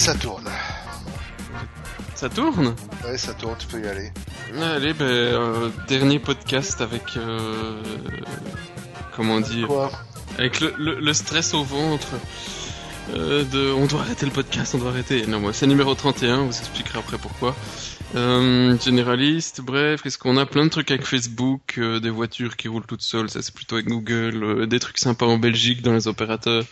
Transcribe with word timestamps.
ça 0.00 0.14
tourne. 0.14 0.48
Ça 2.14 2.28
tourne 2.28 2.74
Ouais, 3.04 3.16
ça 3.16 3.32
tourne, 3.34 3.56
tu 3.58 3.66
peux 3.66 3.80
y 3.82 3.86
aller. 3.86 4.12
Allez, 4.60 4.92
ben, 4.92 5.04
euh, 5.04 5.70
dernier 5.88 6.18
podcast 6.18 6.80
avec... 6.80 7.02
Euh, 7.16 7.82
comment 9.14 9.40
dire 9.40 9.66
Quoi 9.66 9.90
Avec 10.38 10.60
le, 10.60 10.74
le- 10.78 11.00
le 11.00 11.12
stress 11.14 11.54
au 11.54 11.64
ventre. 11.64 12.08
euh, 13.14 13.44
de, 13.44 13.72
on 13.72 13.86
doit 13.86 14.00
arrêter 14.00 14.26
le 14.26 14.32
podcast, 14.32 14.74
on 14.74 14.78
doit 14.78 14.90
arrêter. 14.90 15.26
Non, 15.26 15.40
moi, 15.40 15.52
c'est 15.52 15.66
numéro 15.66 15.94
31, 15.94 16.40
on 16.40 16.46
vous 16.46 16.58
expliquera 16.58 16.98
après 17.00 17.18
pourquoi. 17.18 17.54
Généraliste, 18.14 19.60
bref, 19.60 20.02
qu'est-ce 20.02 20.18
qu'on 20.18 20.36
a? 20.36 20.44
Plein 20.46 20.64
de 20.64 20.70
trucs 20.70 20.90
avec 20.90 21.06
Facebook, 21.06 21.78
des 21.78 22.10
voitures 22.10 22.56
qui 22.56 22.66
roulent 22.68 22.86
toutes 22.86 23.02
seules, 23.02 23.30
ça 23.30 23.40
c'est 23.40 23.54
plutôt 23.54 23.76
avec 23.76 23.86
Google, 23.86 24.66
des 24.66 24.80
trucs 24.80 24.98
sympas 24.98 25.26
en 25.26 25.38
Belgique 25.38 25.80
dans 25.82 25.92
les 25.92 26.08
opérateurs. 26.08 26.64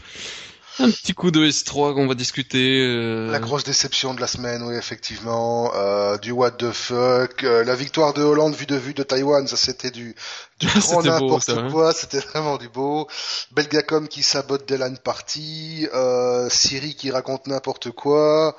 Un 0.80 0.90
petit 0.90 1.12
coup 1.14 1.30
de 1.30 1.44
S3 1.46 1.94
qu'on 1.94 2.06
va 2.06 2.14
discuter. 2.14 2.80
euh, 2.82 3.30
La 3.32 3.40
grosse 3.40 3.64
déception 3.64 4.14
de 4.14 4.20
la 4.20 4.26
semaine, 4.26 4.62
oui, 4.62 4.74
effectivement. 4.76 5.72
Euh, 5.74 6.18
du 6.18 6.30
what 6.30 6.52
the 6.52 6.70
fuck. 6.72 7.42
euh, 7.44 7.64
la 7.64 7.74
victoire 7.74 8.14
de 8.14 8.22
Hollande 8.22 8.54
vue 8.54 8.66
de 8.66 8.76
vue 8.76 8.94
de 8.94 9.02
Taïwan, 9.02 9.46
ça 9.48 9.56
c'était 9.56 9.90
du, 9.90 10.14
du 10.60 10.66
grand 10.66 10.80
C'était 10.80 10.94
beau, 11.02 11.10
n'importe 11.10 11.48
hein. 11.50 11.68
quoi. 11.72 11.92
C'était 11.92 12.20
vraiment 12.20 12.56
du 12.58 12.68
beau. 12.68 13.08
Belgacom 13.52 14.06
qui 14.08 14.22
sabote 14.22 14.68
des 14.68 14.76
LAN 14.78 14.94
parties. 15.02 15.88
Euh, 15.94 16.48
Syrie 16.48 16.94
qui 16.94 17.10
raconte 17.10 17.46
n'importe 17.48 17.90
quoi. 17.90 18.56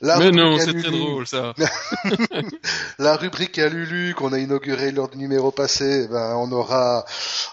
La 0.00 0.18
Mais 0.18 0.30
non, 0.30 0.54
rubrique 0.56 0.60
à 0.60 0.64
c'est 0.72 0.78
très 0.78 0.90
Lulu- 0.90 0.98
drôle 1.10 1.26
ça. 1.26 1.54
La 2.98 3.16
rubrique 3.16 3.58
à 3.58 3.68
Lulu 3.68 4.14
qu'on 4.14 4.32
a 4.32 4.38
inaugurée 4.38 4.92
lors 4.92 5.08
du 5.08 5.18
numéro 5.18 5.50
passé, 5.50 6.06
ben, 6.08 6.34
on 6.36 6.50
aura 6.52 7.04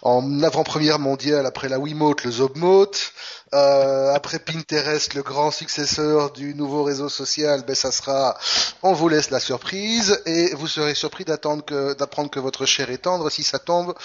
en 0.01 0.41
avant-première 0.43 0.99
mondiale 0.99 1.45
après 1.45 1.69
la 1.69 1.79
Wiimote 1.79 2.23
le 2.23 2.31
Zobmote. 2.31 3.13
Euh, 3.53 4.13
après 4.13 4.39
Pinterest, 4.39 5.13
le 5.15 5.23
grand 5.23 5.51
successeur 5.51 6.31
du 6.31 6.53
nouveau 6.53 6.83
réseau 6.83 7.09
social, 7.09 7.63
ben 7.65 7.75
ça 7.75 7.91
sera, 7.91 8.37
on 8.83 8.93
vous 8.93 9.09
laisse 9.09 9.31
la 9.31 9.39
surprise 9.39 10.21
et 10.25 10.53
vous 10.53 10.67
serez 10.67 10.93
surpris 10.93 11.25
d'attendre 11.25 11.65
que, 11.65 11.93
d'apprendre 11.95 12.29
que 12.29 12.39
votre 12.39 12.65
chair 12.65 12.91
est 12.91 12.99
tendre 12.99 13.29
si 13.29 13.43
ça 13.43 13.57
tombe. 13.57 13.95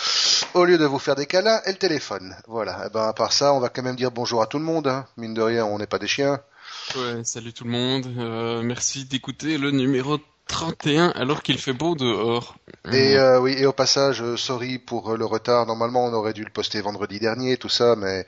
Au 0.55 0.65
lieu 0.65 0.79
de 0.79 0.87
vous 0.87 0.99
faire 0.99 1.15
des 1.15 1.27
câlins, 1.27 1.61
elle 1.67 1.77
téléphone. 1.77 2.35
Voilà. 2.47 2.87
Et 2.87 2.91
ben 2.91 3.09
à 3.09 3.13
part 3.13 3.33
ça, 3.33 3.53
on 3.53 3.61
va 3.61 3.69
quand 3.69 3.83
même 3.83 3.97
dire 3.97 4.11
bonjour 4.11 4.41
à 4.41 4.47
tout 4.47 4.59
le 4.59 4.65
monde. 4.65 4.87
Hein. 4.87 5.07
Mine 5.17 5.35
de 5.35 5.43
rien, 5.43 5.65
on 5.67 5.79
n'est 5.79 5.87
pas 5.87 5.99
des 5.99 6.09
chiens. 6.09 6.41
Ouais, 6.97 7.23
salut 7.25 7.53
tout 7.53 7.65
le 7.65 7.71
monde. 7.71 8.07
Euh, 8.19 8.63
merci 8.63 9.05
d'écouter 9.05 9.59
le 9.59 9.71
numéro 9.71 10.19
31 10.49 11.09
alors 11.15 11.43
qu'il 11.43 11.59
fait 11.59 11.73
beau 11.73 11.95
dehors. 11.95 12.57
Et 12.93 13.17
euh, 13.17 13.41
oui, 13.41 13.55
et 13.57 13.67
au 13.67 13.73
passage, 13.73 14.21
euh, 14.23 14.37
sorry 14.37 14.79
pour 14.79 15.13
euh, 15.13 15.17
le 15.17 15.25
retard. 15.25 15.67
Normalement, 15.67 16.05
on 16.05 16.13
aurait 16.13 16.35
dû 16.35 16.45
le 16.45 16.51
poster 16.51 16.81
vendredi 16.83 17.19
dernier, 17.19 17.57
tout 17.57 17.69
ça, 17.71 17.97
mais 17.97 18.27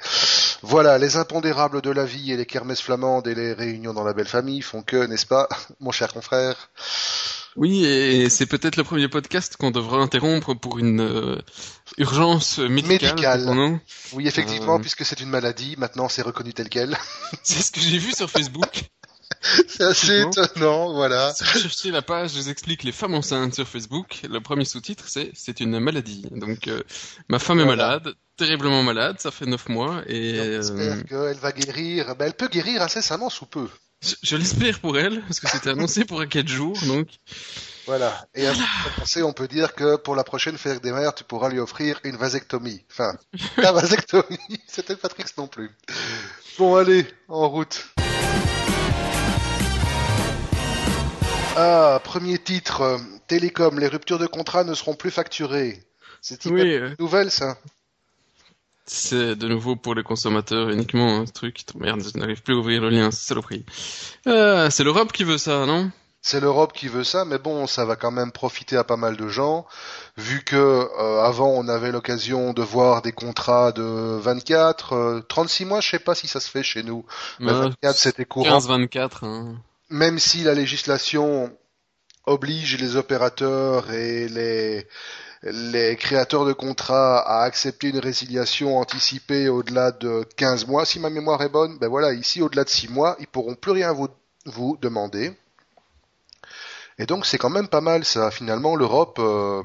voilà, 0.63 0.99
les 0.99 1.17
impondérables 1.17 1.83
de 1.83 1.91
la 1.91 2.05
vie 2.05 2.33
et 2.33 2.37
les 2.37 2.47
kermesses 2.47 2.81
flamandes 2.81 3.27
et 3.27 3.35
les 3.35 3.53
réunions 3.53 3.93
dans 3.93 4.05
la 4.05 4.15
belle 4.15 4.29
famille 4.29 4.63
font 4.63 4.83
que, 4.83 5.07
n'est-ce 5.07 5.27
pas, 5.27 5.49
mon 5.81 5.93
cher 5.93 6.13
confrère? 6.13 6.71
Oui, 7.57 7.87
et 7.87 8.29
c'est 8.29 8.45
peut-être 8.45 8.77
le 8.77 8.85
premier 8.85 9.09
podcast 9.09 9.57
qu'on 9.57 9.71
devra 9.71 9.99
interrompre 9.99 10.53
pour 10.53 10.79
une 10.79 11.01
euh, 11.01 11.39
urgence 11.97 12.59
médicale. 12.59 13.15
Médicale. 13.15 13.45
non? 13.47 13.81
Oui, 14.13 14.27
effectivement, 14.29 14.77
Euh. 14.77 14.81
puisque 14.81 15.07
c'est 15.07 15.21
une 15.21 15.31
maladie, 15.31 15.75
maintenant 15.79 16.09
c'est 16.11 16.21
reconnu 16.21 16.53
tel 16.53 16.69
quel. 16.69 16.99
C'est 17.43 17.63
ce 17.63 17.73
que 17.73 17.81
j'ai 17.81 17.97
vu 17.97 18.13
sur 18.13 18.29
Facebook. 18.31 18.85
C'est 19.69 19.85
assez 19.85 20.21
étonnant, 20.23 20.93
voilà. 20.95 21.33
Si 21.35 21.45
vous 21.45 21.59
cherchez 21.61 21.91
la 21.91 22.03
page, 22.03 22.31
je 22.33 22.37
vous 22.37 22.49
explique 22.49 22.83
les 22.85 22.93
femmes 22.93 23.15
enceintes 23.15 23.55
sur 23.55 23.67
Facebook. 23.67 24.21
Le 24.29 24.41
premier 24.41 24.65
sous-titre, 24.65 25.05
c'est 25.09 25.31
c'est 25.35 25.61
une 25.61 25.79
maladie. 25.81 26.27
Donc, 26.31 26.69
euh, 26.69 26.83
ma 27.29 27.39
femme 27.39 27.61
est 27.61 27.65
malade, 27.65 28.15
terriblement 28.37 28.83
malade, 28.83 29.17
ça 29.21 29.31
fait 29.31 29.47
neuf 29.47 29.69
mois, 29.69 30.03
et 30.07 30.33
Donc, 30.33 30.41
euh, 30.41 30.63
J'espère 30.63 31.05
qu'elle 31.05 31.39
va 31.39 31.53
guérir. 31.53 32.17
Ben, 32.17 32.27
elle 32.27 32.35
peut 32.35 32.49
guérir 32.49 32.83
incessamment 32.83 33.31
sous 33.31 33.47
peu. 33.47 33.69
je, 34.03 34.15
je 34.23 34.37
l'espère 34.37 34.81
pour 34.81 34.99
elle, 34.99 35.21
parce 35.23 35.41
que 35.41 35.49
c'était 35.49 35.71
annoncé 35.71 36.05
pour 36.05 36.21
un 36.21 36.27
4 36.27 36.49
jours, 36.49 36.79
donc 36.87 37.09
Voilà. 37.87 38.27
Et 38.35 38.47
à 38.47 38.53
penser, 38.99 39.23
on 39.23 39.33
peut 39.33 39.49
dire 39.49 39.75
que 39.75 39.97
pour 39.97 40.17
la 40.17 40.25
prochaine 40.25 40.59
fête 40.59 40.83
des 40.83 40.93
mères, 40.93 41.15
tu 41.15 41.25
pourras 41.25 41.49
lui 41.49 41.61
offrir 41.61 42.01
une 42.05 42.17
vasectomie. 42.17 42.85
Enfin, 42.91 43.17
la 43.59 43.73
vasectomie, 43.73 44.39
c'était 44.67 44.97
pas 44.97 45.09
triste 45.09 45.39
non 45.39 45.47
plus. 45.47 45.71
Bon, 46.59 46.77
allez, 46.77 47.07
en 47.29 47.49
route. 47.49 47.87
Ah, 51.57 52.01
premier 52.05 52.39
titre. 52.39 52.83
euh, 52.83 52.99
Télécom, 53.27 53.79
les 53.81 53.89
ruptures 53.89 54.19
de 54.19 54.27
contrat 54.27 54.63
ne 54.65 54.75
seront 54.75 54.95
plus 54.95 55.11
facturées. 55.11 55.83
C'est 56.21 56.45
une 56.45 56.55
oui, 56.55 56.75
euh, 56.75 56.95
nouvelle, 56.99 57.31
ça 57.31 57.57
c'est 58.89 59.35
de 59.35 59.49
nouveau 59.49 59.75
pour 59.77 59.95
les 59.97 60.05
consommateurs 60.05 60.71
uniquement 60.71 61.19
un 61.21 61.25
truc. 61.25 61.65
Merde, 61.75 62.03
je 62.03 62.17
n'arrive 62.19 62.43
plus 62.43 62.55
à 62.55 62.59
ouvrir 62.59 62.81
le 62.83 62.91
lien, 62.91 63.11
c'est 63.11 63.27
saloperie. 63.27 63.65
Euh, 64.29 64.71
c'est 64.71 64.85
l'Europe 64.85 65.13
qui 65.13 65.25
veut 65.25 65.39
ça, 65.39 65.67
non? 65.67 65.91
C'est 66.23 66.41
l'Europe 66.41 66.73
qui 66.73 66.89
veut 66.89 67.05
ça, 67.05 67.25
mais 67.25 67.39
bon, 67.39 67.67
ça 67.69 67.85
va 67.85 67.95
quand 67.97 68.11
même 68.11 68.33
profiter 68.33 68.77
à 68.77 68.85
pas 68.85 68.97
mal 68.97 69.17
de 69.17 69.29
gens, 69.29 69.67
vu 70.17 70.43
que 70.45 70.57
euh, 70.57 71.23
avant 71.23 71.51
on 71.51 71.69
avait 71.69 71.93
l'occasion 71.93 72.53
de 72.53 72.63
voir 72.63 73.03
des 73.03 73.13
contrats 73.13 73.71
de 73.73 73.83
24, 74.21 74.93
euh, 74.95 75.21
36 75.29 75.65
mois, 75.67 75.81
je 75.81 75.89
sais 75.91 75.99
pas 76.01 76.15
si 76.17 76.27
ça 76.27 76.41
se 76.41 76.51
fait 76.51 76.65
chez 76.65 76.83
nous, 76.83 77.05
mais 77.41 77.53
Ouais, 77.53 77.61
24 77.83 77.97
c'était 77.97 78.25
courant, 78.25 78.59
15-24. 78.59 79.25
Hein. 79.25 79.55
Même 79.91 80.19
si 80.19 80.43
la 80.43 80.55
législation 80.55 81.57
oblige 82.25 82.79
les 82.79 82.97
opérateurs 82.97 83.93
et 83.93 84.29
les 84.29 84.87
les 85.43 85.97
créateurs 85.97 86.45
de 86.45 86.53
contrats 86.53 87.19
à 87.21 87.45
accepter 87.45 87.89
une 87.89 87.99
résiliation 87.99 88.79
anticipée 88.79 89.49
au-delà 89.49 89.93
de 89.93 90.27
15 90.37 90.67
mois, 90.67 90.85
si 90.85 90.99
ma 90.99 91.11
mémoire 91.11 91.43
est 91.43 91.49
bonne, 91.49 91.79
ben 91.79 91.89
voilà, 91.89 92.13
ici 92.13 92.43
au-delà 92.43 92.65
de 92.65 92.69
6 92.69 92.89
mois, 92.89 93.17
ils 93.21 93.29
pourront 93.29 93.55
plus 93.55 93.73
rien 93.73 93.93
vous, 93.93 94.09
vous 94.47 94.77
demander. 94.81 95.33
Et 96.99 97.07
donc 97.07 97.27
c'est 97.27 97.39
quand 97.39 97.51
même 97.51 97.69
pas 97.69 97.81
mal 97.81 98.05
ça. 98.05 98.31
Finalement, 98.31 98.75
l'Europe, 98.75 99.19
euh, 99.21 99.63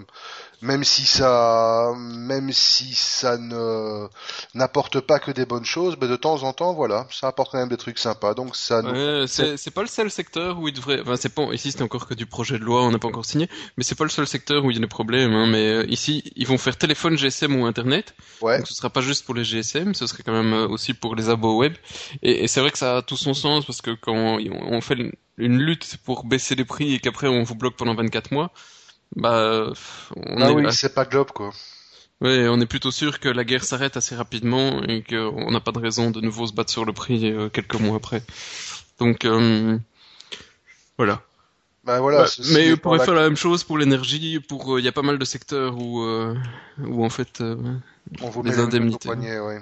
même 0.61 0.83
si 0.83 1.05
ça, 1.05 1.91
même 1.97 2.51
si 2.51 2.93
ça 2.93 3.37
ne 3.37 4.07
n'apporte 4.53 4.99
pas 4.99 5.19
que 5.19 5.31
des 5.31 5.45
bonnes 5.45 5.65
choses, 5.65 5.97
mais 5.99 6.07
de 6.07 6.15
temps 6.15 6.43
en 6.43 6.53
temps, 6.53 6.73
voilà, 6.73 7.07
ça 7.11 7.27
apporte 7.27 7.51
quand 7.51 7.57
même 7.57 7.69
des 7.69 7.77
trucs 7.77 7.97
sympas. 7.97 8.33
Donc 8.33 8.55
ça, 8.55 8.81
nous- 8.81 8.91
Ouais, 8.91 9.25
c'est 9.27 9.71
pas 9.71 9.81
le 9.81 9.87
seul 9.87 10.11
secteur 10.11 10.59
où 10.59 10.67
il 10.67 10.73
devrait. 10.73 11.01
Enfin, 11.01 11.15
c'est 11.15 11.33
pas 11.33 11.43
ici, 11.53 11.71
c'est 11.71 11.81
encore 11.81 12.07
que 12.07 12.13
du 12.13 12.25
projet 12.25 12.59
de 12.59 12.63
loi, 12.63 12.83
on 12.83 12.91
n'a 12.91 12.99
pas 12.99 13.07
encore 13.07 13.25
signé, 13.25 13.49
mais 13.77 13.83
c'est 13.83 13.95
pas 13.95 14.03
le 14.03 14.09
seul 14.09 14.27
secteur 14.27 14.63
où 14.63 14.71
il 14.71 14.75
y 14.75 14.77
a 14.77 14.81
des 14.81 14.87
problèmes. 14.87 15.33
Hein, 15.33 15.47
mais 15.47 15.67
euh, 15.67 15.85
ici, 15.87 16.23
ils 16.35 16.45
vont 16.47 16.57
faire 16.57 16.77
téléphone, 16.77 17.17
GSM 17.17 17.55
ou 17.55 17.65
Internet. 17.65 18.13
ouais, 18.41 18.57
Donc, 18.57 18.67
ce 18.67 18.73
sera 18.73 18.89
pas 18.89 19.01
juste 19.01 19.25
pour 19.25 19.33
les 19.35 19.43
GSM, 19.43 19.93
ce 19.95 20.05
serait 20.07 20.23
quand 20.23 20.33
même 20.33 20.53
euh, 20.53 20.67
aussi 20.67 20.93
pour 20.93 21.15
les 21.15 21.29
abos 21.29 21.57
web. 21.57 21.73
Et, 22.21 22.43
et 22.43 22.47
c'est 22.47 22.59
vrai 22.61 22.71
que 22.71 22.77
ça 22.77 22.97
a 22.97 23.01
tout 23.01 23.17
son 23.17 23.33
sens 23.33 23.65
parce 23.65 23.81
que 23.81 23.91
quand 23.91 24.37
on, 24.39 24.81
fait 24.81 24.97
une 25.37 25.57
lutte 25.59 25.97
pour 26.05 26.23
baisser 26.25 26.55
les 26.55 26.65
prix 26.65 26.95
et 26.95 26.99
qu'après 26.99 27.27
on 27.27 27.43
vous 27.43 27.55
bloque 27.55 27.75
pendant 27.75 27.95
24 27.95 28.31
mois, 28.31 28.51
bah, 29.15 29.71
on 30.15 30.41
ah 30.41 30.51
est, 30.51 30.53
oui, 30.53 30.71
c'est 30.71 30.93
pas 30.93 31.05
globe 31.05 31.31
quoi. 31.31 31.51
ouais, 32.21 32.47
on 32.47 32.59
est 32.61 32.65
plutôt 32.65 32.91
sûr 32.91 33.19
que 33.19 33.29
la 33.29 33.43
guerre 33.43 33.63
s'arrête 33.63 33.97
assez 33.97 34.15
rapidement 34.15 34.81
et 34.83 35.03
qu'on 35.03 35.51
n'a 35.51 35.59
pas 35.59 35.71
de 35.71 35.79
raison 35.79 36.11
de 36.11 36.21
nouveau 36.21 36.47
se 36.47 36.53
battre 36.53 36.71
sur 36.71 36.85
le 36.85 36.93
prix 36.93 37.31
euh, 37.31 37.49
quelques 37.49 37.75
mois 37.75 37.97
après. 37.97 38.23
Donc 38.99 39.25
euh, 39.25 39.77
voilà. 40.97 41.21
Voilà. 41.83 42.19
Bah, 42.19 42.27
ceci 42.27 42.53
mais 42.53 42.73
on 42.73 42.77
pourrait 42.77 42.99
la- 42.99 43.05
faire 43.05 43.15
la 43.15 43.23
même 43.23 43.35
chose 43.35 43.63
pour 43.63 43.77
l'énergie. 43.77 44.39
Pour 44.39 44.75
euh, 44.75 44.79
il 44.79 44.85
y 44.85 44.87
a 44.87 44.91
pas 44.91 45.01
mal 45.01 45.17
de 45.17 45.25
secteurs 45.25 45.77
où 45.77 46.03
euh, 46.03 46.35
où 46.79 47.03
en 47.03 47.09
fait 47.09 47.41
euh, 47.41 47.55
on 48.21 48.29
vous 48.29 48.43
les 48.43 48.59
indemnités. 48.59 49.09
poignet, 49.09 49.39
ouais. 49.39 49.61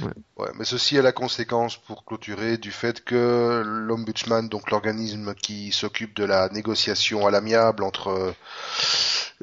Ouais. 0.00 0.12
Ouais, 0.38 0.50
mais 0.54 0.64
ceci 0.64 0.98
a 0.98 1.02
la 1.02 1.12
conséquence 1.12 1.76
pour 1.76 2.04
clôturer 2.04 2.56
du 2.56 2.70
fait 2.72 3.04
que 3.04 3.62
l'ombudsman, 3.64 4.48
donc 4.48 4.70
l'organisme 4.70 5.34
qui 5.34 5.70
s'occupe 5.70 6.14
de 6.16 6.24
la 6.24 6.48
négociation 6.48 7.26
à 7.26 7.30
l'amiable 7.30 7.82
entre 7.82 8.08
euh, 8.08 8.32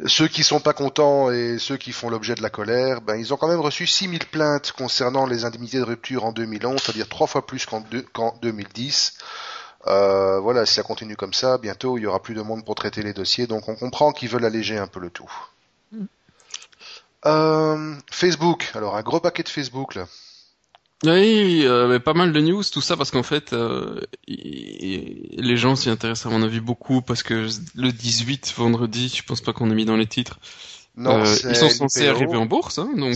ceux 0.08 0.28
qui 0.28 0.44
sont 0.44 0.60
pas 0.60 0.74
contents 0.74 1.30
et 1.32 1.58
ceux 1.60 1.78
qui 1.78 1.92
font 1.92 2.10
l'objet 2.10 2.34
de 2.36 2.42
la 2.42 2.50
colère, 2.50 3.02
ben 3.02 3.16
ils 3.16 3.34
ont 3.34 3.38
quand 3.38 3.48
même 3.48 3.60
reçu 3.60 3.86
6000 3.86 4.26
plaintes 4.26 4.72
concernant 4.72 5.26
les 5.28 5.46
indemnités 5.46 5.78
de 5.78 5.84
rupture 5.84 6.26
en 6.26 6.32
2011, 6.32 6.82
c'est-à-dire 6.82 7.08
trois 7.08 7.28
fois 7.28 7.46
plus 7.46 7.66
qu'en 7.66 7.82
deux- 7.82 8.06
qu'en 8.14 8.36
2010. 8.42 9.14
Euh, 9.88 10.40
voilà, 10.40 10.66
si 10.66 10.74
ça 10.76 10.84
continue 10.84 11.16
comme 11.16 11.34
ça, 11.34 11.58
bientôt 11.58 11.98
il 11.98 12.02
y 12.02 12.06
aura 12.08 12.22
plus 12.22 12.34
de 12.34 12.42
monde 12.42 12.66
pour 12.66 12.76
traiter 12.76 13.04
les 13.04 13.14
dossiers, 13.14 13.48
donc 13.48 13.70
on 13.70 13.76
comprend 13.76 14.12
qu'ils 14.14 14.30
veulent 14.30 14.46
alléger 14.46 14.78
un 14.78 14.88
peu 14.88 15.00
le 15.00 15.10
tout. 15.10 15.32
Euh, 17.26 17.96
Facebook, 18.12 18.72
alors 18.76 18.96
un 18.96 19.02
gros 19.04 19.20
paquet 19.20 19.44
de 19.44 19.50
Facebook 19.50 19.96
là. 19.96 20.08
Oui, 21.06 21.62
euh, 21.66 21.88
mais 21.88 22.00
pas 22.00 22.14
mal 22.14 22.34
de 22.34 22.42
news, 22.42 22.64
tout 22.64 22.82
ça, 22.82 22.98
parce 22.98 23.10
qu'en 23.10 23.24
fait, 23.24 23.54
euh, 23.54 24.02
y- 24.28 25.38
les 25.38 25.56
gens 25.56 25.78
s'y 25.78 25.90
intéressent 25.90 26.26
à 26.26 26.30
mon 26.38 26.44
avis 26.44 26.60
beaucoup, 26.60 27.02
parce 27.02 27.24
que 27.24 27.48
le 27.76 27.92
18, 27.94 28.54
vendredi, 28.58 29.14
je 29.16 29.24
pense 29.24 29.40
pas 29.40 29.54
qu'on 29.54 29.72
ait 29.72 29.76
mis 29.76 29.86
dans 29.86 29.96
les 29.96 30.08
titres, 30.08 30.40
Non, 30.98 31.24
ils 31.24 31.56
sont 31.56 31.70
censés 31.70 32.08
arriver 32.10 32.36
en 32.36 32.46
bourse, 32.46 32.80
hein, 32.80 32.90
donc. 32.98 33.16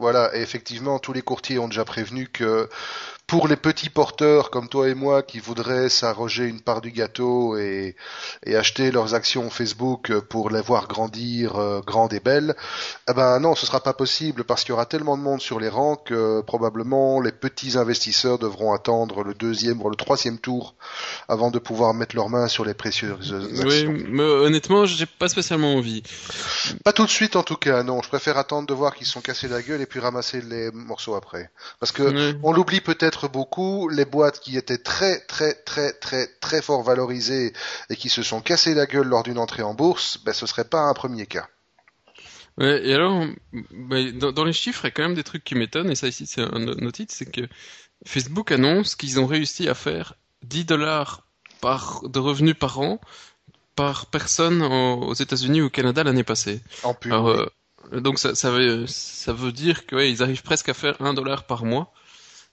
Voilà, 0.00 0.36
et 0.36 0.42
effectivement, 0.42 0.98
tous 0.98 1.12
les 1.12 1.22
courtiers 1.22 1.60
ont 1.60 1.68
déjà 1.68 1.84
prévenu 1.84 2.26
que 2.26 2.68
pour 3.26 3.48
les 3.48 3.56
petits 3.56 3.90
porteurs 3.90 4.50
comme 4.50 4.68
toi 4.68 4.88
et 4.88 4.94
moi 4.94 5.22
qui 5.22 5.40
voudraient 5.40 5.88
s'arroger 5.88 6.44
une 6.44 6.60
part 6.60 6.80
du 6.80 6.92
gâteau 6.92 7.56
et, 7.56 7.96
acheter 8.46 8.90
leurs 8.90 9.14
actions 9.14 9.50
Facebook 9.50 10.18
pour 10.20 10.50
les 10.50 10.62
voir 10.62 10.86
grandir 10.88 11.56
euh, 11.56 11.80
grandes 11.84 12.12
et 12.12 12.20
belles, 12.20 12.54
eh 13.10 13.12
ben 13.12 13.38
non, 13.40 13.54
ce 13.54 13.66
sera 13.66 13.80
pas 13.80 13.92
possible 13.92 14.44
parce 14.44 14.62
qu'il 14.62 14.70
y 14.70 14.72
aura 14.72 14.86
tellement 14.86 15.16
de 15.18 15.22
monde 15.22 15.40
sur 15.40 15.60
les 15.60 15.68
rangs 15.68 15.96
que 15.96 16.40
probablement 16.42 17.20
les 17.20 17.32
petits 17.32 17.76
investisseurs 17.76 18.38
devront 18.38 18.72
attendre 18.72 19.24
le 19.24 19.34
deuxième 19.34 19.82
ou 19.82 19.90
le 19.90 19.96
troisième 19.96 20.38
tour 20.38 20.74
avant 21.28 21.50
de 21.50 21.58
pouvoir 21.58 21.92
mettre 21.92 22.16
leurs 22.16 22.30
mains 22.30 22.48
sur 22.48 22.64
les 22.64 22.74
précieuses 22.74 23.34
actions. 23.34 23.90
Oui, 23.90 24.06
mais 24.08 24.22
honnêtement, 24.22 24.86
j'ai 24.86 25.06
pas 25.06 25.28
spécialement 25.28 25.74
envie. 25.74 26.02
Pas 26.84 26.92
tout 26.92 27.04
de 27.04 27.10
suite 27.10 27.36
en 27.36 27.42
tout 27.42 27.56
cas, 27.56 27.82
non. 27.82 28.00
Je 28.02 28.08
préfère 28.08 28.38
attendre 28.38 28.66
de 28.66 28.74
voir 28.74 28.94
qu'ils 28.94 29.06
sont 29.06 29.20
cassés 29.20 29.48
la 29.48 29.62
gueule 29.62 29.80
et 29.80 29.86
puis 29.86 30.00
ramasser 30.00 30.40
les 30.40 30.70
morceaux 30.70 31.14
après. 31.14 31.50
Parce 31.80 31.92
que 31.92 32.34
on 32.42 32.52
l'oublie 32.52 32.80
peut-être 32.80 33.15
beaucoup 33.24 33.88
les 33.88 34.04
boîtes 34.04 34.40
qui 34.40 34.56
étaient 34.56 34.78
très 34.78 35.20
très 35.20 35.54
très 35.54 35.92
très 35.94 36.26
très 36.40 36.60
fort 36.60 36.82
valorisées 36.82 37.52
et 37.90 37.96
qui 37.96 38.08
se 38.08 38.22
sont 38.22 38.40
cassées 38.40 38.74
la 38.74 38.86
gueule 38.86 39.08
lors 39.08 39.22
d'une 39.22 39.38
entrée 39.38 39.62
en 39.62 39.74
bourse, 39.74 40.18
ben 40.24 40.32
ce 40.32 40.46
serait 40.46 40.68
pas 40.68 40.80
un 40.80 40.94
premier 40.94 41.26
cas. 41.26 41.48
et 42.60 42.94
alors, 42.94 43.24
ben, 43.72 44.18
dans, 44.18 44.44
les 44.44 44.52
chiffres, 44.52 44.84
il 44.84 44.88
y 44.88 44.88
a 44.88 44.90
quand 44.92 45.02
même 45.02 45.14
des 45.14 45.24
trucs 45.24 45.44
qui 45.44 45.54
m'étonnent, 45.54 45.90
et 45.90 45.94
ça 45.94 46.08
ici 46.08 46.26
c'est 46.26 46.42
un 46.42 46.68
autre 46.68 46.92
titre, 46.92 47.14
c'est 47.16 47.30
que 47.30 47.48
Facebook 48.06 48.52
annonce 48.52 48.94
qu'ils 48.94 49.18
ont 49.18 49.26
réussi 49.26 49.68
à 49.68 49.74
faire 49.74 50.14
10 50.42 50.66
dollars 50.66 51.26
de 52.04 52.18
revenus 52.18 52.54
par 52.58 52.78
an 52.78 53.00
par 53.74 54.06
personne 54.06 54.62
aux 54.62 55.14
États-Unis 55.14 55.60
ou 55.60 55.66
au 55.66 55.70
Canada 55.70 56.02
l'année 56.02 56.24
passée. 56.24 56.62
En 56.82 56.94
plus. 56.94 57.12
Euh, 57.12 57.46
donc 57.92 58.18
ça, 58.18 58.34
ça, 58.34 58.50
veut, 58.50 58.86
ça 58.86 59.32
veut 59.32 59.52
dire 59.52 59.86
qu'ils 59.86 60.22
arrivent 60.22 60.42
presque 60.42 60.68
à 60.70 60.74
faire 60.74 61.00
1 61.00 61.12
dollar 61.14 61.44
par 61.44 61.64
mois 61.64 61.92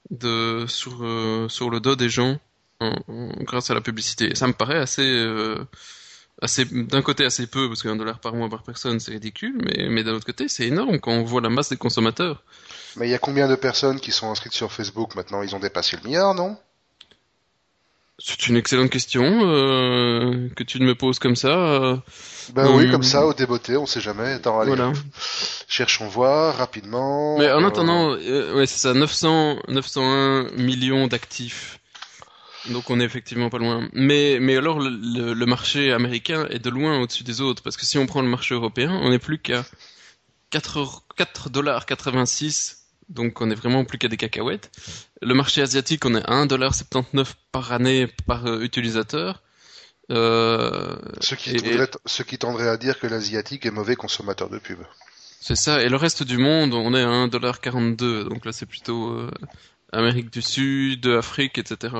de 0.10 0.66
sur 0.68 1.04
euh, 1.04 1.48
sur 1.50 1.70
le 1.70 1.80
dos 1.80 1.96
des 1.96 2.10
gens 2.10 2.38
grâce 3.40 3.70
à 3.70 3.74
la 3.74 3.82
publicité. 3.82 4.36
ça 4.36 4.46
me 4.48 4.54
paraît 4.54 4.80
assez 4.80 5.08
euh, 5.08 5.66
assez 6.42 6.66
d'un 6.66 7.02
côté 7.02 7.24
assez 7.24 7.48
peu 7.48 7.70
parce 7.70 7.82
qu'un 7.82 7.96
dollar 7.96 8.20
par 8.20 8.34
mois 8.34 8.50
par 8.50 8.64
personne 8.64 9.00
c'est 9.00 9.12
ridicule, 9.12 9.58
mais 9.64 9.88
mais 9.90 10.04
d'un 10.04 10.14
autre 10.14 10.26
côté 10.26 10.48
c'est 10.48 10.68
énorme 10.68 11.00
quand 11.00 11.12
on 11.12 11.24
voit 11.24 11.42
la 11.42 11.50
masse 11.50 11.70
des 11.70 11.78
consommateurs. 11.78 12.44
Mais 12.98 13.08
il 13.08 13.12
y 13.12 13.16
a 13.16 13.20
combien 13.20 13.48
de 13.48 13.56
personnes 13.56 14.00
qui 14.00 14.12
sont 14.12 14.30
inscrites 14.30 14.54
sur 14.54 14.72
Facebook 14.72 15.16
maintenant? 15.16 15.42
Ils 15.42 15.56
ont 15.56 15.60
dépassé 15.60 15.98
le 15.98 16.04
milliard, 16.04 16.36
non? 16.36 16.58
C'est 18.40 18.48
une 18.48 18.58
excellente 18.58 18.90
question 18.90 19.24
euh, 19.24 20.50
que 20.56 20.64
tu 20.64 20.80
me 20.80 20.96
poses 20.96 21.20
comme 21.20 21.36
ça. 21.36 22.02
Ben 22.54 22.76
oui, 22.76 22.90
comme 22.90 23.04
ça, 23.04 23.26
au 23.26 23.34
débeauté, 23.34 23.78
on 23.78 23.86
sait 23.86 24.02
jamais. 24.02 24.34
Attends, 24.34 24.60
allez, 24.60 24.76
voilà. 24.76 24.92
cherchons 25.68 26.08
voir 26.08 26.58
rapidement. 26.58 27.38
Mais 27.38 27.52
en 27.52 27.64
euh, 27.64 27.68
attendant, 27.68 28.12
euh, 28.12 28.56
ouais, 28.56 28.66
c'est 28.66 28.80
ça, 28.80 28.94
900, 28.94 29.60
901 29.68 30.52
millions 30.58 31.08
d'actifs. 31.08 31.80
Donc 32.70 32.90
on 32.90 33.00
est 33.00 33.04
effectivement 33.04 33.50
pas 33.50 33.58
loin. 33.60 33.88
Mais, 33.94 34.40
mais 34.40 34.58
alors 34.58 34.80
le, 34.80 35.34
le 35.34 35.46
marché 35.46 35.92
américain 35.92 36.48
est 36.50 36.60
de 36.60 36.70
loin 36.70 37.00
au-dessus 37.00 37.24
des 37.24 37.42
autres 37.42 37.62
parce 37.62 37.76
que 37.76 37.86
si 37.86 37.98
on 37.98 38.06
prend 38.06 38.22
le 38.22 38.30
marché 38.30 38.56
européen, 38.56 38.90
on 39.04 39.10
n'est 39.10 39.20
plus 39.20 39.38
qu'à 39.38 39.66
4 40.50 41.04
4 41.18 41.50
dollars 41.50 41.86
86 41.86 42.83
donc 43.10 43.42
on 43.42 43.50
est 43.50 43.56
vraiment 43.56 43.86
plus 43.86 43.98
qu'à 43.98 44.08
des 44.08 44.18
cacahuètes. 44.18 44.72
Le 45.22 45.34
marché 45.34 45.62
asiatique, 45.62 46.06
on 46.06 46.16
est 46.16 46.24
à 46.26 46.46
1,79$ 46.46 47.34
par 47.52 47.72
année 47.72 48.08
par 48.26 48.46
euh, 48.46 48.62
utilisateur. 48.62 49.42
Euh, 50.12 50.96
ce, 51.22 51.36
qui 51.36 51.58
ce 52.06 52.24
qui 52.24 52.38
tendrait 52.38 52.68
à 52.68 52.78
dire 52.78 53.00
que 53.00 53.08
l'asiatique 53.08 53.66
est 53.66 53.72
mauvais 53.72 53.96
consommateur 53.96 54.50
de 54.50 54.60
pub. 54.60 54.80
C'est 55.40 55.56
ça, 55.56 55.82
et 55.82 55.90
le 55.90 55.96
reste 55.96 56.24
du 56.24 56.38
monde, 56.38 56.74
on 56.74 56.94
est 56.94 57.02
à 57.02 57.28
1,42$, 57.28 58.28
donc 58.28 58.46
là 58.46 58.52
c'est 58.52 58.66
plutôt 58.66 59.12
euh, 59.12 59.32
Amérique 59.92 60.32
du 60.32 60.42
Sud, 60.42 61.06
Afrique, 61.08 61.58
etc. 61.58 61.96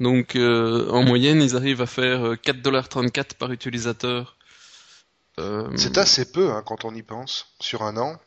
Donc 0.00 0.36
en 0.36 1.02
moyenne, 1.02 1.40
ils 1.40 1.56
arrivent 1.56 1.82
à 1.82 1.86
faire 1.86 2.34
4,34$ 2.34 3.34
par 3.34 3.50
utilisateur. 3.50 4.36
C'est 5.76 5.98
assez 5.98 6.30
peu 6.30 6.50
hein, 6.50 6.62
quand 6.64 6.84
on 6.84 6.94
y 6.94 7.02
pense, 7.02 7.54
sur 7.60 7.82
un 7.82 7.96
an. 7.96 8.18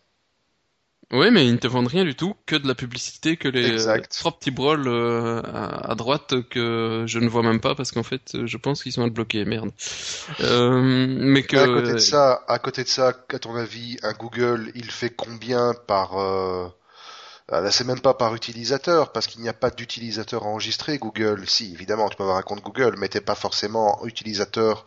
Oui, 1.12 1.32
mais 1.32 1.48
ils 1.48 1.54
ne 1.54 1.58
te 1.58 1.66
vendent 1.66 1.88
rien 1.88 2.04
du 2.04 2.14
tout, 2.14 2.36
que 2.46 2.56
de 2.56 2.68
la 2.68 2.76
publicité, 2.76 3.36
que 3.36 3.48
les 3.48 3.88
euh, 3.88 3.98
trois 4.12 4.32
petits 4.32 4.52
brawls 4.52 4.88
euh, 4.88 5.42
à, 5.44 5.96
droite 5.96 6.36
que 6.52 7.06
je 7.08 7.18
ne 7.18 7.28
vois 7.28 7.42
même 7.42 7.60
pas 7.60 7.74
parce 7.74 7.92
qu'en 7.92 8.04
fait, 8.04 8.46
je 8.46 8.58
pense 8.58 8.84
qu'ils 8.84 8.92
sont 8.92 9.04
à 9.04 9.10
bloquer. 9.10 9.44
Merde. 9.44 9.72
Euh, 10.42 11.08
mais 11.10 11.42
que. 11.42 11.58
à 11.58 11.66
côté 11.66 11.94
de 11.94 11.98
ça, 11.98 12.44
à 12.48 12.60
côté 12.60 12.84
de 12.84 12.88
ça, 12.88 13.08
à 13.08 13.40
ton 13.40 13.56
avis, 13.56 13.98
un 14.04 14.14
Google, 14.14 14.72
il 14.76 14.92
fait 14.92 15.10
combien 15.10 15.74
par 15.88 16.20
euh, 16.20 16.68
là, 17.52 17.72
c'est 17.72 17.84
même 17.84 18.00
pas 18.00 18.14
par 18.14 18.36
utilisateur, 18.36 19.12
parce 19.12 19.28
qu'il 19.28 19.42
n'y 19.42 19.50
a 19.50 19.54
pas 19.54 19.70
d'utilisateur 19.70 20.46
enregistré 20.46 20.98
Google. 20.98 21.44
Si, 21.48 21.74
évidemment, 21.74 22.10
tu 22.10 22.16
peux 22.16 22.24
avoir 22.24 22.38
un 22.38 22.42
compte 22.42 22.62
Google, 22.62 22.96
mais 22.98 23.10
t'es 23.10 23.22
pas 23.22 23.36
forcément 23.36 24.06
utilisateur 24.06 24.86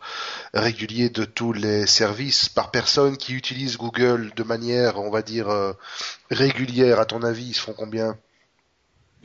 régulier 0.53 1.09
de 1.09 1.25
tous 1.25 1.53
les 1.53 1.85
services. 1.87 2.49
Par 2.49 2.71
personne 2.71 3.17
qui 3.17 3.33
utilise 3.33 3.77
Google 3.77 4.31
de 4.35 4.43
manière, 4.43 4.99
on 4.99 5.09
va 5.09 5.21
dire, 5.21 5.49
euh, 5.49 5.73
régulière, 6.31 6.99
à 6.99 7.05
ton 7.05 7.21
avis, 7.23 7.47
ils 7.49 7.53
se 7.53 7.61
font 7.61 7.73
combien? 7.73 8.17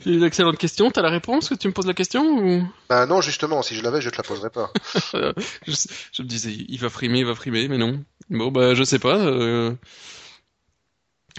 C'est 0.01 0.11
une 0.11 0.23
excellente 0.23 0.57
question. 0.57 0.89
T'as 0.91 1.01
la 1.01 1.09
réponse 1.09 1.49
que 1.49 1.55
tu 1.55 1.67
me 1.67 1.73
poses 1.73 1.87
la 1.87 1.93
question 1.93 2.23
ou? 2.23 2.67
Ben 2.89 3.05
non, 3.05 3.19
justement. 3.19 3.61
Si 3.61 3.75
je 3.75 3.83
l'avais, 3.83 4.01
je 4.01 4.09
te 4.09 4.17
la 4.17 4.23
poserais 4.23 4.49
pas. 4.49 4.71
je, 5.13 6.21
me 6.21 6.27
disais, 6.27 6.51
il 6.51 6.79
va 6.79 6.89
frimer, 6.89 7.19
il 7.19 7.25
va 7.25 7.35
frimer, 7.35 7.67
mais 7.67 7.77
non. 7.77 8.03
Bon, 8.29 8.49
bah, 8.49 8.75
je 8.75 8.83
sais 8.83 8.99
pas. 8.99 9.17
Euh... 9.17 9.73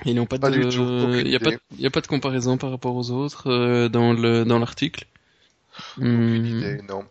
Ils 0.04 0.14
n'ont 0.14 0.26
pas, 0.26 0.38
de, 0.38 1.20
il 1.20 1.28
n'y 1.28 1.36
a 1.36 1.40
pas, 1.40 1.50
a 1.50 1.90
pas 1.90 2.00
de 2.00 2.06
comparaison 2.06 2.56
par 2.56 2.70
rapport 2.70 2.94
aux 2.96 3.10
autres 3.10 3.50
euh, 3.50 3.88
dans 3.88 4.12
le 4.12 4.44
dans 4.44 4.58
l'article. 4.58 5.06
Hmm. 5.96 6.78
non. 6.88 7.04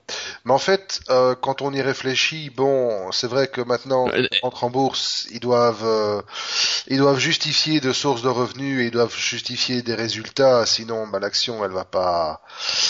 Mais 0.46 0.54
en 0.54 0.58
fait, 0.58 1.02
euh, 1.10 1.36
quand 1.36 1.62
on 1.62 1.74
y 1.74 1.82
réfléchit, 1.82 2.50
bon, 2.50 3.12
c'est 3.12 3.28
vrai 3.28 3.48
que 3.48 3.62
maintenant, 3.62 4.08
euh, 4.10 4.28
entre 4.44 4.64
en 4.64 4.70
bourse, 4.70 5.28
ils 5.32 5.40
doivent, 5.40 5.86
euh, 5.86 6.22
ils 6.88 6.98
doivent 6.98 7.20
justifier 7.20 7.80
de 7.80 7.92
sources 7.94 8.22
de 8.22 8.30
revenus 8.30 8.82
et 8.82 8.86
ils 8.86 8.92
doivent 8.92 9.16
justifier 9.16 9.82
des 9.82 9.96
résultats, 9.96 10.66
sinon, 10.66 11.08
bah, 11.08 11.20
l'action, 11.20 11.64
elle 11.66 11.72
va 11.72 11.86
pas, 11.86 12.42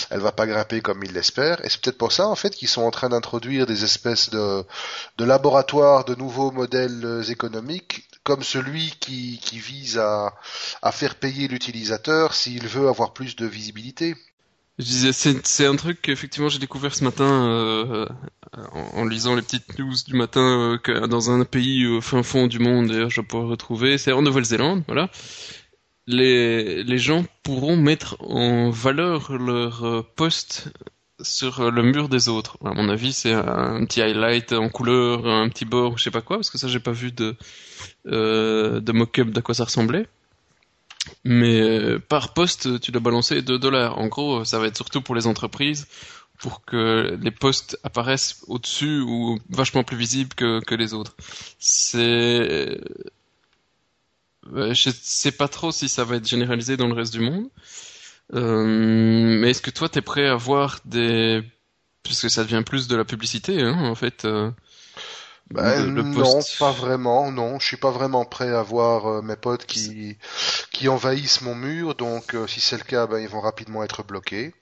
elle 0.10 0.20
va 0.20 0.32
pas 0.32 0.48
grimper 0.48 0.82
comme 0.82 1.04
ils 1.04 1.14
l'espèrent. 1.14 1.64
Et 1.64 1.70
c'est 1.70 1.82
peut-être 1.82 1.98
pour 1.98 2.12
ça, 2.12 2.28
en 2.28 2.36
fait, 2.36 2.52
qu'ils 2.52 2.68
sont 2.68 2.84
en 2.84 2.92
train 2.92 3.10
d'introduire 3.10 3.66
des 3.66 3.84
espèces 3.84 4.30
de, 4.30 4.64
de 5.18 5.26
laboratoires 5.26 6.06
de 6.06 6.16
nouveaux 6.16 6.52
modèles 6.52 7.24
économiques 7.30 8.09
comme 8.24 8.44
celui 8.44 8.92
qui, 9.00 9.40
vise 9.54 9.98
à, 9.98 10.32
faire 10.92 11.16
payer 11.16 11.48
l'utilisateur 11.48 12.34
s'il 12.34 12.68
veut 12.68 12.88
avoir 12.88 13.14
plus 13.14 13.36
de 13.36 13.46
visibilité. 13.46 14.16
Je 14.78 14.86
disais, 14.86 15.12
c'est 15.44 15.66
un 15.66 15.76
truc 15.76 16.02
qu'effectivement 16.02 16.48
j'ai 16.48 16.60
découvert 16.60 16.96
ce 16.96 17.04
matin 17.04 17.50
euh, 17.50 18.08
en, 18.94 19.04
lisant 19.04 19.36
les 19.36 19.42
petites 19.42 19.78
news 19.78 19.96
du 20.08 20.14
matin 20.14 20.80
euh, 20.88 21.08
dans 21.08 21.32
un 21.32 21.44
pays 21.44 21.86
au 21.86 22.00
fin 22.00 22.24
fond 22.24 22.48
du 22.48 22.60
monde, 22.60 22.88
d'ailleurs 22.88 23.10
je 23.10 23.20
pourrais 23.20 23.48
retrouver, 23.48 23.98
c'est 23.98 24.14
en 24.14 24.22
Nouvelle-Zélande, 24.22 24.84
voilà. 24.88 25.10
Les, 26.08 26.98
gens 26.98 27.26
pourront 27.44 27.76
mettre 27.76 28.16
en 28.20 28.70
valeur 28.72 29.34
leur 29.34 29.86
euh, 29.86 30.02
post 30.16 30.72
sur 31.22 31.72
le 31.72 31.84
mur 31.84 32.10
des 32.10 32.30
autres. 32.30 32.58
À 32.64 32.74
mon 32.74 32.90
avis, 32.90 33.14
c'est 33.14 33.34
un 33.34 33.86
petit 33.86 34.02
highlight 34.02 34.54
en 34.54 34.70
couleur, 34.70 35.28
un 35.28 35.50
petit 35.50 35.66
bord, 35.66 35.98
je 35.98 36.04
sais 36.04 36.12
pas 36.12 36.22
quoi, 36.22 36.38
parce 36.38 36.50
que 36.50 36.58
ça 36.58 36.68
j'ai 36.68 36.80
pas 36.80 36.92
vu 36.92 37.12
de 37.12 37.36
euh, 38.08 38.80
de 38.80 38.92
mock-up 38.92 39.30
d'à 39.30 39.42
quoi 39.42 39.54
ça 39.56 39.66
ressemblait. 39.66 40.08
Mais 41.24 41.62
euh, 41.62 42.00
par 42.00 42.34
poste, 42.34 42.80
tu 42.82 42.92
dois 42.92 43.02
balancer 43.02 43.42
2 43.42 43.58
dollars. 43.60 43.98
En 43.98 44.08
gros, 44.08 44.46
ça 44.46 44.60
va 44.60 44.68
être 44.68 44.76
surtout 44.76 45.02
pour 45.02 45.16
les 45.16 45.28
entreprises, 45.28 45.88
pour 46.40 46.64
que 46.66 47.18
les 47.22 47.32
postes 47.32 47.78
apparaissent 47.84 48.44
au-dessus 48.48 49.00
ou 49.02 49.40
vachement 49.50 49.84
plus 49.84 49.98
visibles 49.98 50.34
que, 50.36 50.60
que 50.64 50.76
les 50.76 50.94
autres. 50.94 51.16
C'est... 51.60 52.78
Euh, 54.58 54.74
je 54.74 54.90
sais 54.90 55.32
pas 55.32 55.48
trop 55.48 55.72
si 55.72 55.90
ça 55.90 56.04
va 56.04 56.16
être 56.16 56.28
généralisé 56.28 56.78
dans 56.78 56.88
le 56.88 56.94
reste 56.94 57.14
du 57.14 57.20
monde. 57.20 57.50
Euh, 58.34 58.66
mais 58.66 59.52
est-ce 59.52 59.62
que 59.62 59.72
toi, 59.72 59.90
t'es 59.90 60.02
prêt 60.02 60.28
à 60.28 60.36
voir 60.36 60.80
des... 60.86 61.44
Puisque 62.04 62.30
ça 62.30 62.44
devient 62.44 62.64
plus 62.66 62.88
de 62.88 62.96
la 62.96 63.06
publicité, 63.06 63.62
hein, 63.62 63.78
en 63.84 63.96
fait. 63.96 64.26
Euh 64.26 64.52
ben, 65.52 65.88
non, 65.88 66.42
pas 66.60 66.72
vraiment. 66.72 67.32
Non, 67.32 67.58
je 67.60 67.66
suis 67.66 67.78
pas 67.78 67.90
vraiment 67.90 68.24
prêt 68.24 68.50
à 68.50 68.62
voir 68.62 69.08
euh, 69.08 69.22
mes 69.24 69.36
potes 69.36 69.66
qui 69.66 70.16
qui 70.72 70.88
envahissent 70.90 71.42
mon 71.42 71.56
mur. 71.56 71.96
Donc, 71.96 72.36
euh, 72.36 72.46
si 72.46 72.62
c'est 72.62 72.78
le 72.78 72.84
cas, 72.84 73.08
ben, 73.08 73.18
ils 73.18 73.28
vont 73.28 73.42
rapidement 73.42 73.84
être 73.84 74.04
bloqués. 74.04 74.54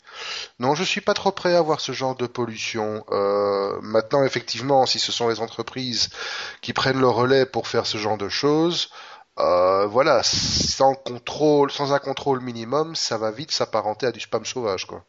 Non, 0.59 0.75
je 0.75 0.85
suis 0.85 1.01
pas 1.01 1.13
trop 1.13 1.31
prêt 1.31 1.55
à 1.55 1.61
voir 1.61 1.81
ce 1.81 1.91
genre 1.91 2.15
de 2.15 2.25
pollution. 2.25 3.03
Euh, 3.11 3.77
maintenant, 3.81 4.23
effectivement, 4.23 4.85
si 4.85 4.97
ce 4.97 5.11
sont 5.11 5.27
les 5.27 5.41
entreprises 5.41 6.09
qui 6.61 6.71
prennent 6.71 7.01
le 7.01 7.09
relais 7.09 7.45
pour 7.45 7.67
faire 7.67 7.85
ce 7.85 7.97
genre 7.97 8.17
de 8.17 8.29
choses, 8.29 8.89
voilà, 9.37 10.21
sans 10.23 10.95
contrôle, 10.95 11.71
sans 11.71 11.93
un 11.93 11.99
contrôle 11.99 12.41
minimum, 12.41 12.95
ça 12.95 13.17
va 13.17 13.31
vite 13.31 13.51
s'apparenter 13.51 14.07
à 14.07 14.11
du 14.11 14.19
spam 14.19 14.45
sauvage, 14.45 14.85
quoi. 14.85 15.05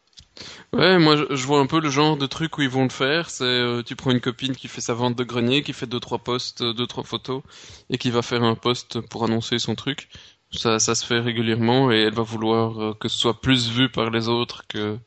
Ouais, 0.73 0.99
moi 0.99 1.17
je 1.17 1.47
vois 1.47 1.61
un 1.61 1.67
peu 1.67 1.81
le 1.81 1.91
genre 1.91 2.17
de 2.17 2.27
truc 2.27 2.59
où 2.59 2.63
ils 2.63 2.69
vont 2.69 2.85
le 2.85 2.91
faire. 2.91 3.31
C'est 3.31 3.45
euh, 3.45 3.83
tu 3.83 3.97
prends 3.97 4.11
une 4.11 4.21
copine 4.21 4.55
qui 4.55 4.69
fait 4.69 4.81
sa 4.81 4.95
vente 4.95 5.17
de 5.17 5.25
grenier, 5.25 5.63
qui 5.63 5.73
fait 5.73 5.87
deux 5.87 6.01
trois 6.01 6.19
posts, 6.19 6.63
deux 6.63 6.87
trois 6.87 7.05
photos, 7.05 7.43
et 7.91 7.99
qui 7.99 8.11
va 8.11 8.23
faire 8.23 8.43
un 8.43 8.55
post 8.55 9.01
pour 9.01 9.25
annoncer 9.25 9.59
son 9.59 9.75
truc. 9.75 10.09
Ça, 10.53 10.79
ça 10.79 10.95
se 10.95 11.05
fait 11.05 11.21
régulièrement 11.21 11.93
et 11.93 12.03
elle 12.03 12.15
va 12.15 12.23
vouloir 12.23 12.83
euh, 12.83 12.95
que 12.95 13.09
ce 13.09 13.19
soit 13.19 13.41
plus 13.41 13.71
vu 13.71 13.89
par 13.91 14.11
les 14.11 14.29
autres 14.29 14.65
que. 14.69 14.99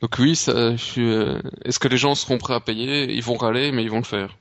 Donc 0.00 0.16
oui, 0.18 0.36
ça, 0.36 0.76
je 0.76 1.00
euh, 1.00 1.42
Est-ce 1.64 1.78
que 1.78 1.88
les 1.88 1.96
gens 1.96 2.14
seront 2.14 2.38
prêts 2.38 2.54
à 2.54 2.60
payer? 2.60 3.12
Ils 3.12 3.22
vont 3.22 3.36
râler, 3.36 3.72
mais 3.72 3.82
ils 3.82 3.90
vont 3.90 3.98
le 3.98 4.04
faire. 4.04 4.36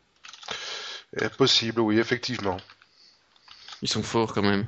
Est 1.19 1.35
possible, 1.35 1.81
oui, 1.81 1.99
effectivement. 1.99 2.57
Ils 3.81 3.89
sont 3.89 4.03
forts 4.03 4.33
quand 4.33 4.41
même. 4.41 4.67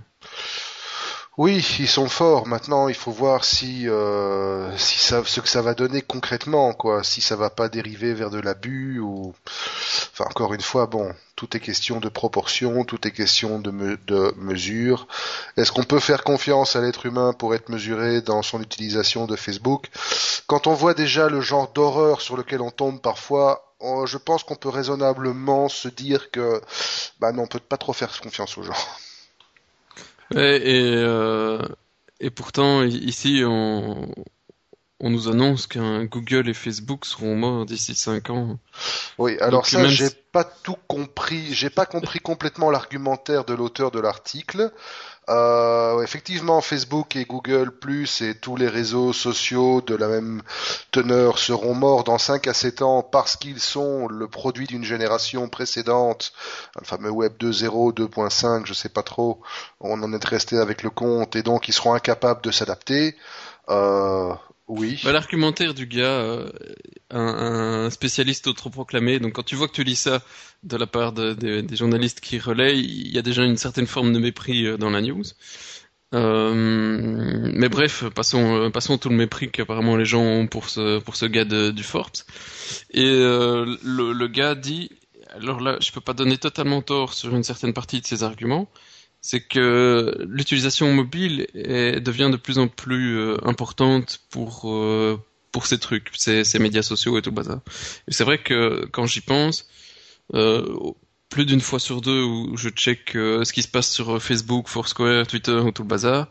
Oui, 1.40 1.66
ils 1.80 1.88
sont 1.88 2.10
forts. 2.10 2.48
Maintenant, 2.48 2.90
il 2.90 2.96
faut 2.96 3.12
voir 3.12 3.46
si, 3.46 3.88
euh, 3.88 4.76
si 4.78 5.00
ça, 5.00 5.24
ce 5.26 5.40
que 5.40 5.48
ça 5.48 5.62
va 5.62 5.74
donner 5.74 6.02
concrètement, 6.02 6.74
quoi. 6.74 7.02
Si 7.02 7.22
ça 7.22 7.38
va 7.38 7.50
pas 7.50 7.70
dériver 7.70 8.14
vers 8.14 8.30
de 8.30 8.42
l'abus 8.42 9.00
ou, 9.00 9.34
enfin, 10.12 10.26
encore 10.30 10.54
une 10.54 10.60
fois, 10.60 10.86
bon, 10.86 11.16
tout 11.38 11.56
est 11.56 11.62
question 11.62 12.02
de 12.02 12.10
proportion, 12.10 12.84
tout 12.84 13.08
est 13.08 13.12
question 13.12 13.60
de, 13.60 13.98
de 14.06 14.34
mesure. 14.36 15.08
Est-ce 15.56 15.72
qu'on 15.72 15.84
peut 15.84 16.02
faire 16.02 16.26
confiance 16.26 16.76
à 16.76 16.82
l'être 16.82 17.06
humain 17.06 17.32
pour 17.32 17.56
être 17.56 17.70
mesuré 17.70 18.22
dans 18.22 18.42
son 18.42 18.62
utilisation 18.62 19.26
de 19.26 19.38
Facebook? 19.38 19.88
Quand 20.46 20.68
on 20.68 20.74
voit 20.74 20.94
déjà 20.94 21.30
le 21.30 21.40
genre 21.40 21.72
d'horreur 21.72 22.20
sur 22.20 22.36
lequel 22.36 22.60
on 22.60 22.72
tombe 22.72 23.00
parfois, 23.00 23.69
on- 23.80 24.06
je 24.06 24.18
pense 24.18 24.44
qu'on 24.44 24.56
peut 24.56 24.70
raisonnablement 24.70 25.70
se 25.70 25.88
dire 25.90 26.32
que, 26.32 26.62
bah 27.20 27.32
non, 27.34 27.44
on 27.44 27.48
peut 27.48 27.60
pas 27.60 27.78
trop 27.78 27.94
faire 27.94 28.20
confiance 28.22 28.58
aux 28.58 28.64
gens. 28.64 28.74
Ouais, 30.32 30.62
et, 30.64 30.96
euh, 30.96 31.60
et 32.20 32.30
pourtant, 32.30 32.84
ici, 32.84 33.42
on, 33.46 34.14
on 35.02 35.10
nous 35.12 35.30
annonce 35.30 35.68
qu'un 35.68 36.06
Google 36.06 36.50
et 36.50 36.56
Facebook 36.56 37.06
seront 37.06 37.36
morts 37.38 37.66
d'ici 37.66 37.96
5 37.96 38.30
ans. 38.32 38.60
Oui, 39.18 39.38
alors 39.42 39.66
Donc, 39.66 39.68
ça, 39.68 39.84
même 39.84 39.88
j'ai 39.88 40.10
pas 40.10 40.44
tout 40.46 40.78
compris. 40.88 41.54
J'ai 41.54 41.70
pas 41.70 41.86
compris 41.86 42.20
complètement 42.20 42.72
l'argumentaire 42.72 43.44
de 43.44 43.54
l'auteur 43.54 43.92
de 43.92 44.00
l'article. 44.00 44.72
Euh, 45.30 46.02
effectivement, 46.02 46.60
Facebook 46.60 47.16
et 47.16 47.26
Google 47.26 47.72
Plus 47.72 48.22
et 48.22 48.34
tous 48.34 48.56
les 48.56 48.68
réseaux 48.68 49.14
sociaux 49.14 49.82
de 49.82 49.96
la 49.96 50.08
même 50.08 50.42
teneur 50.92 51.38
seront 51.38 51.76
morts 51.76 52.04
dans 52.04 52.18
5 52.18 52.48
à 52.48 52.54
7 52.54 52.82
ans 52.82 53.04
parce 53.04 53.36
qu'ils 53.36 53.60
sont 53.60 54.08
le 54.08 54.28
produit 54.28 54.66
d'une 54.66 54.84
génération 54.84 55.48
précédente, 55.48 56.34
le 56.80 56.86
fameux 56.86 57.12
Web 57.12 57.34
2.0, 57.40 57.94
2.5, 57.94 58.66
je 58.66 58.74
sais 58.74 58.90
pas 58.90 59.04
trop. 59.04 59.40
On 59.80 60.02
en 60.02 60.14
est 60.14 60.26
resté 60.26 60.58
avec 60.58 60.82
le 60.82 60.90
compte 60.90 61.36
et 61.36 61.44
donc 61.44 61.68
ils 61.68 61.74
seront 61.74 61.94
incapables 61.94 62.42
de 62.42 62.50
s'adapter. 62.50 63.16
Euh, 63.70 64.34
oui. 64.70 65.00
Bah, 65.04 65.12
L'argumentaire 65.12 65.74
du 65.74 65.86
gars, 65.88 66.04
euh, 66.22 66.50
un, 67.10 67.90
spécialiste 67.90 68.48
autoproclamé, 68.48 69.20
donc 69.20 69.34
quand 69.34 69.44
tu 69.44 69.56
vois 69.56 69.68
que 69.68 69.74
tu 69.74 69.84
lis 69.84 69.96
ça 69.98 70.22
de 70.64 70.78
la 70.78 70.88
part 70.88 71.12
de- 71.12 71.34
de- 71.34 71.62
des 71.62 71.76
journalistes 71.76 72.22
qui 72.22 72.40
relaient, 72.40 72.78
il 72.80 73.10
y 73.12 73.18
a 73.18 73.22
déjà 73.22 73.44
une 73.44 73.58
certaine 73.58 73.88
forme 73.88 74.14
de 74.14 74.20
mépris 74.20 74.66
euh, 74.66 74.78
dans 74.78 74.90
la 74.90 75.02
news. 75.02 75.24
Euh, 76.16 77.52
mais 77.54 77.70
bref, 77.70 78.04
passons, 78.16 78.56
euh, 78.56 78.70
passons 78.70 78.98
tout 78.98 79.10
le 79.10 79.16
mépris 79.16 79.52
qu'apparemment 79.52 79.96
les 79.96 80.06
gens 80.06 80.24
ont 80.24 80.48
pour 80.48 80.70
ce, 80.70 81.00
pour 81.00 81.16
ce 81.16 81.26
gars 81.26 81.46
de- 81.46 81.70
du 81.72 81.84
Forbes. 81.84 82.10
Et 82.92 83.06
euh, 83.06 83.78
le, 83.84 84.14
le 84.14 84.28
gars 84.28 84.56
dit, 84.56 84.90
alors 85.36 85.60
là, 85.62 85.78
je 85.82 85.92
peux 85.92 86.02
pas 86.02 86.14
donner 86.14 86.38
totalement 86.38 86.82
tort 86.82 87.14
sur 87.14 87.36
une 87.36 87.44
certaine 87.44 87.74
partie 87.74 88.02
de 88.02 88.08
ses 88.08 88.24
arguments, 88.24 88.70
c'est 89.22 89.42
que 89.42 90.26
l'utilisation 90.28 90.92
mobile 90.94 91.48
devient 91.54 92.30
de 92.32 92.38
plus 92.38 92.58
en 92.58 92.68
plus 92.68 93.18
euh, 93.18 93.38
importante 93.44 94.22
pour 94.30 94.64
euh, 94.66 95.18
pour 95.52 95.66
ces 95.66 95.80
trucs, 95.80 96.10
ces, 96.16 96.60
médias 96.60 96.84
sociaux 96.84 97.18
et 97.18 97.22
tout 97.22 97.32
le 97.32 97.36
bazar. 97.36 97.62
C'est 98.08 98.24
vrai 98.24 98.38
que 98.38 98.86
quand 98.92 99.08
j'y 99.08 99.22
pense, 99.22 99.68
euh, 100.36 100.64
plus 101.30 101.46
d'une 101.46 101.60
fois 101.60 101.80
sur 101.80 102.02
deux 102.02 102.24
où 102.24 102.56
je 102.56 102.70
check 102.70 103.12
ce 103.14 103.52
qui 103.52 103.64
se 103.64 103.68
passe 103.68 103.92
sur 103.92 104.22
Facebook, 104.22 104.68
Foursquare, 104.68 105.26
Twitter 105.26 105.54
ou 105.54 105.72
tout 105.72 105.82
le 105.82 105.88
bazar, 105.88 106.28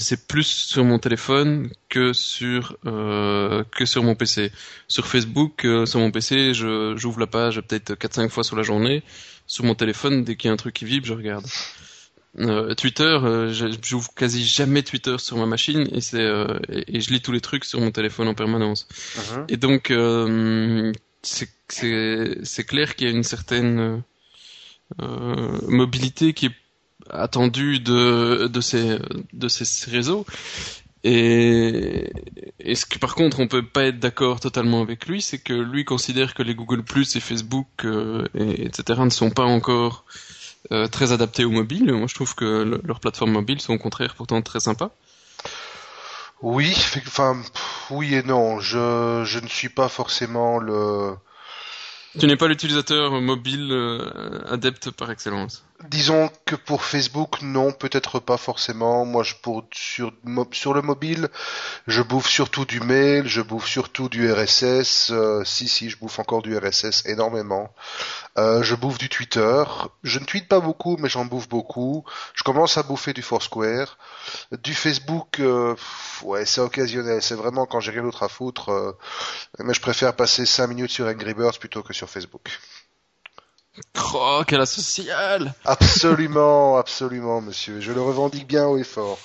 c'est 0.00 0.26
plus 0.26 0.46
sur 0.46 0.84
mon 0.84 0.98
téléphone 0.98 1.70
que 1.88 2.12
sur 2.12 2.76
que 2.82 3.84
sur 3.84 4.02
mon 4.02 4.16
PC. 4.16 4.50
Sur 4.88 5.06
Facebook, 5.06 5.64
sur 5.86 6.00
mon 6.00 6.10
PC, 6.10 6.52
j'ouvre 6.52 7.20
la 7.20 7.28
page 7.28 7.60
peut-être 7.60 7.94
4-5 7.94 8.28
fois 8.28 8.42
sur 8.42 8.56
la 8.56 8.64
journée. 8.64 9.04
Sur 9.50 9.64
mon 9.64 9.74
téléphone, 9.74 10.22
dès 10.22 10.36
qu'il 10.36 10.46
y 10.46 10.50
a 10.52 10.52
un 10.52 10.56
truc 10.56 10.74
qui 10.74 10.84
vibre, 10.84 11.04
je 11.04 11.12
regarde. 11.12 11.44
Euh, 12.38 12.72
Twitter, 12.76 13.02
euh, 13.02 13.52
j'ouvre 13.82 14.14
quasi 14.14 14.44
jamais 14.44 14.84
Twitter 14.84 15.16
sur 15.18 15.36
ma 15.38 15.46
machine 15.46 15.88
et 15.90 16.00
c'est 16.00 16.20
euh, 16.20 16.60
et, 16.68 16.98
et 16.98 17.00
je 17.00 17.10
lis 17.10 17.20
tous 17.20 17.32
les 17.32 17.40
trucs 17.40 17.64
sur 17.64 17.80
mon 17.80 17.90
téléphone 17.90 18.28
en 18.28 18.34
permanence. 18.34 18.86
Mhm. 19.16 19.46
Et 19.48 19.56
donc 19.56 19.92
c'est 21.22 21.48
c'est 21.66 22.38
c'est 22.44 22.62
clair 22.62 22.94
qu'il 22.94 23.08
y 23.08 23.10
a 23.10 23.12
une 23.12 23.24
certaine 23.24 24.04
mobilité 25.66 26.32
qui 26.32 26.46
est 26.46 26.56
attendue 27.10 27.80
de 27.80 28.46
de 28.46 28.60
ces 28.60 29.00
de 29.32 29.48
ces 29.48 29.90
réseaux. 29.90 30.24
Et, 31.02 32.12
et 32.58 32.74
ce 32.74 32.84
que 32.84 32.98
par 32.98 33.14
contre 33.14 33.40
on 33.40 33.48
peut 33.48 33.64
pas 33.64 33.84
être 33.84 33.98
d'accord 33.98 34.38
totalement 34.40 34.82
avec 34.82 35.06
lui, 35.06 35.22
c'est 35.22 35.38
que 35.38 35.54
lui 35.54 35.84
considère 35.84 36.34
que 36.34 36.42
les 36.42 36.54
Google 36.54 36.82
Plus 36.82 37.16
et 37.16 37.20
Facebook 37.20 37.66
euh, 37.84 38.26
et, 38.34 38.66
etc. 38.66 39.00
ne 39.04 39.10
sont 39.10 39.30
pas 39.30 39.44
encore 39.44 40.04
euh, 40.72 40.88
très 40.88 41.12
adaptés 41.12 41.44
au 41.44 41.50
mobile. 41.50 41.92
Moi 41.94 42.06
je 42.06 42.14
trouve 42.14 42.34
que 42.34 42.44
le- 42.64 42.80
leurs 42.84 43.00
plateformes 43.00 43.32
mobiles 43.32 43.60
sont 43.62 43.72
au 43.74 43.78
contraire 43.78 44.14
pourtant 44.14 44.42
très 44.42 44.60
sympas. 44.60 44.90
Oui, 46.42 46.74
enfin, 47.06 47.40
oui 47.90 48.14
et 48.14 48.22
non. 48.22 48.60
Je, 48.60 49.22
je 49.24 49.38
ne 49.40 49.46
suis 49.48 49.68
pas 49.68 49.88
forcément 49.88 50.58
le. 50.58 51.14
Tu 52.18 52.26
n'es 52.26 52.36
pas 52.36 52.48
l'utilisateur 52.48 53.20
mobile 53.20 53.68
euh, 53.70 54.40
adepte 54.50 54.90
par 54.90 55.10
excellence. 55.10 55.64
Disons 55.88 56.30
que 56.44 56.56
pour 56.56 56.84
Facebook, 56.84 57.40
non, 57.40 57.72
peut-être 57.72 58.18
pas 58.18 58.36
forcément. 58.36 59.06
Moi, 59.06 59.22
je 59.22 59.34
pour 59.40 59.64
sur 59.72 60.74
le 60.74 60.82
mobile, 60.82 61.30
je 61.86 62.02
bouffe 62.02 62.28
surtout 62.28 62.66
du 62.66 62.80
mail, 62.80 63.26
je 63.26 63.40
bouffe 63.40 63.66
surtout 63.66 64.10
du 64.10 64.30
RSS. 64.30 65.10
euh, 65.10 65.42
si 65.44 65.68
si, 65.68 65.88
je 65.88 65.96
bouffe 65.96 66.18
encore 66.18 66.42
du 66.42 66.54
RSS 66.56 67.06
énormément. 67.06 67.72
Euh, 68.38 68.62
je 68.62 68.74
bouffe 68.74 68.98
du 68.98 69.08
Twitter. 69.08 69.64
Je 70.02 70.18
ne 70.18 70.26
tweete 70.26 70.48
pas 70.48 70.60
beaucoup, 70.60 70.98
mais 70.98 71.08
j'en 71.08 71.24
bouffe 71.24 71.48
beaucoup. 71.48 72.04
Je 72.34 72.42
commence 72.44 72.76
à 72.76 72.82
bouffer 72.82 73.14
du 73.14 73.22
Foursquare, 73.22 73.96
du 74.62 74.74
Facebook. 74.74 75.40
euh, 75.40 75.74
ouais, 76.24 76.44
c'est 76.44 76.60
occasionnel. 76.60 77.22
C'est 77.22 77.36
vraiment 77.36 77.64
quand 77.66 77.80
j'ai 77.80 77.92
rien 77.92 78.02
d'autre 78.02 78.22
à 78.22 78.28
foutre. 78.28 78.70
euh, 78.70 78.92
mais 79.60 79.74
je 79.74 79.80
préfère 79.80 80.14
passer 80.16 80.46
5 80.46 80.66
minutes 80.68 80.90
sur 80.90 81.06
Angry 81.06 81.34
Birds 81.34 81.58
plutôt 81.58 81.82
que 81.82 81.94
sur 81.94 82.10
Facebook. 82.10 82.50
Oh, 84.14 84.42
quelle 84.46 84.60
asociale 84.60 85.54
Absolument, 85.64 86.76
absolument, 86.78 87.40
monsieur. 87.40 87.80
Je 87.80 87.92
le 87.92 88.02
revendique 88.02 88.46
bien 88.46 88.66
haut 88.66 88.78
et 88.78 88.84
fort. 88.84 89.18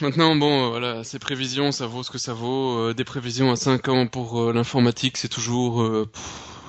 Maintenant, 0.00 0.36
bon, 0.36 0.66
euh, 0.66 0.68
voilà, 0.70 1.04
ces 1.04 1.18
prévisions, 1.18 1.72
ça 1.72 1.86
vaut 1.86 2.02
ce 2.02 2.10
que 2.10 2.18
ça 2.18 2.32
vaut. 2.32 2.78
Euh, 2.78 2.94
des 2.94 3.04
prévisions 3.04 3.50
à 3.50 3.56
5 3.56 3.88
ans 3.88 4.06
pour 4.06 4.40
euh, 4.40 4.52
l'informatique, 4.52 5.16
c'est 5.16 5.28
toujours, 5.28 5.82
euh, 5.82 6.08
pff, 6.12 6.22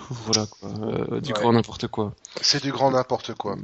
voilà, 0.09 0.47
quoi, 0.47 0.69
euh, 0.69 1.21
du 1.21 1.31
Ouais. 1.31 1.39
grand 1.39 1.53
n'importe 1.53 1.87
quoi. 1.87 2.13
C'est 2.41 2.63
du 2.63 2.71
grand 2.71 2.89
n'importe 2.89 3.35
quoi. 3.35 3.55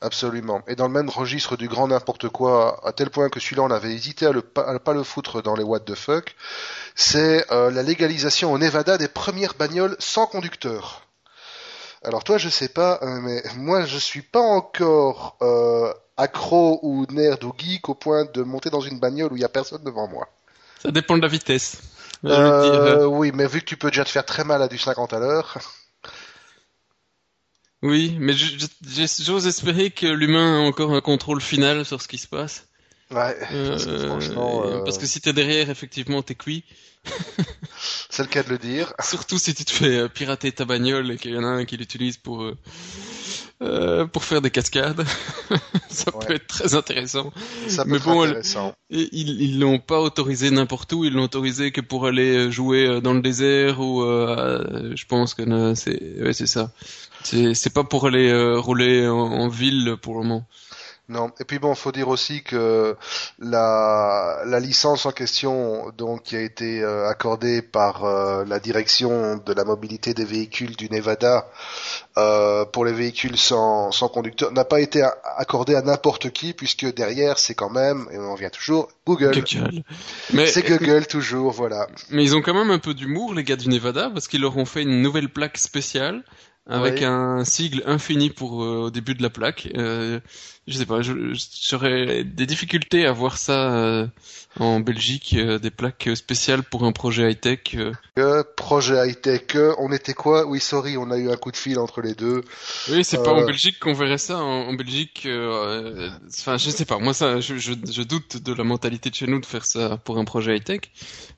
Absolument. 0.00 0.62
Et 0.66 0.74
dans 0.74 0.88
le 0.88 0.92
même 0.92 1.08
registre 1.08 1.56
du 1.56 1.68
grand 1.68 1.86
n'importe 1.86 2.28
quoi, 2.30 2.80
à 2.84 2.92
tel 2.92 3.10
point 3.10 3.28
que 3.28 3.38
celui-là, 3.38 3.62
on 3.62 3.70
avait 3.70 3.92
hésité 3.94 4.26
à 4.26 4.32
le 4.32 4.42
pas, 4.42 4.62
à 4.62 4.76
pas 4.80 4.92
le 4.94 5.04
foutre 5.04 5.40
dans 5.40 5.54
les 5.54 5.62
what 5.62 5.80
the 5.80 5.94
fuck, 5.94 6.34
c'est 6.96 7.46
euh, 7.52 7.70
la 7.70 7.84
légalisation 7.84 8.52
au 8.52 8.58
Nevada 8.58 8.98
des 8.98 9.06
premières 9.08 9.54
bagnoles 9.56 9.94
sans 10.00 10.26
conducteur. 10.26 11.03
Alors 12.04 12.22
toi, 12.22 12.36
je 12.36 12.50
sais 12.50 12.68
pas, 12.68 12.98
hein, 13.00 13.20
mais 13.22 13.42
moi, 13.56 13.86
je 13.86 13.96
suis 13.96 14.20
pas 14.22 14.40
encore 14.40 15.38
euh, 15.40 15.92
accro 16.16 16.78
ou 16.82 17.06
nerd 17.10 17.42
ou 17.44 17.52
geek 17.56 17.88
au 17.88 17.94
point 17.94 18.26
de 18.26 18.42
monter 18.42 18.68
dans 18.68 18.82
une 18.82 19.00
bagnole 19.00 19.32
où 19.32 19.36
il 19.36 19.40
y 19.40 19.44
a 19.44 19.48
personne 19.48 19.82
devant 19.82 20.06
moi. 20.06 20.28
Ça 20.82 20.90
dépend 20.90 21.16
de 21.16 21.22
la 21.22 21.28
vitesse. 21.28 21.80
Euh, 22.26 22.30
euh, 22.30 23.06
oui, 23.06 23.32
mais 23.34 23.46
vu 23.46 23.60
que 23.60 23.64
tu 23.64 23.76
peux 23.76 23.90
déjà 23.90 24.04
te 24.04 24.10
faire 24.10 24.24
très 24.24 24.44
mal 24.44 24.62
à 24.62 24.68
du 24.68 24.78
50 24.78 25.12
à 25.14 25.18
l'heure. 25.18 25.58
oui, 27.82 28.16
mais 28.20 28.34
j'ose 28.34 29.46
espérer 29.46 29.90
que 29.90 30.06
l'humain 30.06 30.58
a 30.58 30.60
encore 30.60 30.92
un 30.92 31.00
contrôle 31.00 31.40
final 31.40 31.84
sur 31.86 32.02
ce 32.02 32.08
qui 32.08 32.18
se 32.18 32.28
passe. 32.28 32.66
Ouais, 33.10 33.36
Euh, 33.52 34.08
franchement, 34.08 34.64
euh, 34.66 34.82
Parce 34.84 34.98
que 34.98 35.06
si 35.06 35.20
t'es 35.20 35.32
derrière, 35.32 35.70
effectivement, 35.70 36.22
t'es 36.22 36.34
cuit. 36.34 36.64
c'est 38.10 38.22
le 38.22 38.28
cas 38.28 38.42
de 38.42 38.48
le 38.50 38.58
dire. 38.58 38.92
Surtout 39.02 39.38
si 39.38 39.54
tu 39.54 39.64
te 39.64 39.70
fais 39.70 39.98
euh, 39.98 40.08
pirater 40.08 40.50
ta 40.52 40.64
bagnole 40.64 41.10
et 41.12 41.16
qu'il 41.18 41.32
y 41.32 41.38
en 41.38 41.44
a 41.44 41.48
un 41.48 41.64
qui 41.66 41.76
l'utilise 41.76 42.16
pour 42.16 42.42
euh, 42.42 42.56
euh, 43.62 44.06
pour 44.06 44.24
faire 44.24 44.40
des 44.40 44.50
cascades. 44.50 45.04
Ça 45.90 46.16
Ouais. 46.16 46.26
peut 46.26 46.34
être 46.34 46.46
très 46.46 46.74
intéressant. 46.74 47.32
Ça 47.68 47.84
peut 47.84 47.90
Mais 47.90 47.96
être 47.98 48.04
bon, 48.04 48.22
intéressant. 48.22 48.74
Ils 48.90 49.08
ils 49.12 49.60
l'ont 49.60 49.78
pas 49.78 50.00
autorisé 50.00 50.50
n'importe 50.50 50.92
où, 50.94 51.04
ils 51.04 51.12
l'ont 51.12 51.24
autorisé 51.24 51.70
que 51.72 51.80
pour 51.80 52.06
aller 52.06 52.50
jouer 52.50 53.00
dans 53.00 53.12
le 53.14 53.20
désert 53.20 53.80
ou 53.80 54.02
euh, 54.02 54.92
je 54.96 55.04
pense 55.06 55.34
que 55.34 55.74
c'est 55.74 56.00
ouais, 56.22 56.32
c'est 56.32 56.46
ça. 56.46 56.72
C'est 57.22 57.54
c'est 57.54 57.70
pas 57.72 57.84
pour 57.84 58.06
aller 58.06 58.32
rouler 58.56 59.06
en, 59.06 59.14
en 59.18 59.48
ville 59.48 59.96
pour 60.02 60.14
le 60.14 60.20
moment. 60.26 60.46
Non. 61.08 61.30
Et 61.38 61.44
puis 61.44 61.58
bon, 61.58 61.74
faut 61.74 61.92
dire 61.92 62.08
aussi 62.08 62.42
que 62.42 62.96
la, 63.38 64.40
la 64.46 64.58
licence 64.58 65.04
en 65.04 65.12
question, 65.12 65.92
donc 65.98 66.22
qui 66.22 66.36
a 66.36 66.40
été 66.40 66.82
euh, 66.82 67.06
accordée 67.08 67.60
par 67.60 68.04
euh, 68.04 68.44
la 68.46 68.58
direction 68.58 69.36
de 69.36 69.52
la 69.52 69.64
mobilité 69.64 70.14
des 70.14 70.24
véhicules 70.24 70.76
du 70.76 70.88
Nevada 70.88 71.46
euh, 72.16 72.64
pour 72.64 72.86
les 72.86 72.92
véhicules 72.92 73.36
sans, 73.36 73.92
sans 73.92 74.08
conducteur, 74.08 74.50
n'a 74.52 74.64
pas 74.64 74.80
été 74.80 75.06
accordée 75.36 75.74
à 75.74 75.82
n'importe 75.82 76.30
qui, 76.30 76.54
puisque 76.54 76.86
derrière 76.94 77.38
c'est 77.38 77.54
quand 77.54 77.70
même, 77.70 78.06
et 78.10 78.16
on 78.16 78.34
vient 78.34 78.48
toujours, 78.48 78.88
Google. 79.06 79.44
Mais 80.32 80.46
c'est 80.46 80.62
Google 80.62 81.06
toujours, 81.06 81.52
voilà. 81.52 81.86
Mais 82.08 82.24
ils 82.24 82.34
ont 82.34 82.40
quand 82.40 82.54
même 82.54 82.70
un 82.70 82.78
peu 82.78 82.94
d'humour, 82.94 83.34
les 83.34 83.44
gars 83.44 83.56
du 83.56 83.68
Nevada, 83.68 84.08
parce 84.08 84.26
qu'ils 84.26 84.40
leur 84.40 84.56
ont 84.56 84.64
fait 84.64 84.82
une 84.82 85.02
nouvelle 85.02 85.28
plaque 85.28 85.58
spéciale 85.58 86.24
avec 86.66 87.02
un 87.02 87.44
sigle 87.44 87.82
infini 87.86 88.30
pour 88.30 88.54
au 88.54 88.90
début 88.90 89.14
de 89.14 89.22
la 89.22 89.30
plaque. 89.30 89.68
Euh, 89.76 90.20
je 90.66 90.78
sais 90.78 90.86
pas, 90.86 91.00
j'aurais 91.02 92.24
des 92.24 92.46
difficultés 92.46 93.04
à 93.06 93.12
voir 93.12 93.36
ça 93.36 93.74
euh, 93.74 94.06
en 94.58 94.80
Belgique, 94.80 95.34
euh, 95.36 95.58
des 95.58 95.70
plaques 95.70 96.08
spéciales 96.14 96.62
pour 96.62 96.84
un 96.84 96.92
projet 96.92 97.30
high-tech. 97.30 97.76
Euh. 98.16 98.42
projet 98.56 98.94
high-tech, 99.06 99.56
on 99.78 99.92
était 99.92 100.14
quoi? 100.14 100.46
Oui, 100.46 100.60
sorry, 100.60 100.96
on 100.96 101.10
a 101.10 101.18
eu 101.18 101.30
un 101.30 101.36
coup 101.36 101.50
de 101.50 101.58
fil 101.58 101.78
entre 101.78 102.00
les 102.00 102.14
deux. 102.14 102.42
Oui, 102.90 103.04
c'est 103.04 103.22
pas 103.22 103.32
en 103.32 103.44
Belgique 103.44 103.78
qu'on 103.78 103.92
verrait 103.92 104.16
ça. 104.16 104.38
En, 104.38 104.72
Belgique, 104.72 105.28
enfin, 105.28 106.56
je 106.56 106.70
sais 106.70 106.86
pas, 106.86 106.98
moi 106.98 107.12
ça, 107.12 107.40
je, 107.40 107.56
je, 107.56 108.02
doute 108.02 108.42
de 108.42 108.54
la 108.54 108.64
mentalité 108.64 109.10
de 109.10 109.14
chez 109.14 109.26
nous 109.26 109.40
de 109.40 109.46
faire 109.46 109.66
ça 109.66 109.98
pour 109.98 110.16
un 110.16 110.24
projet 110.24 110.56
high-tech. 110.56 110.80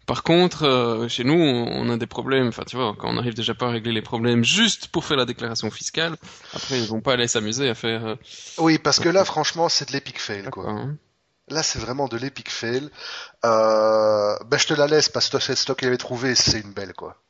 Par 0.06 0.22
contre, 0.22 1.06
chez 1.08 1.24
nous, 1.24 1.34
on 1.34 1.90
a 1.90 1.96
des 1.96 2.06
problèmes. 2.06 2.46
Enfin, 2.46 2.62
tu 2.64 2.76
vois, 2.76 2.94
quand 2.96 3.08
on 3.12 3.18
arrive 3.18 3.34
déjà 3.34 3.54
pas 3.54 3.66
à 3.66 3.70
régler 3.70 3.92
les 3.92 4.02
problèmes 4.02 4.44
juste 4.44 4.86
pour 4.86 5.04
faire 5.04 5.16
la 5.16 5.24
déclaration 5.24 5.68
fiscale, 5.68 6.14
après 6.54 6.78
ils 6.78 6.86
vont 6.86 7.00
pas 7.00 7.14
aller 7.14 7.26
s'amuser 7.26 7.68
à 7.68 7.74
faire. 7.74 8.16
Oui, 8.58 8.78
parce 8.78 9.00
que 9.00 9.08
là, 9.08 9.15
franchement, 9.24 9.68
c'est 9.68 9.88
de 9.88 9.92
l'épic 9.92 10.20
fail, 10.20 10.44
quoi. 10.44 10.68
Hein. 10.68 10.96
Là, 11.48 11.62
c'est 11.62 11.78
vraiment 11.78 12.08
de 12.08 12.16
l'épic 12.16 12.50
fail. 12.50 12.90
Euh, 13.44 14.36
ben, 14.46 14.58
je 14.58 14.66
te 14.66 14.74
la 14.74 14.86
laisse 14.86 15.08
parce 15.08 15.28
que 15.28 15.38
cette 15.38 15.58
stock 15.58 15.78
qu'il 15.78 15.88
avait 15.88 15.96
trouvé, 15.96 16.34
c'est 16.34 16.60
une 16.60 16.72
belle, 16.72 16.92
quoi. 16.92 17.22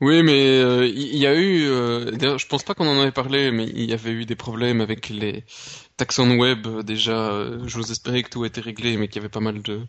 Oui, 0.00 0.22
mais 0.22 0.60
euh, 0.60 0.86
il 0.86 1.16
y, 1.16 1.26
a 1.26 1.34
eu, 1.34 1.68
euh, 1.68 2.38
je 2.38 2.46
pense 2.46 2.62
pas 2.62 2.72
qu'on 2.72 2.88
en 2.88 3.00
avait 3.02 3.12
parlé, 3.12 3.50
mais 3.50 3.64
il 3.64 3.84
y 3.84 3.92
avait 3.92 4.12
eu 4.12 4.24
des 4.24 4.34
problèmes 4.34 4.80
avec 4.80 5.10
les 5.10 5.44
taxons 5.98 6.38
web. 6.38 6.66
Euh, 6.66 6.82
déjà, 6.82 7.32
euh, 7.32 7.58
j'ose 7.66 7.90
espérer 7.90 8.22
que 8.22 8.30
tout 8.30 8.46
était 8.46 8.62
réglé, 8.62 8.96
mais 8.96 9.08
qu'il 9.08 9.16
y 9.16 9.18
avait 9.18 9.28
pas 9.28 9.40
mal 9.40 9.60
de. 9.60 9.82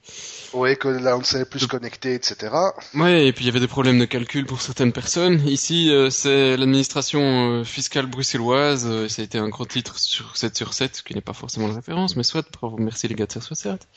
Oui, 0.51 0.75
que 0.75 0.89
là 0.89 1.15
on 1.15 1.23
savait 1.23 1.45
plus 1.45 1.65
connecté, 1.65 2.13
etc. 2.13 2.53
Ouais, 2.93 3.27
et 3.27 3.31
puis 3.31 3.45
il 3.45 3.47
y 3.47 3.49
avait 3.49 3.61
des 3.61 3.69
problèmes 3.69 3.99
de 3.99 4.05
calcul 4.05 4.45
pour 4.45 4.61
certaines 4.61 4.91
personnes. 4.91 5.47
Ici, 5.47 5.89
c'est 6.09 6.57
l'administration 6.57 7.63
fiscale 7.63 8.07
bruxelloise. 8.07 9.07
ça 9.07 9.21
a 9.21 9.23
été 9.23 9.37
un 9.37 9.47
gros 9.47 9.65
titre 9.65 9.97
sur 9.97 10.35
7 10.35 10.57
sur 10.57 10.73
7, 10.73 10.97
ce 10.97 11.03
qui 11.03 11.15
n'est 11.15 11.21
pas 11.21 11.31
forcément 11.31 11.69
la 11.69 11.75
référence, 11.75 12.17
mais 12.17 12.23
soit, 12.23 12.45
merci 12.77 13.07
les 13.07 13.15
gars 13.15 13.27
de 13.27 13.31
7 13.31 13.87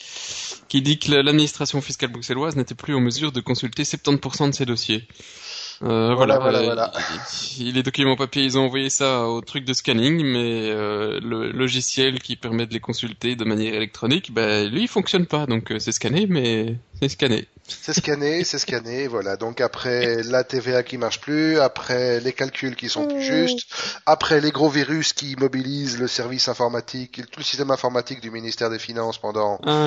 qui 0.68 0.80
dit 0.80 1.00
que 1.00 1.10
l'administration 1.10 1.80
fiscale 1.80 2.10
bruxelloise 2.10 2.54
n'était 2.54 2.76
plus 2.76 2.94
en 2.94 3.00
mesure 3.00 3.32
de 3.32 3.40
consulter 3.40 3.82
70% 3.82 4.50
de 4.50 4.54
ses 4.54 4.66
dossiers. 4.66 5.08
Euh, 5.84 6.14
voilà, 6.14 6.38
voilà, 6.38 6.62
voilà, 6.62 6.92
les 7.58 7.82
documents 7.82 8.16
papier, 8.16 8.42
ils 8.42 8.56
ont 8.56 8.64
envoyé 8.64 8.88
ça 8.88 9.28
au 9.28 9.42
truc 9.42 9.66
de 9.66 9.74
scanning, 9.74 10.24
mais 10.24 10.70
euh, 10.70 11.20
le 11.20 11.52
logiciel 11.52 12.20
qui 12.20 12.36
permet 12.36 12.66
de 12.66 12.72
les 12.72 12.80
consulter 12.80 13.36
de 13.36 13.44
manière 13.44 13.74
électronique, 13.74 14.32
ben 14.32 14.70
lui, 14.70 14.82
il 14.82 14.88
fonctionne 14.88 15.26
pas. 15.26 15.44
Donc 15.44 15.70
euh, 15.70 15.78
c'est 15.78 15.92
scanné, 15.92 16.26
mais 16.26 16.76
c'est 17.08 17.14
scanné. 17.14 17.48
C'est 17.66 17.94
scanné, 17.94 18.44
c'est 18.44 18.58
scanné, 18.58 19.06
voilà. 19.08 19.36
Donc 19.36 19.62
après 19.62 20.22
la 20.24 20.44
TVA 20.44 20.82
qui 20.82 20.98
marche 20.98 21.20
plus, 21.20 21.58
après 21.58 22.20
les 22.20 22.32
calculs 22.32 22.76
qui 22.76 22.90
sont 22.90 23.06
plus 23.06 23.22
justes, 23.22 23.74
après 24.04 24.40
les 24.42 24.50
gros 24.50 24.68
virus 24.68 25.14
qui 25.14 25.34
mobilisent 25.36 25.98
le 25.98 26.06
service 26.06 26.48
informatique, 26.48 27.22
tout 27.30 27.40
le 27.40 27.44
système 27.44 27.70
informatique 27.70 28.20
du 28.20 28.30
ministère 28.30 28.68
des 28.68 28.78
Finances 28.78 29.16
pendant. 29.16 29.58
Ah, 29.64 29.86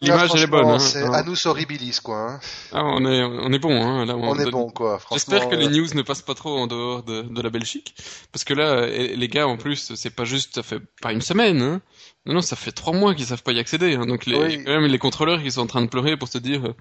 L'image 0.00 0.30
elle 0.34 0.42
est 0.42 0.46
bonne. 0.48 0.66
Hein. 0.66 0.78
C'est 0.80 1.04
à 1.04 1.22
nous 1.22 1.46
horribilis 1.46 2.00
quoi. 2.02 2.32
Hein. 2.32 2.40
Ah, 2.72 2.84
on 2.84 3.04
est 3.04 3.22
on 3.22 3.52
est 3.52 3.60
bon 3.60 3.80
hein. 3.80 4.04
Là, 4.04 4.16
on, 4.16 4.36
est 4.38 4.50
bon 4.50 4.70
quoi. 4.70 4.98
J'espère 5.12 5.48
que 5.48 5.54
les 5.54 5.68
news 5.68 5.86
ne 5.94 6.02
passent 6.02 6.22
pas 6.22 6.34
trop 6.34 6.58
en 6.58 6.66
dehors 6.66 7.04
de, 7.04 7.22
de 7.22 7.42
la 7.42 7.50
Belgique, 7.50 7.94
parce 8.32 8.42
que 8.42 8.54
là 8.54 8.86
les 8.86 9.28
gars 9.28 9.46
en 9.46 9.56
plus 9.56 9.92
c'est 9.94 10.10
pas 10.10 10.24
juste 10.24 10.56
ça 10.56 10.62
fait 10.64 10.80
pas 11.00 11.12
une 11.12 11.22
semaine. 11.22 11.62
Hein. 11.62 11.80
Non, 12.24 12.34
non, 12.34 12.40
ça 12.40 12.54
fait 12.54 12.70
trois 12.70 12.92
mois 12.92 13.14
qu'ils 13.14 13.26
savent 13.26 13.42
pas 13.42 13.52
y 13.52 13.58
accéder. 13.58 13.94
Hein. 13.94 14.06
Donc 14.06 14.26
les, 14.26 14.58
même 14.58 14.86
les 14.86 14.98
contrôleurs, 14.98 15.40
ils 15.40 15.52
sont 15.52 15.62
en 15.62 15.66
train 15.66 15.82
de 15.82 15.88
pleurer 15.88 16.16
pour 16.16 16.28
se 16.28 16.38
dire 16.38 16.66
euh, 16.66 16.74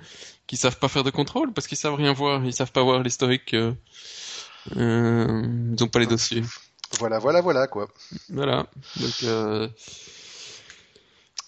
qu'ils 0.45 0.59
savent 0.59 0.77
pas 0.77 0.87
faire 0.87 1.03
de 1.03 1.09
contrôle 1.09 1.51
parce 1.51 1.67
qu'ils 1.67 1.79
savent 1.79 1.95
rien 1.95 2.13
voir, 2.13 2.45
ils 2.45 2.53
savent 2.53 2.71
pas 2.71 2.83
voir 2.83 3.01
l'historique. 3.01 3.55
Euh, 3.55 3.73
euh, 4.77 5.43
ils 5.75 5.83
ont 5.83 5.87
pas 5.87 5.99
les 5.99 6.05
dossiers. 6.05 6.43
Voilà, 6.99 7.17
voilà, 7.17 7.41
voilà 7.41 7.67
quoi. 7.67 7.87
Voilà. 8.29 8.67
Donc 8.97 9.23
euh... 9.23 9.67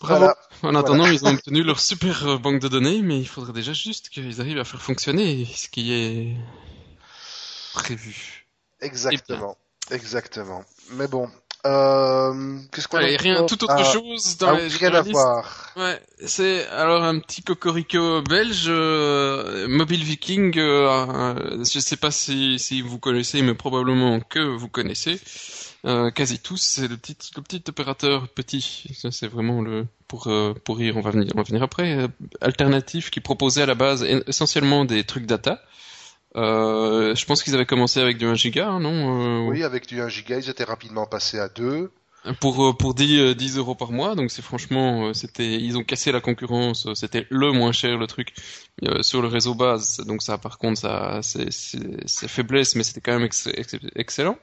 Bravo. 0.01 0.29
En 0.63 0.75
attendant, 0.75 1.05
ils 1.05 1.23
ont 1.25 1.33
obtenu 1.33 1.63
leur 1.63 1.79
super 1.79 2.39
banque 2.39 2.61
de 2.61 2.67
données, 2.67 3.01
mais 3.03 3.19
il 3.19 3.27
faudrait 3.27 3.53
déjà 3.53 3.73
juste 3.73 4.09
qu'ils 4.09 4.41
arrivent 4.41 4.59
à 4.59 4.65
faire 4.65 4.81
fonctionner 4.81 5.45
ce 5.45 5.69
qui 5.69 5.93
est 5.93 6.35
prévu. 7.73 8.47
Exactement. 8.81 9.55
Exactement. 9.91 10.63
Mais 10.91 11.07
bon, 11.07 11.29
euh, 11.65 12.59
qu'est-ce 12.71 12.87
qu'on 12.87 12.97
a 12.97 13.01
rien, 13.01 13.45
tout 13.45 13.63
autre 13.63 13.75
ah, 13.77 13.83
chose 13.83 14.37
dans 14.37 14.49
ah, 14.49 14.59
les 14.59 14.67
rien 14.67 14.93
à 14.93 15.01
voir. 15.01 15.71
Ouais, 15.77 16.01
c'est 16.25 16.67
alors 16.67 17.03
un 17.03 17.19
petit 17.19 17.41
cocorico 17.41 18.21
belge, 18.21 18.65
euh, 18.67 19.67
Mobile 19.69 20.03
Viking. 20.03 20.57
Euh, 20.57 21.63
je 21.63 21.79
sais 21.79 21.97
pas 21.97 22.11
si, 22.11 22.59
si 22.59 22.81
vous 22.81 22.99
connaissez, 22.99 23.41
mais 23.41 23.53
probablement 23.53 24.19
que 24.19 24.39
vous 24.39 24.67
connaissez. 24.67 25.19
Euh, 25.85 26.11
quasi 26.11 26.39
tous, 26.39 26.61
c'est 26.61 26.87
le 26.87 26.95
petit, 26.95 27.17
le 27.35 27.41
petit 27.41 27.63
opérateur 27.67 28.29
petit. 28.29 28.85
Ça, 28.93 29.11
c'est 29.11 29.27
vraiment 29.27 29.61
le 29.61 29.85
pour 30.07 30.27
euh, 30.27 30.53
pour 30.63 30.77
rire. 30.77 30.95
On 30.97 31.01
va 31.01 31.11
venir, 31.11 31.31
on 31.33 31.37
va 31.37 31.43
venir 31.43 31.61
après. 31.61 31.97
Euh, 31.97 32.07
alternatif 32.39 33.09
qui 33.09 33.19
proposait 33.19 33.63
à 33.63 33.65
la 33.65 33.75
base 33.75 34.03
essentiellement 34.27 34.85
des 34.85 35.03
trucs 35.03 35.25
data. 35.25 35.61
Euh, 36.35 37.15
je 37.15 37.25
pense 37.25 37.43
qu'ils 37.43 37.53
avaient 37.53 37.65
commencé 37.65 37.99
avec 37.99 38.17
du 38.17 38.25
1 38.25 38.35
giga, 38.35 38.67
hein, 38.67 38.79
non 38.79 39.45
euh, 39.45 39.49
Oui, 39.49 39.63
avec 39.63 39.87
du 39.87 40.01
1 40.01 40.09
giga, 40.09 40.37
ils 40.37 40.49
étaient 40.49 40.63
rapidement 40.63 41.05
passés 41.05 41.39
à 41.39 41.47
2. 41.47 41.91
Pour 42.39 42.65
euh, 42.65 42.73
pour 42.73 42.93
10, 42.93 43.35
10 43.35 43.57
euros 43.57 43.75
par 43.75 43.91
mois, 43.91 44.15
donc 44.15 44.31
c'est 44.31 44.41
franchement, 44.41 45.13
c'était, 45.13 45.55
ils 45.59 45.77
ont 45.77 45.83
cassé 45.83 46.11
la 46.11 46.21
concurrence, 46.21 46.87
c'était 46.93 47.27
le 47.29 47.51
moins 47.51 47.73
cher 47.73 47.97
le 47.97 48.07
truc 48.07 48.33
sur 49.01 49.21
le 49.21 49.27
réseau 49.27 49.55
base. 49.55 49.97
Donc 50.07 50.21
ça, 50.21 50.37
par 50.37 50.57
contre, 50.57 50.79
ça, 50.79 51.19
c'est 51.21 52.27
faiblesse, 52.29 52.75
mais 52.75 52.83
c'était 52.83 53.01
quand 53.01 53.19
même 53.19 53.29
excellent. 53.95 54.37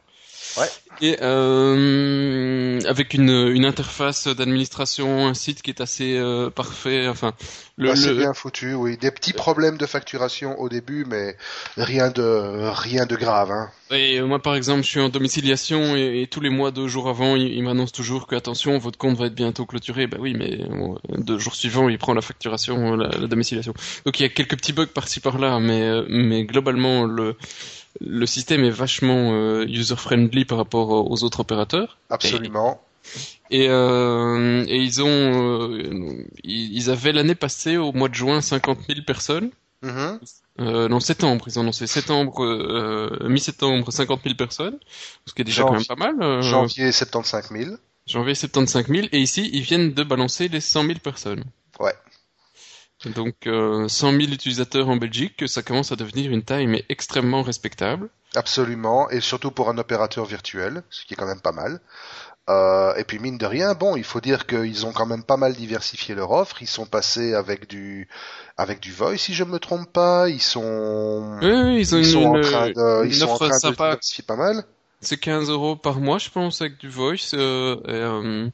Ouais. 0.58 0.66
Et 1.02 1.16
euh, 1.22 2.78
avec 2.86 3.14
une, 3.14 3.30
une 3.30 3.64
interface 3.64 4.26
d'administration, 4.26 5.26
un 5.26 5.34
site 5.34 5.62
qui 5.62 5.70
est 5.70 5.80
assez 5.80 6.16
euh, 6.18 6.50
parfait. 6.50 7.08
Enfin, 7.08 7.32
le, 7.78 7.94
c'est 7.96 8.14
bien 8.14 8.34
foutu, 8.34 8.74
oui. 8.74 8.98
Des 8.98 9.10
petits 9.10 9.32
problèmes 9.32 9.78
de 9.78 9.86
facturation 9.86 10.60
au 10.60 10.68
début, 10.68 11.06
mais 11.08 11.36
rien 11.78 12.10
de 12.10 12.68
rien 12.70 13.06
de 13.06 13.16
grave. 13.16 13.50
Hein. 13.50 13.70
Et 13.90 14.20
moi, 14.20 14.40
par 14.40 14.54
exemple, 14.54 14.82
je 14.82 14.88
suis 14.88 15.00
en 15.00 15.08
domiciliation 15.08 15.96
et, 15.96 16.28
tous 16.30 16.40
les 16.40 16.50
mois, 16.50 16.70
deux 16.70 16.86
jours 16.86 17.08
avant, 17.08 17.34
il, 17.34 17.62
m'annonce 17.62 17.92
toujours 17.92 18.26
que 18.26 18.34
attention, 18.34 18.76
votre 18.78 18.98
compte 18.98 19.16
va 19.16 19.26
être 19.26 19.34
bientôt 19.34 19.64
clôturé. 19.64 20.06
Ben 20.06 20.18
oui, 20.20 20.34
mais 20.38 20.58
deux 21.16 21.38
jours 21.38 21.54
suivants, 21.54 21.88
il 21.88 21.96
prend 21.96 22.12
la 22.12 22.20
facturation, 22.20 22.96
la, 22.96 23.08
la 23.08 23.26
domiciliation. 23.26 23.72
Donc 24.04 24.20
il 24.20 24.24
y 24.24 24.26
a 24.26 24.28
quelques 24.28 24.56
petits 24.56 24.74
bugs 24.74 24.86
par-ci 24.86 25.20
par-là, 25.20 25.58
mais 25.60 26.02
mais 26.08 26.44
globalement 26.44 27.04
le 27.04 27.36
le 28.00 28.26
système 28.26 28.64
est 28.64 28.70
vachement 28.70 29.32
euh, 29.32 29.64
user-friendly 29.66 30.44
par 30.44 30.58
rapport 30.58 30.90
aux 31.10 31.24
autres 31.24 31.40
opérateurs. 31.40 31.98
Absolument. 32.08 32.80
Et, 33.50 33.66
euh, 33.68 34.64
et 34.68 34.76
ils 34.76 35.02
ont, 35.02 35.70
euh, 35.70 36.24
ils 36.44 36.90
avaient 36.90 37.12
l'année 37.12 37.34
passée 37.34 37.76
au 37.76 37.92
mois 37.92 38.08
de 38.08 38.14
juin 38.14 38.40
50 38.40 38.78
000 38.88 39.00
personnes. 39.06 39.50
Mm 39.82 40.18
non, 40.58 41.00
septembre, 41.00 41.46
ils 41.46 41.58
ont 41.58 41.62
annoncé 41.62 41.86
septembre, 41.86 42.44
mi-septembre 43.26 43.90
50 43.90 44.20
000 44.24 44.34
personnes, 44.34 44.78
ce 45.24 45.32
qui 45.32 45.40
est 45.40 45.44
déjà 45.44 45.62
quand 45.62 45.72
même 45.72 45.86
pas 45.86 45.96
mal. 45.96 46.42
janvier 46.42 46.92
75 46.92 47.50
000. 47.50 47.70
Janvier 48.06 48.34
75 48.34 48.88
000, 48.88 49.06
et 49.10 49.20
ici 49.20 49.48
ils 49.54 49.62
viennent 49.62 49.94
de 49.94 50.02
balancer 50.02 50.48
les 50.48 50.60
100 50.60 50.84
000 50.84 50.98
personnes. 50.98 51.44
Ouais. 51.78 51.94
Donc 53.06 53.46
euh, 53.46 53.88
100 53.88 54.10
000 54.12 54.22
utilisateurs 54.32 54.88
en 54.88 54.96
Belgique, 54.96 55.44
ça 55.48 55.62
commence 55.62 55.90
à 55.92 55.96
devenir 55.96 56.30
une 56.30 56.42
taille 56.42 56.66
mais 56.66 56.84
extrêmement 56.88 57.42
respectable. 57.42 58.10
Absolument, 58.36 59.10
et 59.10 59.20
surtout 59.20 59.50
pour 59.50 59.70
un 59.70 59.78
opérateur 59.78 60.24
virtuel, 60.24 60.82
ce 60.90 61.04
qui 61.04 61.14
est 61.14 61.16
quand 61.16 61.26
même 61.26 61.40
pas 61.40 61.52
mal. 61.52 61.80
Euh, 62.48 62.94
et 62.96 63.04
puis 63.04 63.18
mine 63.18 63.38
de 63.38 63.46
rien, 63.46 63.74
bon, 63.74 63.96
il 63.96 64.04
faut 64.04 64.20
dire 64.20 64.46
qu'ils 64.46 64.86
ont 64.86 64.92
quand 64.92 65.06
même 65.06 65.22
pas 65.22 65.36
mal 65.36 65.54
diversifié 65.54 66.14
leur 66.14 66.30
offre. 66.30 66.62
Ils 66.62 66.68
sont 66.68 66.86
passés 66.86 67.34
avec 67.34 67.68
du 67.68 68.08
avec 68.56 68.80
du 68.80 68.92
voice, 68.92 69.18
si 69.18 69.34
je 69.34 69.44
me 69.44 69.58
trompe 69.58 69.92
pas. 69.92 70.28
Ils 70.28 70.42
sont 70.42 71.38
oui, 71.42 71.80
ils, 71.80 71.94
ont 71.94 71.98
ils 71.98 72.06
sont 72.06 72.24
en 72.24 72.40
train 72.40 72.70
de 72.70 73.06
ils 73.06 73.14
sont 73.14 73.28
en 73.28 73.36
train 73.36 73.52
sympa. 73.52 73.84
de 73.84 73.90
diversifier 73.90 74.24
pas 74.26 74.36
mal. 74.36 74.64
C'est 75.00 75.16
15 75.16 75.48
euros 75.48 75.76
par 75.76 76.00
mois, 76.00 76.18
je 76.18 76.28
pense, 76.28 76.60
avec 76.60 76.78
du 76.78 76.88
voice. 76.88 77.32
Euh, 77.34 77.76
euh, 77.88 78.46
et 78.46 78.50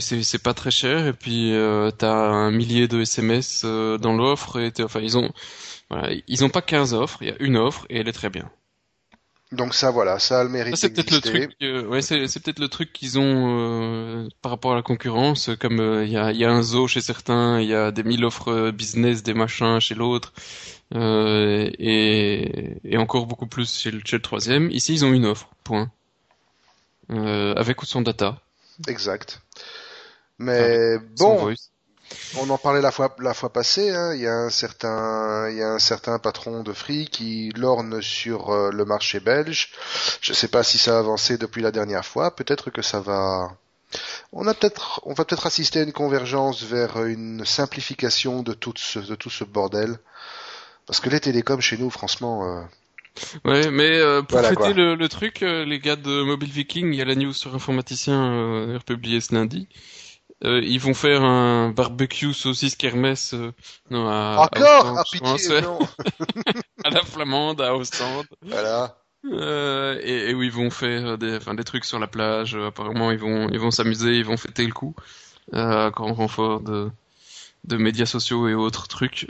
c'est 0.00 0.42
pas 0.42 0.54
très 0.54 0.70
cher 0.70 1.06
et 1.06 1.12
puis 1.12 1.52
euh, 1.52 1.90
t'as 1.90 2.14
un 2.14 2.50
millier 2.50 2.88
de 2.88 3.02
SMS 3.02 3.62
euh, 3.64 3.98
dans 3.98 4.14
l'offre 4.14 4.58
et 4.58 4.72
enfin 4.80 5.00
ils 5.00 5.18
ont 5.18 5.30
voilà, 5.90 6.14
ils 6.26 6.44
ont 6.44 6.48
pas 6.48 6.62
15 6.62 6.94
offres, 6.94 7.18
il 7.20 7.28
y 7.28 7.30
a 7.30 7.36
une 7.40 7.58
offre 7.58 7.86
et 7.90 8.00
elle 8.00 8.08
est 8.08 8.12
très 8.12 8.30
bien. 8.30 8.50
Donc 9.50 9.74
ça, 9.74 9.90
voilà, 9.90 10.18
ça 10.18 10.40
a 10.40 10.44
le 10.44 10.48
mérite 10.48 10.76
c'est 10.76 10.88
peut-être 10.88 11.10
le 11.10 11.20
truc. 11.20 11.56
Euh, 11.60 11.84
ouais, 11.86 12.00
c'est, 12.00 12.16
peut-être 12.40 12.58
le 12.58 12.68
truc 12.68 12.90
qu'ils 12.94 13.18
ont 13.18 13.58
euh, 13.60 14.28
par 14.40 14.50
rapport 14.50 14.72
à 14.72 14.76
la 14.76 14.82
concurrence. 14.82 15.50
Comme 15.60 16.02
il 16.04 16.10
y, 16.10 16.16
a, 16.16 16.32
y, 16.32 16.46
a, 16.46 16.50
un 16.50 16.62
zoo 16.62 16.88
chez 16.88 17.02
certains, 17.02 17.60
il 17.60 17.68
y 17.68 17.74
a 17.74 17.90
des 17.90 18.02
mille 18.02 18.24
offres 18.24 18.70
business, 18.70 19.22
des 19.22 19.34
machins 19.34 19.78
chez 19.78 19.94
l'autre, 19.94 20.32
et, 20.94 22.78
et, 22.82 22.96
encore 22.96 23.26
beaucoup 23.26 23.46
plus 23.46 23.78
chez 23.78 23.90
le, 23.90 24.00
chez 24.06 24.16
le 24.16 24.22
troisième. 24.22 24.70
Ici, 24.70 24.94
ils 24.94 25.04
ont 25.04 25.12
une 25.12 25.26
offre. 25.26 25.50
Point. 25.64 25.90
avec 27.10 27.82
ou 27.82 27.84
sans 27.84 28.00
data. 28.00 28.40
Exact. 28.88 29.42
Mais 30.42 30.98
bon, 31.18 31.54
on 32.38 32.50
en 32.50 32.58
parlait 32.58 32.80
la 32.80 32.90
fois 32.90 33.14
la 33.18 33.34
fois 33.34 33.52
passée. 33.52 33.90
Hein. 33.90 34.14
Il 34.14 34.22
y 34.22 34.26
a 34.26 34.34
un 34.34 34.50
certain 34.50 35.48
il 35.50 35.56
y 35.56 35.62
a 35.62 35.68
un 35.68 35.78
certain 35.78 36.18
patron 36.18 36.62
de 36.62 36.72
Free 36.72 37.06
qui 37.06 37.52
lorne 37.56 38.02
sur 38.02 38.50
euh, 38.50 38.70
le 38.72 38.84
marché 38.84 39.20
belge. 39.20 39.70
Je 40.20 40.32
ne 40.32 40.36
sais 40.36 40.48
pas 40.48 40.62
si 40.62 40.78
ça 40.78 40.96
a 40.96 40.98
avancé 40.98 41.38
depuis 41.38 41.62
la 41.62 41.70
dernière 41.70 42.04
fois. 42.04 42.34
Peut-être 42.34 42.70
que 42.70 42.82
ça 42.82 43.00
va. 43.00 43.56
On 44.32 44.46
a 44.46 44.54
peut-être 44.54 45.00
on 45.04 45.14
va 45.14 45.24
peut-être 45.24 45.46
assister 45.46 45.80
à 45.80 45.82
une 45.82 45.92
convergence 45.92 46.62
vers 46.62 47.04
une 47.04 47.44
simplification 47.44 48.42
de 48.42 48.52
tout 48.52 48.74
ce 48.76 48.98
de 48.98 49.14
tout 49.14 49.30
ce 49.30 49.44
bordel. 49.44 49.98
Parce 50.86 51.00
que 51.00 51.10
les 51.10 51.20
télécoms 51.20 51.60
chez 51.60 51.78
nous, 51.78 51.90
franchement. 51.90 52.44
Euh... 52.44 52.62
Ouais, 53.44 53.70
mais 53.70 53.98
euh, 53.98 54.22
pour 54.22 54.40
fêter 54.40 54.72
le, 54.72 55.08
truc, 55.08 55.42
euh, 55.42 55.64
les 55.64 55.78
gars 55.78 55.96
de 55.96 56.22
Mobile 56.22 56.50
Viking, 56.50 56.92
il 56.92 56.96
y 56.96 57.02
a 57.02 57.04
la 57.04 57.14
news 57.14 57.32
sur 57.32 57.54
Informaticien 57.54 58.32
euh, 58.32 58.78
republiée 58.78 59.20
ce 59.20 59.34
lundi. 59.34 59.68
Euh, 60.44 60.60
ils 60.64 60.80
vont 60.80 60.94
faire 60.94 61.22
un 61.22 61.70
barbecue 61.70 62.32
saucisse 62.32 62.74
kermesse. 62.74 63.34
Euh, 63.34 63.52
non, 63.90 64.08
à, 64.08 64.48
Encore? 64.52 64.98
À, 64.98 65.04
pitié, 65.04 65.60
non. 65.60 65.78
à 66.84 66.90
la 66.90 67.02
flamande, 67.02 67.60
à 67.60 67.74
Ostende. 67.76 68.26
Voilà. 68.42 68.96
Euh, 69.30 70.00
et, 70.02 70.30
et, 70.30 70.34
où 70.34 70.42
ils 70.42 70.50
vont 70.50 70.70
faire 70.70 71.16
des, 71.16 71.36
enfin, 71.36 71.54
des 71.54 71.62
trucs 71.62 71.84
sur 71.84 72.00
la 72.00 72.08
plage. 72.08 72.56
Apparemment, 72.56 73.12
ils 73.12 73.18
vont, 73.18 73.48
ils 73.50 73.60
vont 73.60 73.70
s'amuser, 73.70 74.16
ils 74.16 74.24
vont 74.24 74.36
fêter 74.36 74.66
le 74.66 74.72
coup. 74.72 74.96
Euh, 75.54 75.90
grand 75.90 76.12
renfort 76.12 76.60
de, 76.60 76.90
de 77.64 77.76
médias 77.76 78.06
sociaux 78.06 78.48
et 78.48 78.54
autres 78.54 78.88
trucs. 78.88 79.28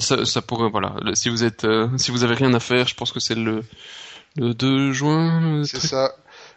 ça, 0.00 0.26
ça 0.26 0.42
pourrait, 0.42 0.68
voilà. 0.68 0.94
Si 1.14 1.30
vous 1.30 1.42
êtes, 1.42 1.66
si 1.96 2.10
vous 2.10 2.22
avez 2.22 2.34
rien 2.34 2.52
à 2.52 2.60
faire, 2.60 2.86
je 2.86 2.94
pense 2.94 3.12
que 3.12 3.20
c'est 3.20 3.34
le, 3.34 3.64
le 4.36 4.52
2 4.52 4.92
juin. 4.92 5.62
C'est 5.64 5.80
ça. 5.80 6.12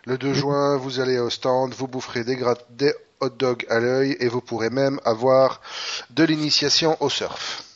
Le 0.06 0.18
2 0.18 0.34
juin, 0.34 0.76
vous 0.76 1.00
allez 1.00 1.20
au 1.20 1.30
stand, 1.30 1.74
vous 1.74 1.88
boufferez 1.88 2.26
des, 2.26 2.38
des 2.72 2.94
hot 3.22 3.30
dog 3.30 3.66
à 3.70 3.80
l'œil 3.80 4.18
et 4.20 4.28
vous 4.28 4.42
pourrez 4.42 4.70
même 4.70 5.00
avoir 5.06 5.62
de 6.10 6.24
l'initiation 6.24 6.98
au 7.02 7.10
surf. 7.10 7.64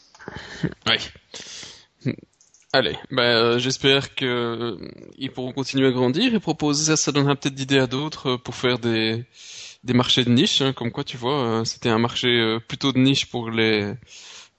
Oui. 0.88 2.14
Allez, 2.74 2.98
ben, 3.12 3.58
j'espère 3.58 4.16
que 4.16 4.26
euh, 4.26 5.30
pourront 5.34 5.54
continuer 5.54 5.88
à 5.88 5.92
grandir 5.92 6.34
et 6.34 6.40
proposer 6.40 6.86
ça, 6.86 6.98
ça 6.98 7.12
donnera 7.12 7.36
peut-être 7.36 7.56
d'idées 7.56 7.80
à 7.80 7.88
d'autres 7.88 8.32
euh, 8.32 8.38
pour 8.38 8.56
faire 8.56 8.80
des 8.80 9.24
des 9.84 9.94
marchés 9.94 10.26
de 10.26 10.32
niche, 10.32 10.62
hein, 10.62 10.74
comme 10.74 10.92
quoi 10.92 11.04
tu 11.04 11.16
vois, 11.16 11.62
c'était 11.64 11.90
un 11.90 12.00
marché 12.00 12.58
plutôt 12.68 12.92
de 12.92 12.98
niche 12.98 13.28
pour 13.28 13.52
les 13.52 13.94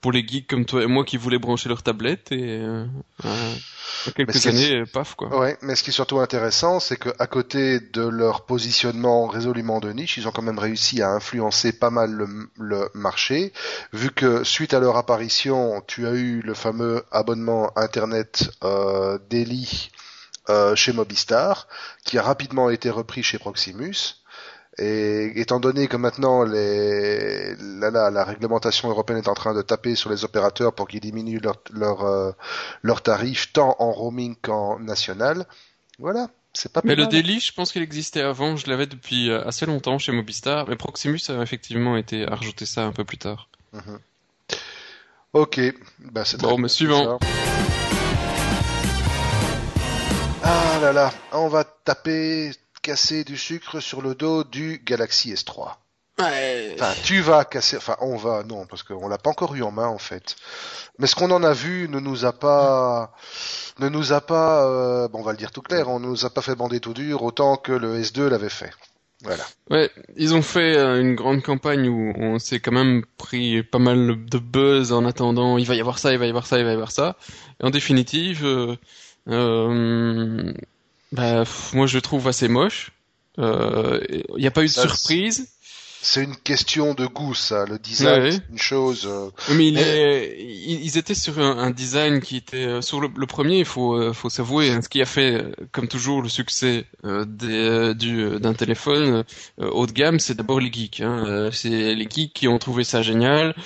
pour 0.01 0.13
les 0.13 0.27
geeks 0.27 0.49
comme 0.49 0.65
toi 0.65 0.83
et 0.83 0.87
moi 0.87 1.05
qui 1.05 1.17
voulaient 1.17 1.39
brancher 1.39 1.69
leur 1.69 1.83
tablette 1.83 2.31
et 2.33 2.63
quelques 4.15 4.47
années, 4.47 4.85
paf 4.93 5.15
quoi. 5.15 5.37
Ouais, 5.39 5.57
mais 5.63 5.75
ce 5.75 5.83
qui 5.83 5.91
est 5.91 5.93
surtout 5.93 6.19
intéressant, 6.19 6.81
c'est 6.81 6.97
qu'à 6.97 7.27
côté 7.27 7.81
de 7.81 8.07
leur 8.07 8.45
positionnement 8.47 9.27
résolument 9.27 9.81
de 9.81 9.91
niche, 9.93 10.17
ils 10.17 10.29
ont 10.29 10.33
quand 10.33 10.43
même 10.43 10.59
réussi 10.59 11.03
à 11.03 11.11
influencer 11.11 11.73
pas 11.73 11.91
mal 11.91 12.27
le, 12.57 12.91
marché, 12.95 13.53
vu 13.93 14.11
que 14.11 14.45
suite 14.45 14.75
à 14.75 14.81
leur 14.81 14.97
apparition, 14.97 15.83
tu 15.87 16.07
as 16.07 16.13
eu 16.13 16.41
le 16.41 16.55
fameux 16.55 17.05
abonnement 17.11 17.77
internet 17.77 18.51
euh, 18.65 19.19
Daily 19.31 19.91
euh, 20.49 20.77
chez 20.77 20.93
Mobistar, 20.93 21.67
qui 22.05 22.19
a 22.19 22.23
rapidement 22.23 22.71
été 22.71 22.91
repris 22.91 23.23
chez 23.23 23.39
Proximus. 23.39 24.23
Et 24.79 25.41
étant 25.41 25.59
donné 25.59 25.89
que 25.89 25.97
maintenant 25.97 26.43
les, 26.43 27.57
la, 27.57 28.25
réglementation 28.25 28.91
européenne 28.91 29.19
est 29.19 29.29
en 29.29 29.35
train 29.35 29.55
de 29.55 29.63
taper 29.63 29.95
sur 29.95 30.11
les 30.11 30.25
opérateurs 30.25 30.75
pour 30.75 30.87
qu'ils 30.87 31.01
diminuent 31.01 31.41
leurs 31.41 31.63
leur, 31.73 32.05
euh, 32.05 32.33
leur 32.83 33.03
tarifs 33.03 33.55
tant 33.55 33.75
en 33.79 33.91
roaming 33.91 34.37
qu'en 34.43 34.79
national, 34.79 35.47
voilà, 35.99 36.29
c'est 36.53 36.71
pas. 36.71 36.83
Mais 36.85 36.95
le 36.95 37.07
Daily, 37.07 37.41
je 37.41 37.55
pense 37.55 37.73
qu'il 37.73 37.81
existait 37.81 38.21
avant. 38.21 38.57
Je 38.57 38.69
l'avais 38.69 38.87
depuis 38.87 39.31
euh, 39.31 39.47
assez 39.47 39.65
longtemps 39.65 39.99
chez 39.99 40.13
Mobistar, 40.13 40.69
mais 40.69 40.77
Proximus 40.77 41.21
a 41.31 41.41
effectivement 41.41 41.97
été 41.97 42.27
à 42.27 42.35
rajouter 42.35 42.67
ça 42.67 42.85
un 42.85 42.93
peu 42.93 43.05
plus 43.05 43.19
tard. 43.19 43.49
Mhm. 43.73 43.99
Ok, 45.33 45.61
bah 46.01 46.25
c'est 46.25 46.41
bon, 46.41 46.59
mais 46.59 46.69
suivant. 46.69 47.19
Ah 50.43 50.79
là 50.81 50.93
là, 50.93 51.13
on 51.33 51.49
va 51.49 51.65
taper 51.65 52.53
casser 52.87 53.25
du 53.25 53.37
sucre 53.37 53.81
sur 53.81 54.01
le 54.01 54.15
dos 54.15 54.45
du 54.45 54.81
Galaxy 54.85 55.35
S3. 55.35 55.73
Enfin, 56.21 56.95
tu 57.03 57.21
vas 57.21 57.45
casser, 57.45 57.77
enfin, 57.77 57.97
on 58.01 58.17
va, 58.17 58.45
non, 58.45 58.65
parce 58.65 58.85
qu'on 58.85 59.09
l'a 59.09 59.19
pas 59.19 59.31
encore 59.31 59.57
eu 59.57 59.63
en 59.65 59.73
main, 59.73 59.89
en 59.89 59.99
fait. 59.99 60.37
Mais 61.01 61.09
ce 61.09 61.17
qu'on 61.17 61.33
en 61.33 61.43
a 61.43 61.53
vu 61.53 61.89
ne 61.89 61.99
nous 61.99 62.25
a 62.25 62.33
pas, 62.33 63.13
ne 63.81 63.89
nous 63.89 64.13
a 64.13 64.21
pas, 64.21 64.69
euh, 64.69 65.09
bon, 65.09 65.19
on 65.19 65.23
va 65.23 65.33
le 65.33 65.37
dire 65.37 65.51
tout 65.51 65.63
clair, 65.63 65.89
on 65.89 65.99
nous 65.99 66.25
a 66.25 66.31
pas 66.31 66.43
fait 66.43 66.55
bander 66.55 66.79
tout 66.79 66.95
dur 66.95 67.25
autant 67.25 67.57
que 67.57 67.73
le 67.73 68.01
S2 68.01 68.29
l'avait 68.29 68.49
fait. 68.49 68.71
Voilà. 69.25 69.45
Ouais, 69.69 69.91
ils 70.15 70.33
ont 70.33 70.43
fait 70.43 70.77
euh, 70.77 71.01
une 71.01 71.17
grande 71.17 71.43
campagne 71.43 71.89
où 71.89 72.13
on 72.17 72.39
s'est 72.39 72.61
quand 72.61 72.73
même 72.73 73.03
pris 73.19 73.65
pas 73.65 73.81
mal 73.81 74.25
de 74.27 74.39
buzz 74.39 74.93
en 74.93 75.05
attendant, 75.07 75.59
il 75.59 75.67
va 75.67 75.75
y 75.75 75.81
avoir 75.81 75.99
ça, 75.99 76.13
il 76.13 76.19
va 76.21 76.27
y 76.27 76.31
avoir 76.31 76.47
ça, 76.47 76.59
il 76.61 76.65
va 76.65 76.71
y 76.71 76.75
avoir 76.75 76.93
ça. 76.93 77.17
Et 77.61 77.65
en 77.65 77.71
définitive, 77.71 78.47
euh, 79.29 80.55
bah, 81.13 81.45
moi 81.73 81.87
je 81.87 81.97
le 81.97 82.03
trouve 82.03 82.29
assez 82.29 82.49
moche. 82.49 82.93
Il 83.39 83.45
euh, 83.45 84.01
n'y 84.37 84.47
a 84.47 84.51
pas 84.51 84.63
eu 84.63 84.67
de 84.67 84.71
surprise. 84.71 85.49
C'est 86.09 86.23
une 86.23 86.37
question 86.37 86.95
de 86.95 87.05
goût, 87.05 87.35
ça. 87.35 87.65
Le 87.67 87.81
design, 87.81 88.31
c'est 88.31 88.43
une 88.49 88.59
chose. 88.59 89.09
Euh, 89.11 89.29
mais 89.57 89.67
ils 89.67 90.97
étaient 90.97 91.17
sur 91.17 91.41
un, 91.41 91.73
design 91.73 92.21
qui 92.21 92.37
était 92.37 92.65
euh, 92.65 92.81
sur 92.81 93.01
le, 93.01 93.09
premier. 93.27 93.59
Il 93.59 93.65
faut, 93.65 94.13
faut 94.13 94.31
s'avouer, 94.31 94.71
hein, 94.71 94.83
ce 94.83 94.89
qui 94.89 95.03
a 95.03 95.05
fait, 95.05 95.45
comme 95.73 95.89
toujours, 95.89 96.23
le 96.23 96.29
succès 96.29 96.85
des, 97.03 97.93
du 97.97 98.39
d'un 98.39 98.55
téléphone 98.55 99.25
haut 99.59 99.87
de 99.87 99.93
gamme, 99.93 100.21
c'est 100.21 100.37
d'abord 100.37 100.61
les 100.61 100.73
geeks. 100.73 101.01
Hein. 101.01 101.51
C'est 101.53 101.95
les 101.95 102.09
geeks 102.09 102.33
qui 102.33 102.47
ont 102.47 102.59
trouvé 102.59 102.85
ça 102.85 103.03
génial. 103.03 103.57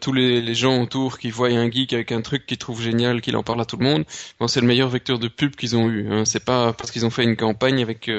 tous 0.00 0.12
les, 0.14 0.40
les, 0.40 0.54
gens 0.54 0.80
autour 0.80 1.18
qui 1.18 1.30
voient 1.30 1.48
un 1.48 1.70
geek 1.70 1.92
avec 1.92 2.12
un 2.12 2.22
truc 2.22 2.46
qu'ils 2.46 2.56
trouvent 2.56 2.80
génial, 2.80 3.20
qu'ils 3.20 3.36
en 3.36 3.42
parlent 3.42 3.60
à 3.60 3.66
tout 3.66 3.76
le 3.76 3.84
monde. 3.84 4.04
Bon, 4.40 4.48
c'est 4.48 4.62
le 4.62 4.66
meilleur 4.66 4.88
vecteur 4.88 5.18
de 5.18 5.28
pub 5.28 5.54
qu'ils 5.54 5.76
ont 5.76 5.90
eu. 5.90 6.10
Hein. 6.10 6.24
C'est 6.24 6.44
pas 6.44 6.72
parce 6.72 6.90
qu'ils 6.90 7.04
ont 7.04 7.10
fait 7.10 7.24
une 7.24 7.36
campagne 7.36 7.82
avec 7.82 8.10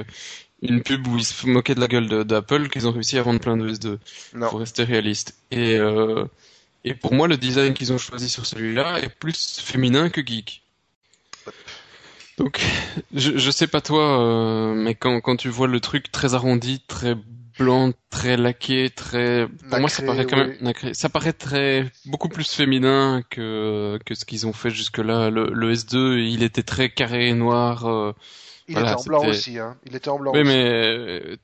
une 0.69 0.81
pub 0.81 1.07
où 1.07 1.17
ils 1.17 1.25
se 1.25 1.47
moquaient 1.47 1.75
de 1.75 1.79
la 1.79 1.87
gueule 1.87 2.23
d'Apple 2.25 2.69
qu'ils 2.69 2.87
ont 2.87 2.91
réussi 2.91 3.17
à 3.17 3.23
vendre 3.23 3.39
plein 3.39 3.57
de 3.57 3.69
S2. 3.69 3.97
Non. 4.33 4.49
Pour 4.49 4.59
rester 4.59 4.83
réaliste. 4.83 5.35
Et, 5.51 5.77
euh, 5.77 6.25
et 6.83 6.93
pour 6.93 7.13
moi, 7.13 7.27
le 7.27 7.37
design 7.37 7.73
qu'ils 7.73 7.93
ont 7.93 7.97
choisi 7.97 8.29
sur 8.29 8.45
celui-là 8.45 8.99
est 8.99 9.09
plus 9.09 9.59
féminin 9.59 10.09
que 10.09 10.25
geek. 10.25 10.61
Donc, 12.37 12.61
je, 13.13 13.37
je 13.37 13.51
sais 13.51 13.67
pas 13.67 13.81
toi, 13.81 14.21
euh, 14.21 14.73
mais 14.73 14.93
quand, 14.93 15.21
quand 15.21 15.37
tu 15.37 15.49
vois 15.49 15.67
le 15.67 15.79
truc 15.79 16.11
très 16.11 16.33
arrondi, 16.33 16.81
très 16.85 17.15
blanc, 17.57 17.91
très 18.09 18.35
laqué, 18.35 18.89
très, 18.89 19.47
pour 19.69 19.79
moi 19.79 19.89
ça 19.89 20.03
paraît 20.03 20.25
quand 20.25 20.37
même, 20.37 20.73
ça 20.93 21.09
paraît 21.09 21.33
très, 21.33 21.89
beaucoup 22.05 22.27
plus 22.27 22.51
féminin 22.51 23.23
que, 23.29 23.97
que 24.05 24.13
ce 24.15 24.25
qu'ils 24.25 24.45
ont 24.47 24.53
fait 24.53 24.69
jusque 24.69 24.97
là. 24.97 25.29
Le, 25.29 25.49
le 25.53 25.73
S2, 25.73 26.17
il 26.19 26.43
était 26.43 26.63
très 26.63 26.89
carré, 26.89 27.33
noir, 27.33 27.85
euh, 27.85 28.13
il 28.67 28.77
était 28.77 28.93
en 28.93 29.03
blanc 29.03 29.25
aussi, 29.25 29.59
hein. 29.59 29.77
Il 29.85 29.95
était 29.95 30.09
en 30.09 30.19
blanc. 30.19 30.31
Oui, 30.33 30.43
mais 30.43 30.65
euh, 30.65 31.37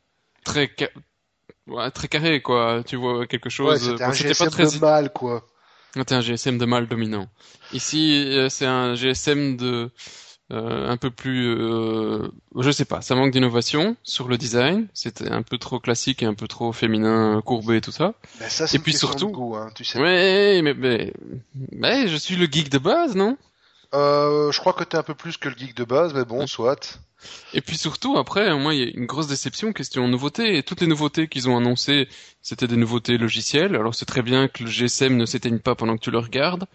très 0.43 0.73
très 1.93 2.07
carré, 2.07 2.41
quoi. 2.41 2.83
Tu 2.85 2.95
vois 2.95 3.27
quelque 3.27 3.49
chose. 3.49 3.71
Ouais, 3.71 3.79
c'était 3.79 4.03
un 4.03 4.11
GSM 4.11 4.45
pas 4.45 4.51
très... 4.51 4.65
de 4.65 4.79
mal, 4.79 5.13
quoi. 5.13 5.45
C'était 5.93 6.15
un 6.15 6.21
GSM 6.21 6.57
de 6.57 6.65
mal 6.65 6.87
dominant. 6.87 7.27
Ici, 7.73 8.13
euh, 8.27 8.49
c'est 8.49 8.65
un 8.65 8.95
GSM 8.95 9.57
de 9.57 9.91
euh, 10.51 10.89
un 10.89 10.97
peu 10.97 11.11
plus, 11.11 11.55
euh, 11.55 12.27
je 12.57 12.71
sais 12.71 12.83
pas, 12.83 13.01
ça 13.01 13.15
manque 13.15 13.31
d'innovation 13.31 13.95
sur 14.03 14.27
le 14.27 14.37
design. 14.37 14.87
C'était 14.93 15.29
un 15.29 15.43
peu 15.43 15.57
trop 15.57 15.79
classique 15.79 16.23
et 16.23 16.25
un 16.25 16.33
peu 16.33 16.47
trop 16.47 16.73
féminin, 16.73 17.41
courbé 17.45 17.77
et 17.77 17.81
tout 17.81 17.91
ça. 17.91 18.13
Ben 18.39 18.49
ça 18.49 18.65
et 18.73 18.79
puis 18.79 18.93
surtout, 18.93 19.29
goût, 19.29 19.55
hein, 19.55 19.69
tu 19.75 19.85
sais. 19.85 19.99
Ouais, 19.99 20.61
mais, 20.61 20.73
mais, 20.73 21.13
mais, 21.71 22.07
je 22.07 22.17
suis 22.17 22.35
le 22.35 22.47
geek 22.47 22.69
de 22.69 22.79
base, 22.79 23.15
non? 23.15 23.37
Euh, 23.93 24.51
Je 24.51 24.59
crois 24.59 24.73
que 24.73 24.83
t'es 24.83 24.97
un 24.97 25.03
peu 25.03 25.15
plus 25.15 25.37
que 25.37 25.49
le 25.49 25.55
geek 25.55 25.75
de 25.75 25.83
base, 25.83 26.13
mais 26.13 26.25
bon, 26.25 26.47
soit. 26.47 26.99
Et 27.53 27.61
puis 27.61 27.77
surtout, 27.77 28.17
après, 28.17 28.55
moi, 28.57 28.73
il 28.73 28.79
y 28.79 28.83
a 28.83 28.91
une 28.93 29.05
grosse 29.05 29.27
déception 29.27 29.73
question 29.73 30.07
nouveauté. 30.07 30.57
Et 30.57 30.63
toutes 30.63 30.81
les 30.81 30.87
nouveautés 30.87 31.27
qu'ils 31.27 31.49
ont 31.49 31.57
annoncées, 31.57 32.07
c'était 32.41 32.67
des 32.67 32.77
nouveautés 32.77 33.17
logicielles. 33.17 33.75
Alors 33.75 33.93
c'est 33.93 34.05
très 34.05 34.21
bien 34.21 34.47
que 34.47 34.63
le 34.63 34.69
GSM 34.69 35.15
ne 35.17 35.25
s'éteigne 35.25 35.59
pas 35.59 35.75
pendant 35.75 35.95
que 35.95 36.01
tu 36.01 36.11
le 36.11 36.17
regardes, 36.17 36.65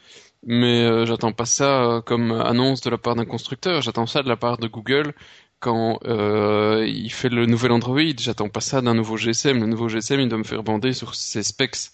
mais 0.45 0.83
euh, 0.85 1.07
j'attends 1.07 1.33
pas 1.33 1.47
ça 1.47 1.85
euh, 1.85 2.01
comme 2.01 2.33
annonce 2.33 2.81
de 2.83 2.91
la 2.91 2.99
part 2.99 3.17
d'un 3.17 3.25
constructeur. 3.25 3.83
J'attends 3.83 4.07
ça 4.07 4.23
de 4.23 4.29
la 4.29 4.37
part 4.37 4.59
de 4.59 4.69
Google 4.69 5.15
quand 5.61 5.99
euh, 6.05 6.85
il 6.87 7.11
fait 7.11 7.29
le 7.29 7.47
nouvel 7.47 7.73
Android. 7.73 8.01
J'attends 8.19 8.49
pas 8.49 8.61
ça 8.61 8.81
d'un 8.81 8.95
nouveau 8.95 9.17
GSM. 9.17 9.61
Le 9.61 9.67
nouveau 9.67 9.89
GSM, 9.89 10.21
il 10.21 10.29
doit 10.29 10.39
me 10.39 10.45
faire 10.45 10.63
bander 10.63 10.93
sur 10.93 11.15
ses 11.15 11.43
specs 11.43 11.91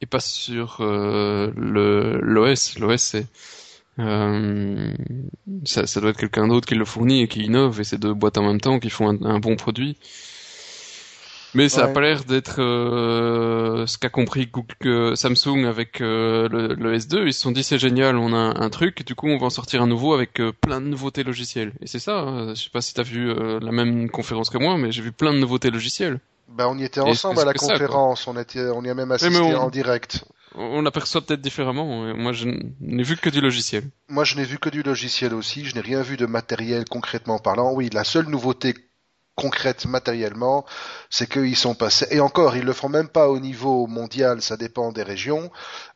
et 0.00 0.06
pas 0.06 0.20
sur 0.20 0.78
euh, 0.80 1.50
le 1.56 2.18
l'OS. 2.20 2.78
L'OS, 2.78 3.02
c'est 3.02 3.26
Euh, 4.00 4.92
ça, 5.64 5.86
ça 5.86 6.00
doit 6.00 6.10
être 6.10 6.18
quelqu'un 6.18 6.48
d'autre 6.48 6.66
qui 6.66 6.74
le 6.74 6.84
fournit 6.84 7.22
et 7.22 7.28
qui 7.28 7.42
innove 7.44 7.80
et 7.80 7.84
ces 7.84 7.98
deux 7.98 8.14
boîtes 8.14 8.38
en 8.38 8.42
même 8.46 8.60
temps 8.60 8.80
qui 8.80 8.90
font 8.90 9.08
un, 9.10 9.22
un 9.24 9.38
bon 9.38 9.56
produit. 9.56 9.96
Mais 11.54 11.68
ça 11.68 11.84
a 11.84 11.88
Ouais. 11.88 11.94
pas 11.94 12.00
l'air 12.00 12.24
d'être 12.24 12.60
euh, 12.60 13.86
ce 13.86 13.96
qu'a 13.96 14.08
compris 14.08 14.48
Google, 14.48 15.16
Samsung 15.16 15.66
avec 15.66 16.00
euh, 16.00 16.48
le, 16.48 16.74
le 16.74 16.94
S2. 16.94 17.26
Ils 17.26 17.32
se 17.32 17.40
sont 17.42 17.52
dit 17.52 17.62
c'est 17.62 17.78
génial, 17.78 18.16
on 18.16 18.32
a 18.32 18.36
un, 18.36 18.56
un 18.60 18.70
truc, 18.70 19.04
du 19.06 19.14
coup 19.14 19.28
on 19.28 19.38
va 19.38 19.46
en 19.46 19.50
sortir 19.50 19.80
un 19.82 19.86
nouveau 19.86 20.14
avec 20.14 20.40
euh, 20.40 20.52
plein 20.52 20.80
de 20.80 20.86
nouveautés 20.88 21.22
logicielles. 21.22 21.72
Et 21.80 21.86
c'est 21.86 22.00
ça. 22.00 22.18
hein. 22.20 22.54
Je 22.54 22.62
sais 22.64 22.70
pas 22.70 22.80
si 22.80 22.92
t'as 22.94 23.04
vu 23.04 23.32
la 23.32 23.70
même 23.72 24.10
conférence 24.10 24.50
que 24.50 24.58
moi, 24.58 24.76
mais 24.78 24.90
j'ai 24.90 25.02
vu 25.02 25.12
plein 25.12 25.32
de 25.32 25.38
nouveautés 25.38 25.70
logicielles. 25.70 26.18
Ben, 26.48 26.68
on 26.68 26.78
y 26.78 26.84
était 26.84 27.00
Et 27.04 27.12
ensemble 27.12 27.40
à 27.40 27.44
la 27.44 27.52
ça, 27.56 27.74
conférence, 27.76 28.26
on, 28.26 28.38
était, 28.38 28.64
on 28.70 28.82
y 28.82 28.88
a 28.88 28.94
même 28.94 29.12
assisté 29.12 29.30
mais 29.30 29.56
on- 29.56 29.66
en 29.66 29.68
direct. 29.68 30.24
On 30.54 30.82
l'aperçoit 30.82 31.20
peut-être 31.22 31.40
différemment. 31.40 32.08
et 32.08 32.14
Moi 32.14 32.32
je 32.32 32.46
n'ai 32.80 33.02
vu 33.02 33.16
que 33.16 33.30
du 33.30 33.40
logiciel. 33.40 33.84
Moi, 34.08 34.24
je 34.24 34.36
n'ai 34.36 34.44
vu 34.44 34.58
que 34.58 34.68
du 34.68 34.82
logiciel 34.82 35.34
aussi, 35.34 35.64
je 35.64 35.74
n'ai 35.74 35.80
rien 35.80 36.02
vu 36.02 36.16
de 36.16 36.26
matériel 36.26 36.84
concrètement 36.88 37.38
parlant. 37.38 37.72
Oui, 37.72 37.90
la 37.92 38.04
seule 38.04 38.26
nouveauté 38.28 38.74
concrète 39.34 39.86
matériellement, 39.86 40.64
c'est 41.10 41.28
qu'ils 41.28 41.56
sont 41.56 41.74
passés, 41.74 42.06
et 42.12 42.20
encore, 42.20 42.56
ils 42.56 42.64
le 42.64 42.72
font 42.72 42.88
même 42.88 43.08
pas 43.08 43.28
au 43.28 43.40
niveau 43.40 43.88
mondial, 43.88 44.40
ça 44.42 44.56
dépend 44.56 44.92
des 44.92 45.02
régions, 45.02 45.50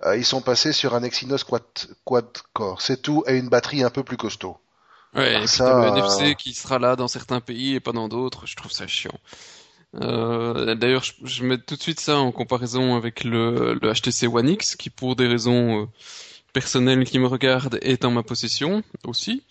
euh, 0.05 0.17
ils 0.17 0.25
sont 0.25 0.41
passés 0.41 0.73
sur 0.73 0.95
un 0.97 1.05
Exynos 1.05 1.45
quad, 1.45 1.63
quad 2.05 2.27
core, 2.53 2.83
c'est 2.83 3.01
tout, 3.01 3.23
et 3.29 3.37
une 3.37 3.49
batterie 3.49 3.85
un 3.85 3.91
peu 3.91 4.03
plus 4.03 4.17
costaud. 4.17 4.57
Ouais, 5.15 5.33
et 5.33 5.37
Ah, 5.37 5.47
puis 5.47 5.49
ça, 5.49 5.73
le 5.73 5.85
euh, 5.85 5.89
NFC 5.97 6.35
qui 6.37 6.53
sera 6.53 6.79
là 6.79 6.97
dans 6.97 7.09
certains 7.09 7.41
pays 7.41 7.75
et 7.75 7.81
pas 7.81 7.93
dans 7.93 8.09
d'autres. 8.09 8.47
Je 8.47 8.57
trouve 8.57 8.73
ça 8.73 8.87
chiant. 8.87 9.19
Euh, 9.95 10.75
d'ailleurs, 10.75 11.03
je, 11.03 11.13
je 11.25 11.45
mets 11.45 11.59
tout 11.59 11.77
de 11.77 11.81
suite 11.81 12.01
ça 12.01 12.19
en 12.19 12.31
comparaison 12.33 12.95
avec 12.97 13.25
le, 13.25 13.79
le 13.81 13.93
HTC 13.93 14.27
One 14.27 14.49
X, 14.49 14.77
qui 14.77 14.91
pour 14.91 15.17
des 15.17 15.27
raisons 15.27 15.83
euh, 15.83 15.87
personnelles 16.53 17.05
qui 17.05 17.19
me 17.19 17.27
regardent 17.27 17.79
est 17.83 18.05
en 18.05 18.11
ma 18.11 18.23
possession 18.23 18.83
aussi. 19.05 19.43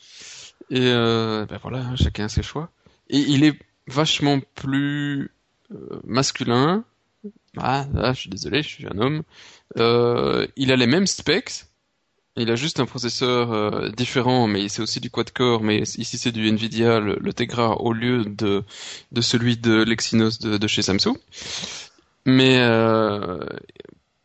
Et 0.70 0.82
euh, 0.82 1.46
ben 1.46 1.60
voilà, 1.62 1.96
chacun 1.96 2.28
ses 2.28 2.44
choix. 2.44 2.70
Et 3.10 3.20
il 3.20 3.44
est 3.44 3.58
vachement 3.88 4.40
plus 4.56 5.32
euh, 5.72 6.00
masculin. 6.04 6.84
Ah, 7.58 7.86
là, 7.94 8.14
je 8.14 8.22
suis 8.22 8.30
désolé, 8.30 8.62
je 8.62 8.68
suis 8.68 8.88
un 8.88 8.98
homme. 9.00 9.24
Euh, 9.78 10.48
il 10.56 10.72
a 10.72 10.76
les 10.76 10.88
mêmes 10.88 11.08
specs. 11.08 11.67
Il 12.38 12.52
a 12.52 12.56
juste 12.56 12.80
un 12.80 12.86
processeur 12.86 13.52
euh, 13.52 13.90
différent, 13.90 14.48
mais 14.48 14.70
c'est 14.70 14.82
aussi 14.82 15.00
du 15.00 15.10
quad-core, 15.10 15.64
mais 15.64 15.80
ici 15.80 16.18
c'est 16.18 16.32
du 16.32 16.48
Nvidia, 16.48 17.00
le, 17.00 17.18
le 17.20 17.34
Tegra, 17.34 17.82
au 17.82 17.94
lieu 17.94 18.24
de, 18.26 18.64
de 19.12 19.22
celui 19.22 19.58
de 19.58 19.82
l'Exynos 19.84 20.40
de, 20.40 20.58
de 20.58 20.68
chez 20.68 20.84
Samsung. 20.84 21.18
Mais 22.26 22.60
euh, 22.60 23.40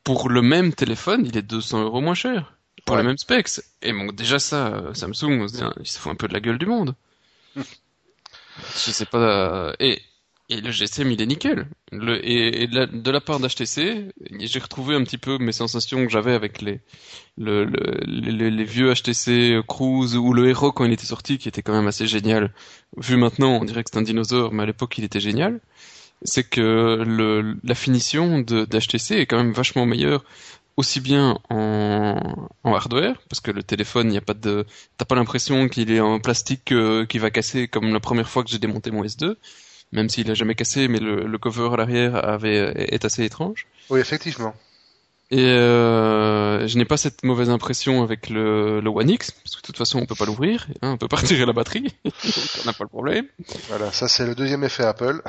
pour 0.05 0.29
le 0.29 0.43
même 0.43 0.75
téléphone, 0.75 1.25
il 1.27 1.37
est 1.37 1.43
200 1.43 1.83
euros 1.85 2.01
moins 2.01 2.15
cher. 2.15 2.55
Pour 2.85 2.97
Ouais. 2.97 3.03
les 3.03 3.07
mêmes 3.07 3.19
specs. 3.19 3.61
Et 3.81 3.93
bon, 3.93 4.11
déjà 4.13 4.39
ça, 4.41 4.67
euh, 4.75 4.93
Samsung, 4.95 5.41
on 5.43 5.49
se 5.49 5.55
dit, 5.55 5.63
hein, 5.63 5.73
il 5.81 5.87
se 5.87 5.99
fout 6.01 6.11
un 6.13 6.17
peu 6.17 6.27
de 6.29 6.33
la 6.35 6.41
gueule 6.41 6.59
du 6.59 6.67
monde. 6.67 6.95
Je 7.57 8.91
sais 8.91 9.07
pas. 9.07 9.19
euh, 9.19 9.73
Et, 9.81 10.01
et 10.53 10.61
le 10.61 10.71
GSM, 10.71 11.11
il 11.11 11.23
est 11.23 11.27
nickel. 11.27 11.67
Et 11.93 12.67
de, 12.67 13.11
la, 13.11 13.21
part 13.21 13.41
d'HTC, 13.41 14.13
j'ai 14.39 14.59
retrouvé 14.59 14.95
un 14.95 15.03
petit 15.05 15.19
peu 15.19 15.39
mes 15.39 15.53
sensations 15.53 16.05
que 16.05 16.11
j'avais 16.11 16.33
avec 16.35 16.61
les, 16.61 16.81
le, 17.39 17.65
le- 17.65 18.01
les, 18.05 18.65
vieux 18.65 18.93
HTC 18.93 19.61
Cruise 19.67 20.17
ou 20.17 20.33
le 20.35 20.49
Hero 20.49 20.71
quand 20.73 20.85
il 20.85 20.93
était 20.93 21.07
sorti, 21.07 21.39
qui 21.39 21.49
était 21.49 21.63
quand 21.63 21.73
même 21.73 21.87
assez 21.87 22.07
génial. 22.07 22.53
Vu 22.99 23.17
maintenant, 23.17 23.59
on 23.61 23.65
dirait 23.65 23.83
que 23.83 23.91
c'est 23.93 23.99
un 23.99 24.03
dinosaure, 24.03 24.53
mais 24.53 24.65
à 24.65 24.67
l'époque, 24.67 24.99
il 24.99 25.05
était 25.05 25.21
génial. 25.21 25.61
C'est 26.23 26.45
que 26.49 27.03
la 27.65 27.75
finition 27.75 28.41
d'HTC 28.41 29.13
est 29.13 29.27
quand 29.27 29.39
même 29.39 29.53
vachement 29.53 29.87
meilleure, 29.87 30.25
aussi 30.77 31.01
bien 31.01 31.39
en, 31.51 32.49
en 32.65 32.75
hardware, 32.75 33.17
parce 33.29 33.41
que 33.41 33.51
le 33.51 33.63
téléphone, 33.63 34.13
il 34.13 34.19
a 34.19 34.21
pas 34.21 34.35
de, 34.35 34.65
t'as 34.99 35.05
pas 35.05 35.15
l'impression 35.17 35.69
qu'il 35.69 35.91
est 35.91 36.01
en 36.01 36.21
plastique 36.21 36.73
euh, 36.73 37.07
qui 37.07 37.19
va 37.19 37.31
casser 37.31 37.69
comme 37.69 37.93
la 37.93 38.01
première 38.01 38.29
fois 38.29 38.45
que 38.45 38.51
j'ai 38.51 38.59
démonté 38.59 38.91
mon 38.91 39.03
S2, 39.05 39.37
même 39.93 40.09
s'il 40.09 40.31
a 40.31 40.35
jamais 40.35 40.55
cassé, 40.55 40.89
mais 40.89 40.99
le, 40.99 41.27
le 41.27 41.39
cover 41.39 41.71
à 41.73 41.77
l'arrière 41.77 42.17
avait 42.29 42.73
est 42.93 43.05
assez 43.05 43.25
étrange. 43.25 43.67
Oui, 43.91 44.01
effectivement. 44.01 44.55
Et 45.31 45.45
euh, 45.47 46.67
je 46.67 46.77
n'ai 46.77 46.85
pas 46.85 46.99
cette 46.99 47.23
mauvaise 47.25 47.49
impression 47.49 48.03
avec 48.03 48.29
le, 48.29 48.81
le 48.81 48.91
One 48.91 49.09
X, 49.09 49.31
parce 49.31 49.57
que 49.57 49.63
de 49.63 49.67
toute 49.67 49.79
façon 49.79 49.99
on 49.99 50.05
peut 50.07 50.15
pas 50.15 50.27
l'ouvrir, 50.27 50.67
hein, 50.83 50.93
on 50.93 50.97
peut 50.99 51.09
pas 51.09 51.17
retirer 51.23 51.47
la 51.47 51.55
batterie, 51.55 51.89
donc 52.05 52.15
on 52.63 52.67
n'a 52.67 52.73
pas 52.75 52.85
le 52.85 52.89
problème. 52.89 53.27
Voilà, 53.69 53.91
ça 53.93 54.09
c'est 54.09 54.27
le 54.27 54.35
deuxième 54.35 54.63
effet 54.65 54.85
Apple. 54.85 55.23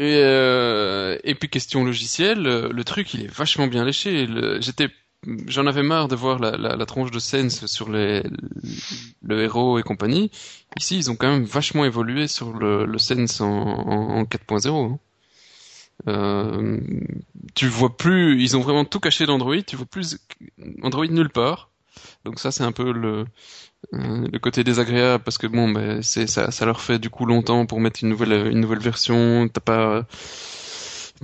Et, 0.00 0.20
euh, 0.24 1.18
et 1.24 1.34
puis 1.36 1.48
question 1.48 1.84
logicielle, 1.84 2.46
euh, 2.46 2.68
le 2.72 2.84
truc 2.84 3.14
il 3.14 3.24
est 3.24 3.32
vachement 3.32 3.66
bien 3.68 3.84
léché. 3.84 4.26
Le- 4.26 4.60
J'étais, 4.60 4.88
j'en 5.46 5.66
avais 5.66 5.82
marre 5.82 6.08
de 6.08 6.16
voir 6.16 6.38
la, 6.38 6.52
la, 6.56 6.76
la 6.76 6.86
tronche 6.86 7.10
de 7.10 7.18
Sense 7.18 7.66
sur 7.66 7.90
les, 7.90 8.22
le 9.22 9.42
héros 9.42 9.78
et 9.78 9.82
compagnie. 9.82 10.30
Ici 10.78 10.96
ils 10.98 11.10
ont 11.10 11.16
quand 11.16 11.28
même 11.30 11.44
vachement 11.44 11.84
évolué 11.84 12.28
sur 12.28 12.52
le, 12.52 12.84
le 12.84 12.98
Sense 12.98 13.40
en, 13.40 13.46
en, 13.50 14.18
en 14.20 14.24
4.0. 14.24 14.92
hein. 14.94 14.98
Euh, 16.06 16.78
tu 17.54 17.66
vois 17.66 17.96
plus, 17.96 18.40
ils 18.40 18.56
ont 18.56 18.60
vraiment 18.60 18.84
tout 18.84 19.00
caché 19.00 19.26
d'Android. 19.26 19.56
Tu 19.66 19.76
vois 19.76 19.86
plus 19.86 20.18
Android 20.82 21.06
nulle 21.06 21.30
part. 21.30 21.70
Donc 22.24 22.38
ça 22.40 22.52
c'est 22.52 22.64
un 22.64 22.72
peu 22.72 22.92
le 22.92 23.26
euh, 23.94 24.28
le 24.32 24.38
côté 24.40 24.64
désagréable 24.64 25.24
parce 25.24 25.38
que 25.38 25.46
bon 25.48 25.70
ben 25.70 26.02
ça 26.02 26.50
ça 26.50 26.66
leur 26.66 26.80
fait 26.82 26.98
du 26.98 27.10
coup 27.10 27.26
longtemps 27.26 27.66
pour 27.66 27.80
mettre 27.80 28.00
une 28.04 28.10
nouvelle 28.10 28.48
une 28.52 28.60
nouvelle 28.60 28.80
version 28.80 29.48
t'as 29.52 29.60
pas 29.60 30.06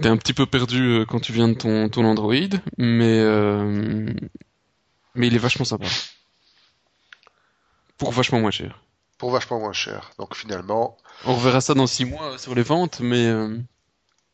t'es 0.01 0.09
un 0.09 0.17
petit 0.17 0.35
peu 0.35 0.47
perdu 0.47 0.83
euh, 0.83 1.05
quand 1.05 1.21
tu 1.21 1.33
viens 1.33 1.49
de 1.49 1.55
ton 1.55 1.89
ton 1.89 2.05
Android 2.05 2.35
mais 2.79 3.21
euh, 3.21 4.13
mais 5.15 5.27
il 5.29 5.35
est 5.35 5.39
vachement 5.39 5.65
sympa 5.65 5.87
pour 7.99 8.11
vachement 8.13 8.41
moins 8.41 8.51
cher 8.51 8.83
Pour 9.19 9.31
vachement 9.31 9.61
moins 9.61 9.73
cher. 9.73 10.11
Donc 10.19 10.35
finalement, 10.35 10.97
on 11.25 11.35
reverra 11.37 11.61
ça 11.61 11.75
dans 11.75 11.87
six 11.87 12.05
mois 12.05 12.39
sur 12.39 12.55
les 12.55 12.63
ventes 12.63 13.01
mais 13.01 13.27
euh, 13.27 13.57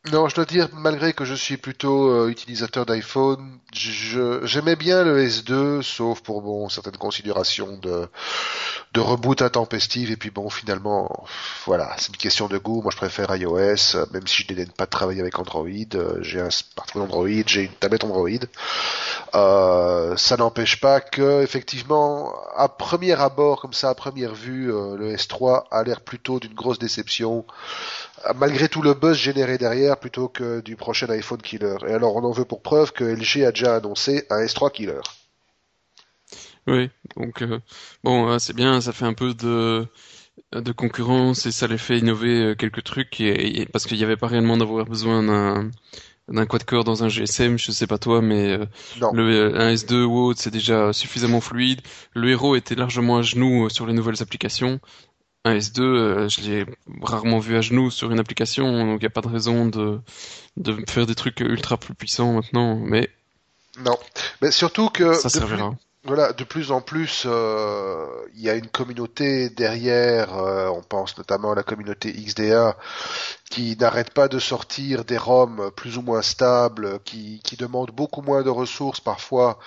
Non, 0.09 0.27
je 0.27 0.33
dois 0.33 0.45
dire, 0.45 0.67
malgré 0.73 1.13
que 1.13 1.25
je 1.25 1.35
suis 1.35 1.57
plutôt 1.57 2.09
euh, 2.09 2.27
utilisateur 2.29 2.87
d'iPhone, 2.87 3.59
j'aimais 3.71 4.75
bien 4.75 5.03
le 5.03 5.23
S2, 5.23 5.83
sauf 5.83 6.21
pour 6.21 6.41
bon 6.41 6.69
certaines 6.69 6.97
considérations 6.97 7.77
de 7.77 8.09
de 8.93 8.99
reboot 8.99 9.41
intempestive. 9.41 10.11
Et 10.11 10.17
puis 10.17 10.31
bon, 10.31 10.49
finalement, 10.49 11.25
voilà, 11.65 11.95
c'est 11.97 12.09
une 12.09 12.17
question 12.17 12.47
de 12.47 12.57
goût. 12.57 12.81
Moi, 12.81 12.91
je 12.91 12.97
préfère 12.97 13.35
iOS, 13.35 14.07
même 14.11 14.27
si 14.27 14.43
je 14.43 14.47
dédaine 14.47 14.71
pas 14.71 14.85
de 14.85 14.89
travailler 14.89 15.21
avec 15.21 15.37
Android. 15.39 15.67
Euh, 15.95 16.17
J'ai 16.21 16.41
un 16.41 16.49
smartphone 16.49 17.03
Android, 17.03 17.27
j'ai 17.45 17.63
une 17.63 17.73
tablette 17.73 18.03
Android. 18.03 18.29
Euh, 19.35 20.17
ça 20.17 20.37
n'empêche 20.37 20.79
pas 20.79 20.99
que, 20.99 21.41
effectivement, 21.41 22.33
à 22.55 22.67
premier 22.69 23.13
abord, 23.19 23.61
comme 23.61 23.73
ça, 23.73 23.89
à 23.89 23.95
première 23.95 24.33
vue, 24.35 24.73
euh, 24.73 24.97
le 24.97 25.15
S3 25.15 25.65
a 25.71 25.83
l'air 25.83 26.01
plutôt 26.01 26.39
d'une 26.39 26.53
grosse 26.53 26.79
déception 26.79 27.45
malgré 28.35 28.69
tout 28.69 28.81
le 28.81 28.93
buzz 28.93 29.17
généré 29.17 29.57
derrière 29.57 29.97
plutôt 29.99 30.27
que 30.27 30.61
du 30.61 30.75
prochain 30.75 31.09
iPhone 31.09 31.41
killer. 31.41 31.77
Et 31.87 31.93
alors 31.93 32.15
on 32.15 32.23
en 32.23 32.31
veut 32.31 32.45
pour 32.45 32.61
preuve 32.61 32.91
que 32.93 33.03
LG 33.03 33.45
a 33.45 33.51
déjà 33.51 33.75
annoncé 33.75 34.25
un 34.29 34.39
S3 34.41 34.69
killer. 34.71 35.01
oui 36.67 36.89
donc 37.17 37.41
euh, 37.41 37.59
bon 38.03 38.29
euh, 38.29 38.39
c'est 38.39 38.55
bien 38.55 38.81
ça 38.81 38.91
fait 38.93 39.05
un 39.05 39.13
peu 39.13 39.33
de 39.33 39.85
de 40.53 40.71
concurrence 40.73 41.45
et 41.47 41.51
ça 41.53 41.67
les 41.67 41.77
fait 41.79 41.99
innover 41.99 42.41
euh, 42.41 42.55
quelques 42.55 42.83
trucs 42.83 43.21
et, 43.21 43.61
et- 43.61 43.65
parce 43.67 43.85
qu'il 43.87 43.97
n'y 43.97 44.03
avait 44.03 44.17
pas 44.17 44.27
réellement 44.27 44.57
d'avoir 44.57 44.85
besoin 44.85 45.23
d'un 45.23 45.71
d'un 46.29 46.45
quad-core 46.45 46.85
dans 46.85 47.03
un 47.03 47.09
GSM, 47.09 47.59
je 47.59 47.71
sais 47.71 47.87
pas 47.87 47.99
toi, 47.99 48.21
mais 48.21 48.51
euh, 48.53 48.65
le 49.11 49.59
un 49.59 49.69
S2 49.71 50.03
ou 50.05 50.17
autre, 50.19 50.41
c'est 50.41 50.51
déjà 50.51 50.93
suffisamment 50.93 51.41
fluide. 51.41 51.81
Le 52.15 52.29
héros 52.31 52.55
était 52.55 52.75
largement 52.75 53.17
à 53.17 53.23
genoux 53.23 53.69
sur 53.69 53.87
les 53.87 53.93
nouvelles 53.93 54.21
applications. 54.23 54.79
Un 55.43 55.55
S2, 55.55 55.81
euh, 55.81 56.29
je 56.29 56.41
l'ai 56.41 56.65
rarement 57.01 57.39
vu 57.39 57.55
à 57.57 57.61
genoux 57.61 57.89
sur 57.91 58.11
une 58.11 58.19
application, 58.19 58.85
donc 58.85 58.97
il 59.01 59.03
n'y 59.03 59.07
a 59.07 59.09
pas 59.09 59.21
de 59.21 59.27
raison 59.27 59.65
de 59.65 59.99
de 60.57 60.83
faire 60.89 61.05
des 61.07 61.15
trucs 61.15 61.39
ultra 61.41 61.77
plus 61.77 61.95
puissants 61.95 62.33
maintenant, 62.33 62.75
mais 62.77 63.09
Non. 63.77 63.97
Mais 64.41 64.51
surtout 64.51 64.89
que 64.89 65.13
ça 65.13 65.29
plus, 65.29 65.29
servira. 65.29 65.71
voilà, 66.03 66.33
de 66.33 66.43
plus 66.43 66.71
en 66.71 66.81
plus, 66.81 67.23
euh, 67.25 68.05
il 68.35 68.41
y 68.41 68.49
a 68.49 68.55
une 68.55 68.69
communauté 68.69 69.49
derrière. 69.49 70.35
euh, 70.37 70.67
on 70.69 70.83
pense 70.83 71.17
notamment 71.17 71.51
à 71.53 71.55
la 71.55 71.63
communauté 71.63 72.11
XDA 72.13 72.77
qui 73.49 73.77
n'arrête 73.77 74.11
pas 74.13 74.27
de 74.27 74.39
sortir 74.39 75.05
des 75.05 75.17
ROM 75.17 75.71
plus 75.75 75.97
ou 75.97 76.01
moins 76.01 76.21
stables, 76.21 76.99
qui, 77.05 77.39
qui 77.43 77.57
demandent 77.57 77.91
beaucoup 77.91 78.21
moins 78.21 78.43
de 78.43 78.49
ressources 78.49 78.99
parfois 79.01 79.59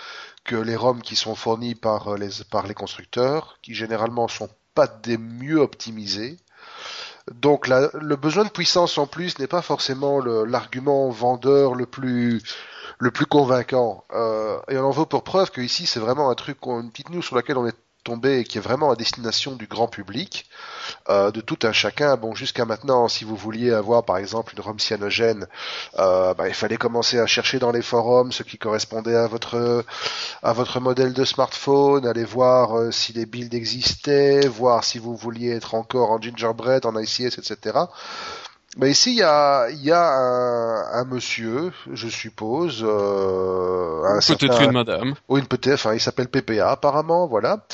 que 0.45 0.57
les 0.57 0.77
ROM 0.77 1.03
qui 1.03 1.17
sont 1.17 1.35
fournis 1.35 1.75
par 1.75 2.17
les, 2.17 2.31
par 2.51 2.67
les 2.67 2.75
constructeurs, 2.75 3.59
qui 3.63 3.75
généralement 3.75 4.29
sont 4.29 4.51
pas 4.75 4.87
des 4.87 5.19
mieux 5.19 5.59
optimisés. 5.59 6.37
Donc 7.33 7.69
le 7.69 8.17
besoin 8.17 8.45
de 8.45 8.51
puissance 8.51 8.99
en 8.99 9.07
plus 9.07 9.39
n'est 9.39 9.47
pas 9.47 9.63
forcément 9.63 10.21
l'argument 10.21 11.09
vendeur 11.11 11.75
le 11.75 11.87
plus 11.87 12.43
convaincant. 13.29 14.05
Euh, 14.13 14.59
et 14.69 14.77
on 14.77 14.85
en 14.85 14.91
veut 14.91 15.07
pour 15.07 15.25
preuve 15.25 15.51
que 15.51 15.61
ici 15.61 15.87
c'est 15.87 16.01
vraiment 16.01 16.31
un 16.31 16.35
truc, 16.35 16.59
une 16.67 16.91
petite 16.91 17.11
news 17.11 17.23
sur 17.23 17.37
laquelle 17.37 17.57
on 17.57 17.67
est 17.67 17.77
tomber 18.05 18.41
et 18.41 18.45
qui 18.45 18.59
est 18.59 18.61
vraiment 18.61 18.91
à 18.91 18.97
destination 18.97 19.57
du 19.57 19.67
grand 19.67 19.89
public, 19.89 20.47
euh, 21.09 21.31
de 21.31 21.41
tout 21.41 21.59
un 21.65 21.73
chacun. 21.73 22.17
Bon, 22.17 22.35
jusqu'à 22.35 22.65
maintenant, 22.65 23.09
si 23.09 23.25
vous 23.25 23.35
vouliez 23.35 23.73
avoir 23.73 24.05
par 24.05 24.19
exemple 24.19 24.55
une 24.55 24.63
ROM 24.63 24.79
cyanogène, 24.79 25.47
euh, 25.99 26.35
bah, 26.35 26.49
il 26.49 26.55
fallait 26.55 26.77
commencer 26.77 27.19
à 27.19 27.27
chercher 27.27 27.59
dans 27.59 27.73
les 27.73 27.83
forums 27.83 28.31
ce 28.31 28.43
qui 28.43 28.59
correspondait 28.59 29.17
à 29.17 29.27
votre 29.27 29.85
à 30.43 30.53
votre 30.53 30.79
modèle 30.81 31.13
de 31.13 31.25
smartphone, 31.25 32.07
aller 32.07 32.25
voir 32.25 32.79
euh, 32.79 32.91
si 32.93 33.13
les 33.13 33.27
builds 33.27 33.55
existaient, 33.55 34.47
voir 34.47 34.85
si 34.85 34.99
vous 34.99 35.17
vouliez 35.17 35.51
être 35.51 35.75
encore 35.75 36.11
en 36.11 36.21
gingerbread, 36.21 36.87
en 36.87 36.99
ICS, 36.99 37.39
etc. 37.39 37.79
Ici, 38.83 39.11
il 39.13 39.17
y 39.19 39.23
a, 39.23 39.69
y 39.71 39.93
a 39.93 40.03
un, 40.03 41.01
un, 41.01 41.05
monsieur, 41.05 41.73
je 41.93 42.09
suppose, 42.09 42.83
euh, 42.83 44.21
peut-être 44.27 44.63
une 44.63 44.73
madame. 44.73 45.15
Ou 45.29 45.39
une 45.39 45.47
peut-être, 45.47 45.75
enfin, 45.75 45.95
il 45.95 46.01
s'appelle 46.01 46.29
PPA 46.29 46.71
apparemment, 46.71 47.29
voilà, 47.29 47.67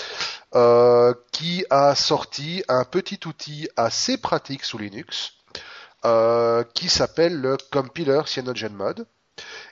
euh, 0.54 1.14
qui 1.32 1.64
a 1.70 1.94
sorti 1.94 2.62
un 2.68 2.84
petit 2.84 3.20
outil 3.26 3.68
assez 3.76 4.18
pratique 4.18 4.64
sous 4.64 4.76
Linux, 4.76 5.32
euh, 6.04 6.64
qui 6.74 6.90
s'appelle 6.90 7.40
le 7.40 7.56
compiler 7.70 8.20
CyanogenMod, 8.26 9.06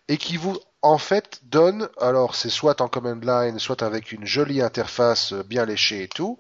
et 0.09 0.17
qui 0.17 0.39
vous 0.39 0.59
en 0.83 0.99
fait 0.99 1.41
donne, 1.45 1.89
alors 2.01 2.35
c'est 2.35 2.51
soit 2.51 2.81
en 2.81 2.89
command 2.89 3.25
line, 3.25 3.59
soit 3.59 3.83
avec 3.83 4.13
une 4.13 4.25
jolie 4.25 4.63
interface 4.63 5.33
bien 5.33 5.65
léchée 5.65 6.05
et 6.05 6.09
tout, 6.09 6.39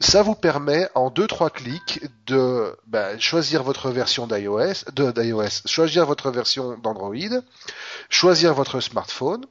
ça 0.00 0.22
vous 0.22 0.34
permet 0.34 0.88
en 0.94 1.10
deux 1.10 1.26
trois 1.26 1.50
clics 1.50 2.00
de 2.26 2.76
ben, 2.86 3.18
choisir 3.20 3.62
votre 3.62 3.90
version 3.90 4.26
d'iOS, 4.26 4.90
de 4.92 5.12
d'iOS, 5.12 5.66
choisir 5.66 6.04
votre 6.04 6.30
version 6.30 6.76
d'Android, 6.78 7.42
choisir 8.08 8.54
votre 8.54 8.80
smartphone, 8.80 9.46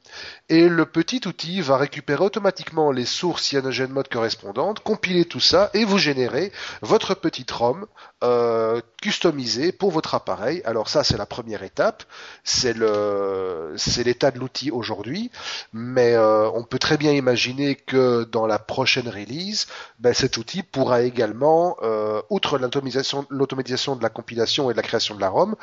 et 0.49 0.67
le 0.67 0.85
petit 0.85 1.21
outil 1.27 1.61
va 1.61 1.77
récupérer 1.77 2.23
automatiquement 2.23 2.91
les 2.91 3.05
sources 3.05 3.43
CyanogenMod 3.43 4.07
correspondantes, 4.09 4.81
compiler 4.81 5.25
tout 5.25 5.39
ça 5.39 5.69
et 5.73 5.85
vous 5.85 5.97
générer 5.97 6.51
votre 6.81 7.15
petite 7.15 7.51
ROM 7.51 7.85
euh, 8.23 8.81
customisée 9.01 9.71
pour 9.71 9.91
votre 9.91 10.13
appareil. 10.13 10.61
Alors 10.65 10.89
ça 10.89 11.03
c'est 11.03 11.17
la 11.17 11.25
première 11.25 11.63
étape, 11.63 12.03
c'est 12.43 12.73
le 12.73 13.73
c'est 13.77 14.03
de 14.13 14.39
l'outil 14.39 14.71
aujourd'hui, 14.71 15.31
mais 15.73 16.13
euh, 16.13 16.49
on 16.51 16.63
peut 16.63 16.79
très 16.79 16.97
bien 16.97 17.11
imaginer 17.11 17.75
que 17.75 18.23
dans 18.23 18.47
la 18.47 18.59
prochaine 18.59 19.09
release, 19.09 19.67
ben, 19.99 20.13
cet 20.13 20.37
outil 20.37 20.63
pourra 20.63 21.01
également, 21.01 21.77
euh, 21.81 22.21
outre 22.29 22.57
l'automatisation 22.57 23.95
de 23.95 24.03
la 24.03 24.09
compilation 24.09 24.69
et 24.69 24.73
de 24.73 24.77
la 24.77 24.83
création 24.83 25.15
de 25.15 25.21
la 25.21 25.29
ROM, 25.29 25.55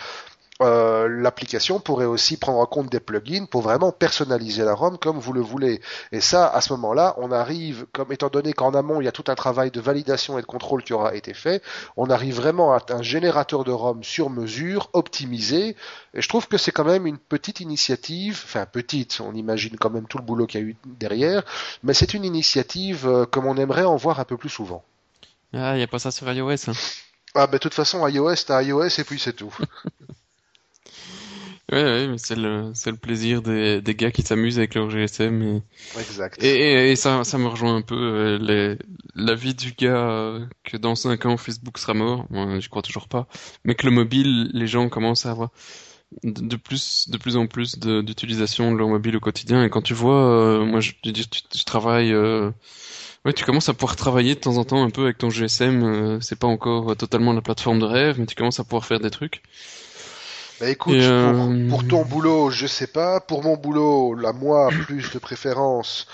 euh, 0.60 1.08
l'application 1.08 1.80
pourrait 1.80 2.04
aussi 2.04 2.36
prendre 2.36 2.58
en 2.58 2.66
compte 2.66 2.90
des 2.90 3.00
plugins 3.00 3.46
pour 3.46 3.62
vraiment 3.62 3.92
personnaliser 3.92 4.62
la 4.62 4.74
ROM 4.74 4.98
comme 4.98 5.18
vous 5.18 5.32
le 5.32 5.40
voulez. 5.40 5.80
Et 6.12 6.20
ça, 6.20 6.46
à 6.48 6.60
ce 6.60 6.72
moment-là, 6.74 7.14
on 7.18 7.32
arrive, 7.32 7.86
comme 7.92 8.12
étant 8.12 8.28
donné 8.28 8.52
qu'en 8.52 8.74
amont 8.74 9.00
il 9.00 9.04
y 9.04 9.08
a 9.08 9.12
tout 9.12 9.24
un 9.28 9.34
travail 9.34 9.70
de 9.70 9.80
validation 9.80 10.38
et 10.38 10.42
de 10.42 10.46
contrôle 10.46 10.82
qui 10.82 10.92
aura 10.92 11.14
été 11.14 11.32
fait, 11.32 11.62
on 11.96 12.10
arrive 12.10 12.36
vraiment 12.36 12.74
à 12.74 12.80
un 12.90 13.02
générateur 13.02 13.64
de 13.64 13.72
ROM 13.72 14.04
sur 14.04 14.28
mesure, 14.28 14.90
optimisé. 14.92 15.76
Et 16.14 16.20
je 16.20 16.28
trouve 16.28 16.46
que 16.46 16.58
c'est 16.58 16.72
quand 16.72 16.84
même 16.84 17.06
une 17.06 17.18
petite 17.18 17.60
initiative, 17.60 18.42
enfin 18.44 18.66
petite, 18.66 19.20
on 19.20 19.34
imagine 19.34 19.76
quand 19.76 19.90
même 19.90 20.06
tout 20.06 20.18
le 20.18 20.24
boulot 20.24 20.46
qu'il 20.46 20.60
y 20.60 20.64
a 20.64 20.66
eu 20.66 20.76
derrière, 20.84 21.42
mais 21.82 21.94
c'est 21.94 22.14
une 22.14 22.24
initiative 22.24 23.06
euh, 23.06 23.24
comme 23.24 23.46
on 23.46 23.56
aimerait 23.56 23.84
en 23.84 23.96
voir 23.96 24.20
un 24.20 24.24
peu 24.24 24.36
plus 24.36 24.48
souvent. 24.48 24.84
Ah, 25.52 25.74
il 25.74 25.78
n'y 25.78 25.82
a 25.82 25.88
pas 25.88 25.98
ça 25.98 26.10
sur 26.10 26.30
iOS. 26.30 26.68
Hein. 26.68 26.72
Ah, 27.34 27.46
ben 27.46 27.54
de 27.54 27.58
toute 27.58 27.74
façon, 27.74 28.06
iOS, 28.06 28.34
t'as 28.46 28.62
iOS 28.62 28.88
et 28.98 29.04
puis 29.04 29.18
c'est 29.18 29.32
tout. 29.32 29.56
Ouais, 31.70 31.84
ouais, 31.84 32.08
mais 32.08 32.18
c'est 32.18 32.34
le, 32.34 32.72
c'est 32.74 32.90
le 32.90 32.96
plaisir 32.96 33.42
des, 33.42 33.80
des 33.80 33.94
gars 33.94 34.10
qui 34.10 34.22
s'amusent 34.22 34.58
avec 34.58 34.74
leur 34.74 34.90
GSM. 34.90 35.42
Et, 35.42 35.62
exact. 36.00 36.42
Et, 36.42 36.90
et, 36.90 36.96
ça, 36.96 37.22
ça 37.22 37.38
me 37.38 37.46
rejoint 37.46 37.76
un 37.76 37.82
peu 37.82 37.94
euh, 37.94 38.38
les, 38.38 38.76
la 39.14 39.36
vie 39.36 39.54
du 39.54 39.72
gars 39.72 40.10
euh, 40.10 40.44
que 40.64 40.76
dans 40.76 40.96
5 40.96 41.26
ans 41.26 41.36
Facebook 41.36 41.78
sera 41.78 41.94
mort. 41.94 42.26
Moi, 42.30 42.58
je 42.58 42.68
crois 42.68 42.82
toujours 42.82 43.06
pas. 43.06 43.28
Mais 43.64 43.76
que 43.76 43.86
le 43.86 43.92
mobile, 43.92 44.50
les 44.52 44.66
gens 44.66 44.88
commencent 44.88 45.26
à 45.26 45.30
avoir 45.30 45.50
de 46.24 46.56
plus, 46.56 47.08
de 47.08 47.16
plus 47.18 47.36
en 47.36 47.46
plus 47.46 47.78
d'utilisation 47.78 48.72
de, 48.72 48.76
leur 48.76 48.88
mobile 48.88 49.16
au 49.16 49.20
quotidien. 49.20 49.62
Et 49.62 49.70
quand 49.70 49.82
tu 49.82 49.94
vois, 49.94 50.28
euh, 50.28 50.64
moi, 50.64 50.80
je, 50.80 50.90
je, 51.04 51.12
je, 51.12 51.64
travaille. 51.64 52.12
Ouais, 53.24 53.32
tu 53.32 53.44
commences 53.44 53.68
à 53.68 53.74
pouvoir 53.74 53.94
travailler 53.94 54.34
de 54.34 54.40
temps 54.40 54.56
en 54.56 54.64
temps 54.64 54.82
un 54.82 54.90
peu 54.90 55.04
avec 55.04 55.18
ton 55.18 55.30
GSM. 55.30 56.20
c'est 56.20 56.38
pas 56.38 56.48
encore 56.48 56.96
totalement 56.96 57.32
la 57.32 57.42
plateforme 57.42 57.78
de 57.78 57.84
rêve, 57.84 58.18
mais 58.18 58.26
tu 58.26 58.34
commences 58.34 58.58
à 58.58 58.64
pouvoir 58.64 58.86
faire 58.86 58.98
des 58.98 59.10
trucs. 59.10 59.42
Bah 60.60 60.68
écoute, 60.68 60.96
euh, 60.96 61.68
pour, 61.70 61.88
ton 61.88 62.04
boulot, 62.04 62.50
je 62.50 62.66
sais 62.66 62.86
pas. 62.86 63.18
Pour 63.20 63.42
mon 63.42 63.56
boulot, 63.56 64.14
la 64.14 64.34
moi 64.34 64.68
plus 64.68 65.10
de 65.10 65.18
préférence. 65.18 66.06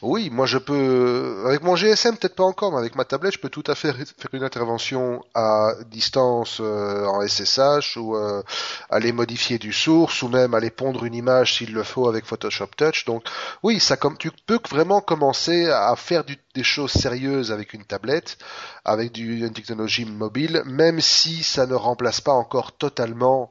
Oui, 0.00 0.30
moi 0.30 0.46
je 0.46 0.56
peux. 0.56 1.44
Avec 1.46 1.62
mon 1.62 1.76
GSM, 1.76 2.16
peut-être 2.16 2.34
pas 2.34 2.44
encore, 2.44 2.72
mais 2.72 2.78
avec 2.78 2.94
ma 2.94 3.04
tablette, 3.04 3.34
je 3.34 3.38
peux 3.38 3.50
tout 3.50 3.64
à 3.66 3.74
fait 3.74 3.92
faire 3.92 4.30
une 4.32 4.42
intervention 4.42 5.22
à 5.34 5.74
distance 5.90 6.60
euh, 6.62 7.04
en 7.04 7.20
SSH 7.20 7.98
ou 7.98 8.16
euh, 8.16 8.42
aller 8.88 9.12
modifier 9.12 9.58
du 9.58 9.74
source 9.74 10.22
ou 10.22 10.28
même 10.28 10.54
aller 10.54 10.70
pondre 10.70 11.04
une 11.04 11.14
image 11.14 11.58
s'il 11.58 11.74
le 11.74 11.82
faut 11.82 12.08
avec 12.08 12.24
Photoshop 12.24 12.68
Touch. 12.78 13.04
Donc 13.04 13.24
oui, 13.62 13.80
ça 13.80 13.98
comme 13.98 14.16
tu 14.16 14.30
peux 14.46 14.60
vraiment 14.70 15.02
commencer 15.02 15.68
à 15.68 15.94
faire 15.96 16.24
des 16.24 16.62
choses 16.62 16.92
sérieuses 16.92 17.52
avec 17.52 17.74
une 17.74 17.84
tablette, 17.84 18.38
avec 18.86 19.12
du, 19.12 19.40
une 19.40 19.52
technologie 19.52 20.06
mobile, 20.06 20.62
même 20.64 21.02
si 21.02 21.42
ça 21.42 21.66
ne 21.66 21.74
remplace 21.74 22.22
pas 22.22 22.32
encore 22.32 22.72
totalement 22.72 23.50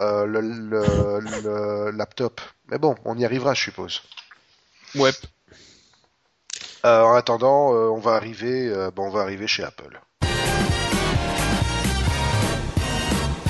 euh, 0.00 0.24
le, 0.24 0.40
le, 0.40 1.90
laptop. 1.90 2.40
Mais 2.68 2.78
bon, 2.78 2.94
on 3.04 3.18
y 3.18 3.24
arrivera, 3.24 3.52
je 3.52 3.64
suppose. 3.64 4.02
Ouais. 4.94 5.10
Euh, 6.86 7.02
en 7.02 7.14
attendant, 7.14 7.74
euh, 7.74 7.90
on 7.90 7.98
va 7.98 8.12
arriver, 8.12 8.72
bon, 8.94 9.08
on 9.08 9.10
va 9.10 9.20
arriver 9.20 9.46
chez 9.46 9.62
Apple. 9.62 10.00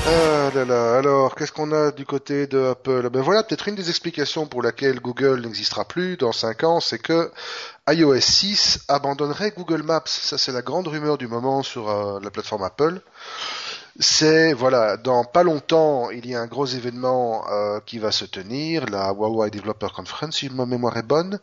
Ah 0.07 0.51
là 0.53 0.65
là, 0.65 0.97
alors 0.97 1.37
qu'est-ce 1.37 1.53
qu'on 1.53 1.71
a 1.71 1.93
du 1.93 2.05
côté 2.05 2.49
de 2.49 2.71
Apple? 2.71 3.11
Ben 3.11 3.23
voilà, 3.23 3.45
peut-être 3.45 3.69
une 3.69 3.77
des 3.77 3.91
explications 3.91 4.47
pour 4.47 4.61
laquelle 4.61 4.99
Google 4.99 5.43
n'existera 5.43 5.85
plus 5.85 6.17
dans 6.17 6.33
5 6.33 6.65
ans, 6.65 6.81
c'est 6.81 6.99
que 6.99 7.31
iOS 7.89 8.19
6 8.19 8.81
abandonnerait 8.89 9.53
Google 9.57 9.85
Maps. 9.85 10.03
Ça 10.07 10.37
c'est 10.37 10.51
la 10.51 10.63
grande 10.63 10.89
rumeur 10.89 11.17
du 11.17 11.29
moment 11.29 11.63
sur 11.63 12.21
la 12.21 12.31
plateforme 12.31 12.65
Apple 12.65 13.01
c'est 14.01 14.55
voilà, 14.55 14.97
dans 14.97 15.25
pas 15.25 15.43
longtemps, 15.43 16.11
il 16.11 16.27
y 16.27 16.35
a 16.35 16.41
un 16.41 16.47
gros 16.47 16.65
événement 16.65 17.45
euh, 17.51 17.81
qui 17.85 17.99
va 17.99 18.11
se 18.11 18.25
tenir, 18.25 18.87
la 18.87 19.13
Huawei 19.13 19.51
Developer 19.51 19.89
Conference, 19.95 20.39
si 20.39 20.49
ma 20.49 20.65
mémoire 20.65 20.97
est 20.97 21.03
bonne, 21.03 21.39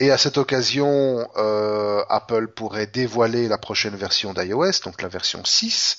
et 0.00 0.10
à 0.10 0.16
cette 0.16 0.38
occasion, 0.38 1.28
euh, 1.36 2.02
Apple 2.08 2.48
pourrait 2.48 2.86
dévoiler 2.86 3.48
la 3.48 3.58
prochaine 3.58 3.96
version 3.96 4.32
d'iOS, 4.32 4.80
donc 4.82 5.02
la 5.02 5.08
version 5.08 5.44
6. 5.44 5.98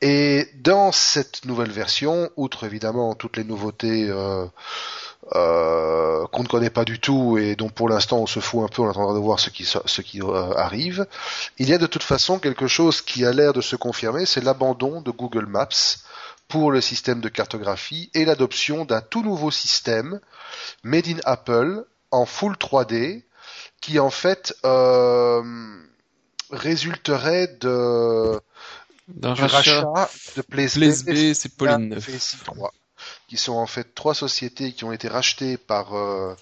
Et 0.00 0.48
dans 0.54 0.92
cette 0.92 1.44
nouvelle 1.44 1.72
version, 1.72 2.30
outre 2.36 2.64
évidemment 2.64 3.14
toutes 3.14 3.36
les 3.36 3.44
nouveautés 3.44 4.08
euh, 4.08 4.46
euh, 5.34 6.26
qu'on 6.28 6.42
ne 6.42 6.48
connaît 6.48 6.70
pas 6.70 6.84
du 6.84 6.98
tout 6.98 7.36
et 7.38 7.54
dont 7.54 7.68
pour 7.68 7.88
l'instant 7.88 8.18
on 8.18 8.26
se 8.26 8.40
fout 8.40 8.64
un 8.64 8.68
peu 8.68 8.82
en 8.82 8.90
attendant 8.90 9.14
de 9.14 9.18
voir 9.18 9.38
ce 9.40 9.50
qui, 9.50 9.64
ce 9.64 10.00
qui 10.00 10.22
euh, 10.22 10.54
arrive. 10.54 11.06
Il 11.58 11.68
y 11.68 11.74
a 11.74 11.78
de 11.78 11.86
toute 11.86 12.02
façon 12.02 12.38
quelque 12.38 12.66
chose 12.66 13.02
qui 13.02 13.24
a 13.24 13.32
l'air 13.32 13.52
de 13.52 13.60
se 13.60 13.76
confirmer, 13.76 14.26
c'est 14.26 14.42
l'abandon 14.42 15.00
de 15.02 15.10
Google 15.10 15.46
Maps 15.46 15.98
pour 16.48 16.72
le 16.72 16.80
système 16.80 17.20
de 17.20 17.28
cartographie 17.28 18.10
et 18.14 18.24
l'adoption 18.24 18.84
d'un 18.84 19.02
tout 19.02 19.22
nouveau 19.22 19.50
système 19.50 20.20
made 20.82 21.08
in 21.08 21.18
Apple 21.24 21.84
en 22.10 22.24
full 22.24 22.54
3D 22.54 23.22
qui 23.80 23.98
en 23.98 24.10
fait 24.10 24.54
euh, 24.64 25.42
résulterait 26.50 27.48
de 27.60 28.40
d'un 29.08 29.32
rachat, 29.34 29.84
de 30.36 30.42
PlaceB, 30.42 31.32
c'est 31.34 31.56
Pauline 31.56 31.88
9 31.88 32.08
qui 33.28 33.36
sont 33.36 33.54
en 33.54 33.66
fait 33.66 33.94
trois 33.94 34.14
sociétés 34.14 34.72
qui 34.72 34.84
ont 34.84 34.92
été 34.92 35.06
rachetées 35.06 35.56
par, 35.56 35.94
euh, 35.94 36.34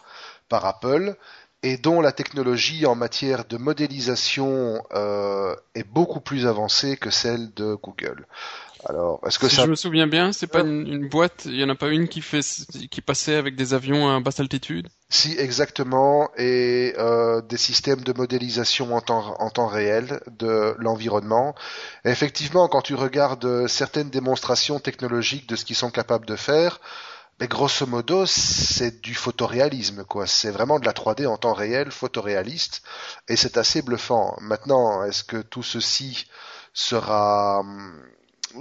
par 0.49 0.64
Apple 0.64 1.16
et 1.62 1.77
dont 1.77 2.01
la 2.01 2.12
technologie 2.12 2.87
en 2.87 2.94
matière 2.94 3.44
de 3.44 3.57
modélisation 3.57 4.83
euh, 4.94 5.57
est 5.75 5.87
beaucoup 5.87 6.20
plus 6.20 6.46
avancée 6.46 6.96
que 6.96 7.11
celle 7.11 7.53
de 7.55 7.75
Google. 7.75 8.27
Alors, 8.88 9.20
est-ce 9.27 9.40
que 9.40 9.49
si 9.49 9.57
ça... 9.57 9.64
je 9.64 9.70
me 9.70 9.75
souviens 9.75 10.07
bien, 10.07 10.33
c'est 10.33 10.46
pas 10.46 10.61
une, 10.61 11.09
boîte, 11.09 11.42
il 11.46 11.57
y 11.57 11.64
en 11.64 11.68
a 11.68 11.75
pas 11.75 11.88
une 11.88 12.07
qui 12.07 12.20
fait 12.20 12.40
qui 12.88 13.01
passait 13.01 13.35
avec 13.35 13.57
des 13.57 13.75
avions 13.75 14.09
à 14.09 14.20
basse 14.20 14.38
altitude? 14.38 14.88
Si, 15.09 15.37
exactement, 15.38 16.31
et 16.37 16.94
euh, 16.96 17.40
des 17.42 17.57
systèmes 17.57 18.03
de 18.03 18.12
modélisation 18.12 18.94
en 18.94 19.01
temps, 19.01 19.35
en 19.40 19.51
temps 19.51 19.66
réel 19.66 20.20
de 20.38 20.77
l'environnement. 20.79 21.57
Effectivement, 22.05 22.68
quand 22.68 22.83
tu 22.83 22.94
regardes 22.94 23.66
certaines 23.66 24.11
démonstrations 24.11 24.79
technologiques 24.79 25.49
de 25.49 25.57
ce 25.57 25.64
qu'ils 25.64 25.77
sont 25.77 25.90
capables 25.90 26.27
de 26.27 26.37
faire, 26.37 26.81
mais 27.40 27.49
grosso 27.49 27.87
modo, 27.87 28.25
c'est 28.25 29.03
du 29.03 29.14
photoréalisme, 29.14 30.05
quoi. 30.05 30.27
C'est 30.27 30.51
vraiment 30.51 30.79
de 30.79 30.87
la 30.87 30.92
3D 30.92 31.27
en 31.27 31.37
temps 31.37 31.53
réel, 31.55 31.90
photoréaliste, 31.90 32.83
et 33.29 33.37
c'est 33.37 33.59
assez 33.59 33.83
bluffant. 33.83 34.37
Maintenant, 34.40 35.03
est-ce 35.05 35.25
que 35.25 35.38
tout 35.38 35.62
ceci 35.64 36.27
sera 36.72 37.62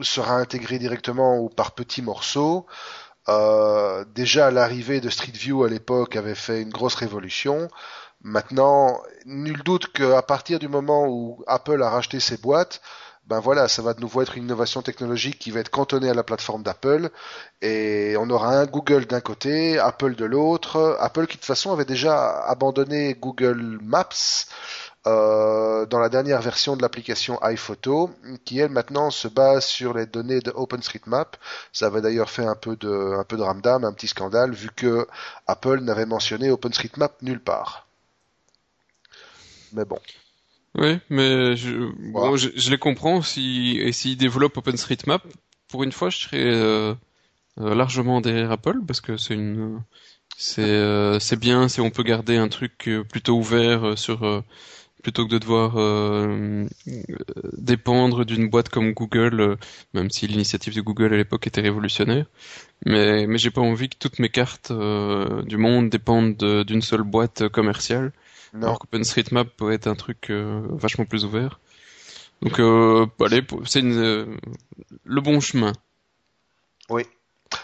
sera 0.03 0.35
intégré 0.35 0.79
directement 0.79 1.37
ou 1.39 1.49
par 1.49 1.71
petits 1.71 2.01
morceaux. 2.01 2.65
Euh, 3.27 4.05
déjà 4.13 4.51
l'arrivée 4.51 5.01
de 5.01 5.09
Street 5.09 5.31
View 5.33 5.63
à 5.63 5.69
l'époque 5.69 6.15
avait 6.15 6.35
fait 6.35 6.61
une 6.61 6.69
grosse 6.69 6.95
révolution. 6.95 7.69
Maintenant, 8.21 9.01
nul 9.25 9.61
doute 9.63 9.91
qu'à 9.91 10.21
partir 10.21 10.59
du 10.59 10.67
moment 10.67 11.07
où 11.07 11.43
Apple 11.47 11.81
a 11.83 11.89
racheté 11.89 12.19
ses 12.19 12.37
boîtes, 12.37 12.81
ben 13.27 13.39
voilà, 13.39 13.67
ça 13.67 13.81
va 13.81 13.95
de 13.95 14.01
nouveau 14.01 14.21
être 14.21 14.37
une 14.37 14.43
innovation 14.43 14.83
technologique 14.83 15.39
qui 15.39 15.49
va 15.49 15.59
être 15.59 15.69
cantonnée 15.71 16.09
à 16.09 16.13
la 16.13 16.23
plateforme 16.23 16.61
d'Apple 16.61 17.09
et 17.61 18.15
on 18.19 18.29
aura 18.29 18.49
un 18.49 18.65
Google 18.67 19.05
d'un 19.07 19.21
côté, 19.21 19.79
Apple 19.79 20.15
de 20.15 20.25
l'autre. 20.25 20.95
Apple 20.99 21.25
qui 21.25 21.37
de 21.37 21.41
toute 21.41 21.45
façon 21.45 21.73
avait 21.73 21.85
déjà 21.85 22.43
abandonné 22.45 23.15
Google 23.15 23.79
Maps 23.81 24.45
euh, 25.07 25.85
dans 25.85 25.99
la 25.99 26.09
dernière 26.09 26.41
version 26.41 26.75
de 26.75 26.81
l'application 26.81 27.37
iPhoto, 27.43 28.09
qui 28.43 28.59
elle 28.59 28.71
maintenant 28.71 29.11
se 29.11 29.27
base 29.27 29.65
sur 29.65 29.93
les 29.93 30.05
données 30.05 30.39
de 30.39 30.51
OpenStreetMap. 30.51 31.37
Ça 31.71 31.87
avait 31.87 32.01
d'ailleurs 32.01 32.29
fait 32.29 32.45
un 32.45 32.55
peu 32.55 32.75
de 32.75 33.15
un 33.17 33.23
peu 33.23 33.37
de 33.37 33.43
ramdam, 33.43 33.83
un 33.83 33.93
petit 33.93 34.07
scandale, 34.07 34.53
vu 34.53 34.69
que 34.75 35.07
Apple 35.47 35.81
n'avait 35.81 36.05
mentionné 36.05 36.49
OpenStreetMap 36.49 37.21
nulle 37.21 37.41
part. 37.41 37.87
Mais 39.73 39.85
bon. 39.85 39.99
Oui, 40.77 40.99
mais 41.09 41.55
je, 41.55 41.91
bon, 42.11 42.35
je, 42.35 42.49
je, 42.55 42.69
les 42.69 42.77
comprends. 42.77 43.21
Si, 43.21 43.77
et 43.79 43.91
s'ils 43.93 44.17
développent 44.17 44.57
OpenStreetMap, 44.57 45.23
pour 45.69 45.83
une 45.83 45.91
fois, 45.91 46.09
je 46.09 46.17
serais 46.17 46.43
euh, 46.43 46.93
euh, 47.59 47.75
largement 47.75 48.21
derrière 48.21 48.51
Apple 48.51 48.79
parce 48.85 49.01
que 49.01 49.17
c'est 49.17 49.33
une, 49.33 49.81
c'est, 50.37 50.63
euh, 50.63 51.19
c'est 51.19 51.39
bien 51.39 51.67
si 51.69 51.81
on 51.81 51.91
peut 51.91 52.03
garder 52.03 52.37
un 52.37 52.49
truc 52.49 52.89
plutôt 53.09 53.37
ouvert 53.37 53.97
sur, 53.97 54.43
plutôt 55.05 55.27
que 55.27 55.31
de 55.31 55.37
devoir 55.37 55.73
dépendre 57.53 58.25
d'une 58.25 58.49
boîte 58.49 58.69
comme 58.69 58.93
Google, 58.93 59.57
même 59.93 60.09
si 60.09 60.25
l'initiative 60.25 60.73
de 60.73 60.81
Google 60.81 61.13
à 61.13 61.17
l'époque 61.17 61.45
était 61.45 61.61
révolutionnaire. 61.61 62.25
Mais, 62.85 63.27
mais 63.27 63.37
j'ai 63.37 63.51
pas 63.51 63.61
envie 63.61 63.89
que 63.89 63.97
toutes 63.99 64.17
mes 64.17 64.29
cartes 64.29 64.71
du 64.71 65.57
monde 65.57 65.89
dépendent 65.89 66.63
d'une 66.65 66.81
seule 66.81 67.03
boîte 67.03 67.49
commerciale. 67.49 68.13
Non. 68.55 68.67
Alors 68.67 68.79
qu'OpenStreetMap 68.79 69.49
peut 69.57 69.73
être 69.73 69.87
un 69.87 69.95
truc 69.95 70.29
euh, 70.29 70.65
vachement 70.69 71.05
plus 71.05 71.25
ouvert. 71.25 71.59
Donc, 72.41 72.59
euh, 72.59 73.05
allez, 73.19 73.45
c'est 73.65 73.83
euh, 73.83 74.25
le 75.03 75.21
bon 75.21 75.41
chemin. 75.41 75.73
Oui. 76.89 77.03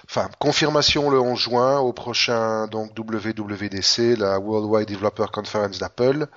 Enfin, 0.05 0.29
confirmation 0.39 1.09
le 1.09 1.19
11 1.19 1.39
juin 1.39 1.79
au 1.79 1.93
prochain 1.93 2.67
donc 2.67 2.91
WWDC, 2.97 4.17
la 4.17 4.39
Worldwide 4.39 4.87
Developer 4.87 5.27
Conference 5.31 5.79
d'Apple. 5.79 6.27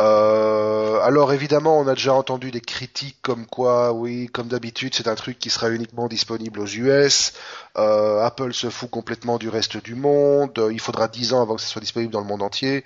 Euh, 0.00 1.00
alors 1.02 1.32
évidemment, 1.32 1.78
on 1.78 1.86
a 1.86 1.94
déjà 1.94 2.14
entendu 2.14 2.50
des 2.50 2.60
critiques 2.60 3.18
comme 3.22 3.46
quoi, 3.46 3.92
oui, 3.92 4.28
comme 4.32 4.48
d'habitude, 4.48 4.94
c'est 4.94 5.08
un 5.08 5.14
truc 5.14 5.38
qui 5.38 5.50
sera 5.50 5.70
uniquement 5.70 6.08
disponible 6.08 6.60
aux 6.60 6.66
US. 6.66 7.34
Euh, 7.76 8.24
Apple 8.24 8.54
se 8.54 8.70
fout 8.70 8.90
complètement 8.90 9.38
du 9.38 9.48
reste 9.48 9.76
du 9.76 9.94
monde. 9.94 10.68
Il 10.70 10.80
faudra 10.80 11.08
10 11.08 11.34
ans 11.34 11.42
avant 11.42 11.56
que 11.56 11.62
ce 11.62 11.68
soit 11.68 11.80
disponible 11.82 12.12
dans 12.12 12.20
le 12.20 12.26
monde 12.26 12.42
entier. 12.42 12.84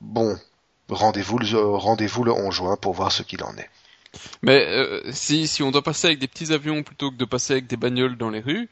Bon, 0.00 0.38
rendez-vous 0.88 1.38
le, 1.38 1.58
rendez-vous 1.58 2.24
le 2.24 2.32
11 2.32 2.54
juin 2.54 2.76
pour 2.76 2.94
voir 2.94 3.10
ce 3.10 3.22
qu'il 3.22 3.42
en 3.42 3.56
est. 3.56 3.68
Mais 4.42 4.64
euh, 4.68 5.00
si, 5.10 5.48
si 5.48 5.62
on 5.64 5.72
doit 5.72 5.82
passer 5.82 6.06
avec 6.06 6.20
des 6.20 6.28
petits 6.28 6.52
avions 6.52 6.84
plutôt 6.84 7.10
que 7.10 7.16
de 7.16 7.24
passer 7.24 7.54
avec 7.54 7.66
des 7.66 7.76
bagnoles 7.76 8.16
dans 8.16 8.30
les 8.30 8.40
rues, 8.40 8.68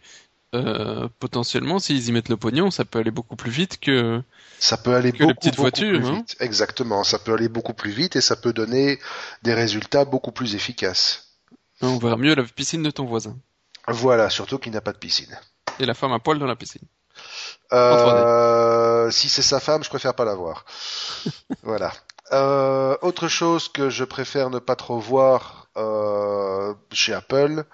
euh, 0.54 1.08
potentiellement, 1.18 1.78
s'ils 1.78 2.08
y 2.08 2.12
mettent 2.12 2.28
le 2.28 2.36
pognon, 2.36 2.70
ça 2.70 2.84
peut 2.84 2.98
aller 2.98 3.10
beaucoup 3.10 3.36
plus 3.36 3.50
vite 3.50 3.80
que 3.80 4.22
ça 4.58 4.76
peut 4.76 4.94
aller 4.94 5.10
beaucoup, 5.12 5.28
les 5.28 5.34
petites 5.34 5.56
voitures. 5.56 5.98
Plus 5.98 6.08
hein. 6.08 6.14
vite. 6.16 6.36
Exactement, 6.40 7.04
ça 7.04 7.18
peut 7.18 7.32
aller 7.32 7.48
beaucoup 7.48 7.72
plus 7.72 7.90
vite 7.90 8.16
et 8.16 8.20
ça 8.20 8.36
peut 8.36 8.52
donner 8.52 8.98
des 9.42 9.54
résultats 9.54 10.04
beaucoup 10.04 10.32
plus 10.32 10.54
efficaces. 10.54 11.32
On 11.80 11.98
verra 11.98 12.16
mieux 12.16 12.34
la 12.34 12.44
piscine 12.44 12.82
de 12.82 12.90
ton 12.90 13.06
voisin. 13.06 13.36
Voilà, 13.88 14.30
surtout 14.30 14.58
qu'il 14.58 14.72
n'a 14.72 14.80
pas 14.80 14.92
de 14.92 14.98
piscine. 14.98 15.36
Et 15.78 15.86
la 15.86 15.94
femme 15.94 16.12
à 16.12 16.18
poil 16.18 16.38
dans 16.38 16.46
la 16.46 16.54
piscine. 16.54 16.82
Euh, 17.72 19.10
si 19.10 19.28
c'est 19.28 19.42
sa 19.42 19.58
femme, 19.58 19.82
je 19.82 19.88
préfère 19.88 20.14
pas 20.14 20.24
la 20.24 20.34
voir. 20.34 20.64
voilà. 21.62 21.92
Euh, 22.32 22.96
autre 23.02 23.28
chose 23.28 23.68
que 23.68 23.90
je 23.90 24.04
préfère 24.04 24.50
ne 24.50 24.58
pas 24.58 24.76
trop 24.76 24.98
voir 24.98 25.61
euh, 25.76 26.74
chez 26.92 27.14
Apple, 27.14 27.64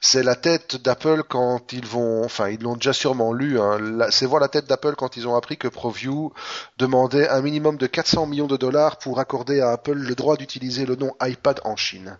c'est 0.00 0.22
la 0.22 0.34
tête 0.34 0.76
d'Apple 0.76 1.22
quand 1.28 1.72
ils 1.72 1.86
vont, 1.86 2.24
enfin 2.24 2.48
ils 2.48 2.60
l'ont 2.62 2.76
déjà 2.76 2.92
sûrement 2.92 3.32
lu, 3.32 3.60
hein, 3.60 3.78
c'est 4.10 4.26
voir 4.26 4.40
la 4.40 4.48
tête 4.48 4.66
d'Apple 4.66 4.94
quand 4.96 5.16
ils 5.16 5.28
ont 5.28 5.36
appris 5.36 5.56
que 5.58 5.68
ProView 5.68 6.32
demandait 6.78 7.28
un 7.28 7.42
minimum 7.42 7.76
de 7.76 7.86
400 7.86 8.26
millions 8.26 8.46
de 8.46 8.56
dollars 8.56 8.98
pour 8.98 9.18
accorder 9.20 9.60
à 9.60 9.72
Apple 9.72 9.98
le 9.98 10.14
droit 10.14 10.36
d'utiliser 10.36 10.86
le 10.86 10.96
nom 10.96 11.14
iPad 11.22 11.60
en 11.64 11.76
Chine. 11.76 12.18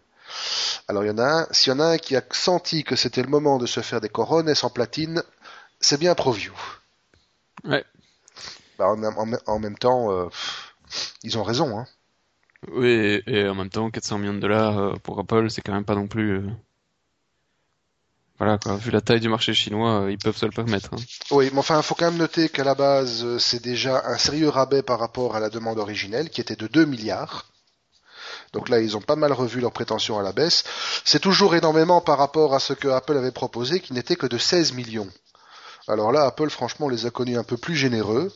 Alors 0.89 1.05
il 1.05 1.09
y 1.09 1.11
en 1.11 1.19
a 1.19 1.25
un, 1.25 1.47
s'il 1.51 1.73
y 1.73 1.77
en 1.77 1.81
a 1.81 1.87
un 1.87 1.99
qui 1.99 2.17
a 2.17 2.23
senti 2.31 2.85
que 2.85 2.97
c'était 2.97 3.23
le 3.23 3.29
moment 3.29 3.59
de 3.59 3.67
se 3.67 3.81
faire 3.81 4.01
des 4.01 4.09
couronnes 4.09 4.53
en 4.63 4.71
platine, 4.71 5.23
c'est 5.81 5.99
bien 5.99 6.15
ProView. 6.15 6.53
Ouais. 7.65 7.85
Bah, 8.79 8.89
en, 8.89 9.59
même 9.59 9.79
temps, 9.79 10.13
euh, 10.13 10.29
ils 11.23 11.39
ont 11.39 11.43
raison. 11.43 11.79
Hein. 11.79 11.87
Oui, 12.73 13.23
et, 13.27 13.49
en 13.49 13.55
même 13.55 13.71
temps, 13.71 13.91
400 13.91 14.19
millions 14.19 14.35
de 14.35 14.41
dollars 14.41 14.79
euh, 14.79 14.95
pour 15.03 15.19
Apple, 15.19 15.51
c'est 15.51 15.63
quand 15.63 15.73
même 15.73 15.85
pas 15.85 15.95
non 15.95 16.07
plus. 16.07 16.39
Euh, 16.39 16.51
voilà, 18.39 18.59
quoi. 18.59 18.77
Vu 18.77 18.91
la 18.91 19.01
taille 19.01 19.21
du 19.21 19.29
marché 19.29 19.55
chinois, 19.55 20.07
ils 20.11 20.19
peuvent 20.19 20.37
se 20.37 20.45
le 20.45 20.53
permettre. 20.53 20.91
Hein. 20.93 21.03
Oui, 21.31 21.49
mais 21.53 21.59
enfin, 21.59 21.79
il 21.79 21.83
faut 21.83 21.95
quand 21.95 22.11
même 22.11 22.19
noter 22.19 22.49
qu'à 22.49 22.65
la 22.65 22.75
base, 22.75 23.39
c'est 23.39 23.63
déjà 23.63 24.03
un 24.07 24.19
sérieux 24.19 24.49
rabais 24.49 24.83
par 24.83 24.99
rapport 24.99 25.37
à 25.37 25.41
la 25.41 25.49
demande 25.49 25.79
originelle, 25.79 26.29
qui 26.29 26.41
était 26.41 26.57
de 26.57 26.67
2 26.67 26.85
milliards. 26.85 27.47
Donc 28.53 28.69
là, 28.69 28.81
ils 28.81 28.97
ont 28.97 29.01
pas 29.01 29.17
mal 29.17 29.33
revu 29.33 29.61
leurs 29.61 29.73
prétentions 29.73 30.19
à 30.19 30.23
la 30.23 30.33
baisse. 30.33 30.65
C'est 31.05 31.21
toujours 31.21 31.55
énormément 31.55 32.01
par 32.01 32.19
rapport 32.19 32.55
à 32.55 32.61
ce 32.61 32.73
que 32.73 32.89
Apple 32.89 33.17
avait 33.17 33.33
proposé, 33.33 33.81
qui 33.81 33.93
n'était 33.93 34.17
que 34.17 34.27
de 34.27 34.39
16 34.39 34.73
millions. 34.73 35.09
Alors 35.89 36.13
là, 36.13 36.25
Apple, 36.25 36.51
franchement, 36.51 36.89
les 36.89 37.07
a 37.07 37.11
connus 37.11 37.39
un 37.39 37.45
peu 37.45 37.57
plus 37.57 37.77
généreux. 37.77 38.33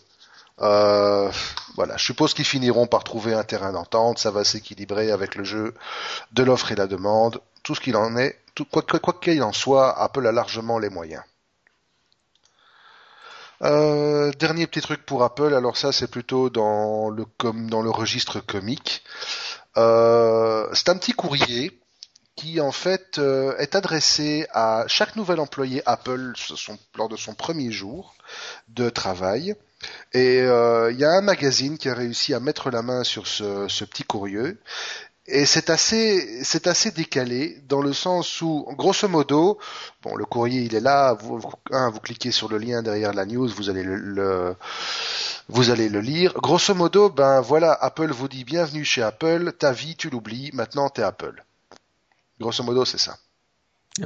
Euh, 0.61 1.31
voilà, 1.77 1.97
je 1.97 2.05
suppose 2.05 2.35
qu'ils 2.35 2.45
finiront 2.45 2.87
par 2.87 3.05
trouver 3.05 3.35
un 3.35 3.45
terrain 3.45 3.73
d'entente, 3.73 4.19
ça 4.19 4.31
va 4.31 4.45
s'équilibrer 4.45 5.11
avec 5.11 5.35
le 5.35 5.45
jeu 5.45 5.75
de 6.33 6.43
l'offre 6.43 6.73
et 6.73 6.77
la 6.77 6.87
demande. 6.87 7.41
Tout 7.63 7.75
ce 7.75 7.81
qu'il 7.81 7.97
en 7.97 8.17
est, 8.17 8.39
quoi 8.71 8.83
qu'il 9.21 9.43
en 9.43 9.53
soit, 9.53 9.99
Apple 9.99 10.27
a 10.27 10.33
largement 10.33 10.79
les 10.79 10.91
moyens. 10.91 11.23
Euh, 13.63 14.33
dernier 14.39 14.67
petit 14.67 14.81
truc 14.81 15.05
pour 15.05 15.23
Apple, 15.23 15.53
alors 15.55 15.77
ça 15.77 15.93
c'est 15.93 16.11
plutôt 16.11 16.49
dans 16.49 17.11
le 17.11 17.91
registre 17.91 18.41
comique. 18.41 19.03
Euh, 19.77 20.67
c'est 20.73 20.89
un 20.89 20.97
petit 20.97 21.13
courrier 21.13 21.79
qui 22.37 22.61
en 22.61 22.73
fait 22.73 23.19
euh, 23.19 23.57
est 23.59 23.75
adressé 23.75 24.47
à 24.53 24.85
chaque 24.87 25.15
nouvel 25.17 25.41
employé 25.41 25.83
Apple 25.85 26.33
lors 26.97 27.09
de 27.09 27.17
son 27.17 27.35
premier 27.35 27.71
jour 27.71 28.15
de 28.69 28.89
travail. 28.89 29.55
Et 30.13 30.41
euh, 30.41 30.91
il 30.93 30.99
y 30.99 31.05
a 31.05 31.13
un 31.13 31.21
magazine 31.21 31.79
qui 31.79 31.89
a 31.89 31.95
réussi 31.95 32.35
à 32.35 32.41
mettre 32.41 32.71
la 32.71 32.83
main 32.83 33.05
sur 33.05 33.27
ce, 33.27 33.85
petit 33.85 34.05
courrier. 34.05 34.57
Et 35.27 35.47
c'est 35.47 35.71
assez, 35.71 36.91
décalé 36.95 37.63
dans 37.69 37.81
le 37.81 37.93
sens 37.93 38.43
où, 38.43 38.67
grosso 38.77 39.07
modo, 39.07 39.59
bon, 40.03 40.17
le 40.17 40.25
courrier 40.25 40.63
il 40.63 40.75
est 40.75 40.81
là. 40.81 41.15
Vous, 41.15 41.39
vous 41.39 42.01
cliquez 42.01 42.33
sur 42.33 42.49
le 42.49 42.59
lien 42.59 42.83
derrière 42.83 43.13
la 43.13 43.27
news, 43.27 43.49
vous 43.49 43.71
allez 43.71 43.85
le, 43.85 44.57
vous 45.49 45.71
allez 45.71 45.89
le 45.89 46.01
lire. 46.01 46.35
Grosso 46.35 46.75
modo, 46.75 47.11
ben 47.11 47.41
voilà, 47.41 47.73
Apple 47.73 48.11
vous 48.11 48.29
dit 48.29 48.45
bienvenue 48.45 48.85
chez 48.85 49.03
Apple. 49.03 49.53
Ta 49.53 49.73
vie, 49.73 49.97
tu 49.97 50.11
l'oublies. 50.11 50.51
Maintenant, 50.53 50.89
t'es 50.89 51.03
Apple. 51.03 51.45
Grosso 52.41 52.65
modo, 52.65 52.85
c'est 52.85 52.99
ça. 52.99 53.17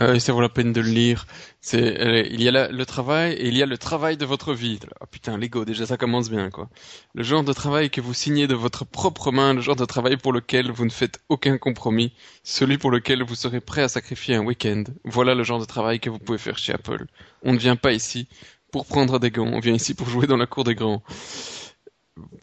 Euh, 0.00 0.18
ça 0.18 0.32
vaut 0.32 0.40
la 0.40 0.48
peine 0.48 0.72
de 0.72 0.80
le 0.80 0.88
lire. 0.88 1.26
Il 1.72 2.42
y 2.42 2.48
a 2.48 2.68
le 2.68 2.86
travail 2.86 3.34
et 3.34 3.48
il 3.48 3.56
y 3.56 3.62
a 3.62 3.66
le 3.66 3.78
travail 3.78 4.16
de 4.16 4.24
votre 4.26 4.52
vie. 4.54 4.78
Oh 5.00 5.06
putain, 5.10 5.36
Lego, 5.38 5.64
déjà 5.64 5.86
ça 5.86 5.96
commence 5.96 6.30
bien, 6.30 6.50
quoi. 6.50 6.68
Le 7.14 7.22
genre 7.22 7.44
de 7.44 7.52
travail 7.52 7.90
que 7.90 8.00
vous 8.00 8.14
signez 8.14 8.46
de 8.46 8.54
votre 8.54 8.84
propre 8.84 9.32
main, 9.32 9.54
le 9.54 9.60
genre 9.60 9.76
de 9.76 9.84
travail 9.84 10.16
pour 10.16 10.32
lequel 10.32 10.70
vous 10.70 10.84
ne 10.84 10.90
faites 10.90 11.20
aucun 11.28 11.58
compromis, 11.58 12.12
celui 12.42 12.78
pour 12.78 12.90
lequel 12.90 13.22
vous 13.22 13.34
serez 13.34 13.60
prêt 13.60 13.82
à 13.82 13.88
sacrifier 13.88 14.34
un 14.34 14.44
week-end. 14.44 14.84
Voilà 15.04 15.34
le 15.34 15.44
genre 15.44 15.60
de 15.60 15.64
travail 15.64 16.00
que 16.00 16.10
vous 16.10 16.18
pouvez 16.18 16.38
faire 16.38 16.58
chez 16.58 16.72
Apple. 16.72 17.06
On 17.42 17.52
ne 17.52 17.58
vient 17.58 17.76
pas 17.76 17.92
ici 17.92 18.28
pour 18.72 18.86
prendre 18.86 19.18
des 19.20 19.30
gants, 19.30 19.50
on 19.52 19.60
vient 19.60 19.74
ici 19.74 19.94
pour 19.94 20.08
jouer 20.08 20.26
dans 20.26 20.36
la 20.36 20.46
cour 20.46 20.64
des 20.64 20.74
grands. 20.74 21.02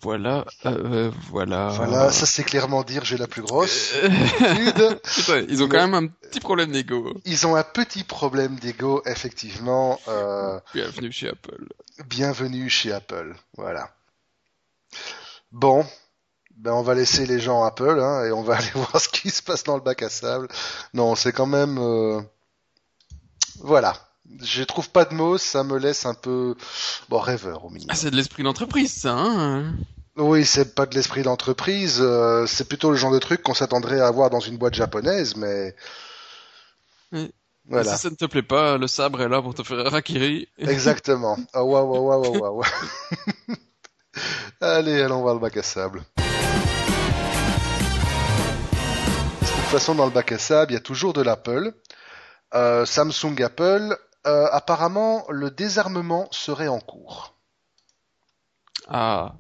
Voilà, 0.02 0.46
euh, 0.66 1.12
voilà. 1.30 1.70
Voilà, 1.70 2.12
ça 2.12 2.26
c'est 2.26 2.44
clairement 2.44 2.84
dire 2.84 3.06
j'ai 3.06 3.18
la 3.18 3.28
plus 3.28 3.42
grosse. 3.42 3.94
ils 5.48 5.64
ont 5.64 5.70
quand 5.70 5.88
même 5.88 5.94
un 5.94 6.08
petit 6.08 6.42
problème 6.42 6.72
d'ego. 6.72 7.14
Ils 7.24 7.48
ont 7.48 7.56
un 7.56 7.64
petit 7.64 8.04
problème 8.04 8.58
d'ego, 8.60 9.02
effectivement. 9.06 10.00
Euh... 10.10 10.60
Bienvenue 10.74 11.12
chez 11.12 11.30
Apple. 11.30 11.68
Bienvenue 12.06 12.70
chez 12.70 12.92
Apple, 12.92 13.34
voilà. 13.56 13.94
Bon, 15.54 15.86
ben 16.58 16.74
on 16.74 16.82
va 16.82 16.94
laisser 16.94 17.26
les 17.26 17.40
gens 17.40 17.64
Apple 17.64 18.00
hein, 18.02 18.26
et 18.26 18.32
on 18.34 18.44
va 18.44 18.56
aller 18.58 18.72
voir 18.74 19.00
ce 19.00 19.08
qui 19.08 19.30
se 19.30 19.42
passe 19.42 19.64
dans 19.64 19.76
le 19.76 19.82
bac 19.82 20.02
à 20.02 20.10
sable. 20.10 20.50
Non, 20.94 21.16
c'est 21.16 21.32
quand 21.32 21.46
même, 21.46 21.78
euh... 21.78 22.22
voilà 23.60 24.11
je 24.40 24.64
trouve 24.64 24.90
pas 24.90 25.06
de 25.06 25.14
mots, 25.14 25.38
ça 25.38 25.64
me 25.64 25.78
laisse 25.78 26.06
un 26.06 26.14
peu 26.14 26.56
bon 27.10 27.20
rêveur 27.20 27.66
au 27.66 27.70
minimum. 27.70 27.90
Ah, 27.92 27.96
c'est 27.96 28.12
de 28.12 28.16
l'esprit 28.16 28.44
d'entreprise, 28.44 28.94
ça. 28.94 29.14
Hein 29.14 29.76
oui, 30.18 30.46
c'est 30.46 30.76
pas 30.76 30.86
de 30.86 30.96
l'esprit 30.96 31.24
d'entreprise, 31.24 32.00
euh, 32.02 32.46
c'est 32.46 32.68
plutôt 32.68 32.92
le 32.92 32.98
genre 32.98 33.12
de 33.12 33.20
truc 33.20 33.42
qu'on 33.42 33.54
s'attendrait 33.54 34.02
à 34.02 34.08
avoir 34.08 34.30
dans 34.30 34.40
une 34.40 34.58
boîte 34.58 34.74
japonaise, 34.74 35.36
mais. 35.36 35.76
Voilà. 37.66 37.96
Si 37.96 38.02
ça 38.02 38.10
ne 38.10 38.16
te 38.16 38.26
plaît 38.26 38.42
pas, 38.42 38.78
le 38.78 38.88
sabre 38.88 39.22
est 39.22 39.30
là 39.30 39.42
pour 39.42 39.54
te 39.54 39.64
faire 39.64 39.90
rakiri. 39.90 40.48
Exactement. 40.58 41.38
Oh, 41.54 41.62
waouh, 41.62 41.86
waouh, 41.86 42.26
waouh, 42.26 42.38
waouh. 42.40 42.64
Allez, 44.62 45.02
allons 45.02 45.22
voir 45.22 45.36
le 45.36 45.40
bac 45.40 45.56
à 45.58 45.64
sable. 45.64 46.04
De 49.40 49.46
toute 49.46 49.80
façon, 49.80 49.96
dans 49.96 50.06
le 50.06 50.12
bac 50.12 50.32
à 50.32 50.38
sable, 50.38 50.72
il 50.72 50.76
y 50.76 50.78
a 50.78 50.82
toujours 50.82 51.14
de 51.14 51.22
l'Apple. 51.22 51.74
Euh, 52.54 52.86
Samsung, 52.86 53.42
Apple. 53.42 53.98
Euh, 54.28 54.48
apparemment, 54.52 55.26
le 55.30 55.50
désarmement 55.50 56.28
serait 56.32 56.68
en 56.68 56.80
cours. 56.80 57.36
Ah. 58.88 59.34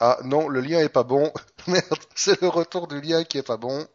Ah 0.00 0.18
non, 0.24 0.48
le 0.48 0.60
lien 0.60 0.80
est 0.80 0.88
pas 0.88 1.04
bon. 1.04 1.32
Merde, 1.66 1.98
c'est 2.14 2.40
le 2.40 2.48
retour 2.48 2.88
du 2.88 3.00
lien 3.00 3.22
qui 3.24 3.38
est 3.38 3.46
pas 3.46 3.56
bon. 3.56 3.86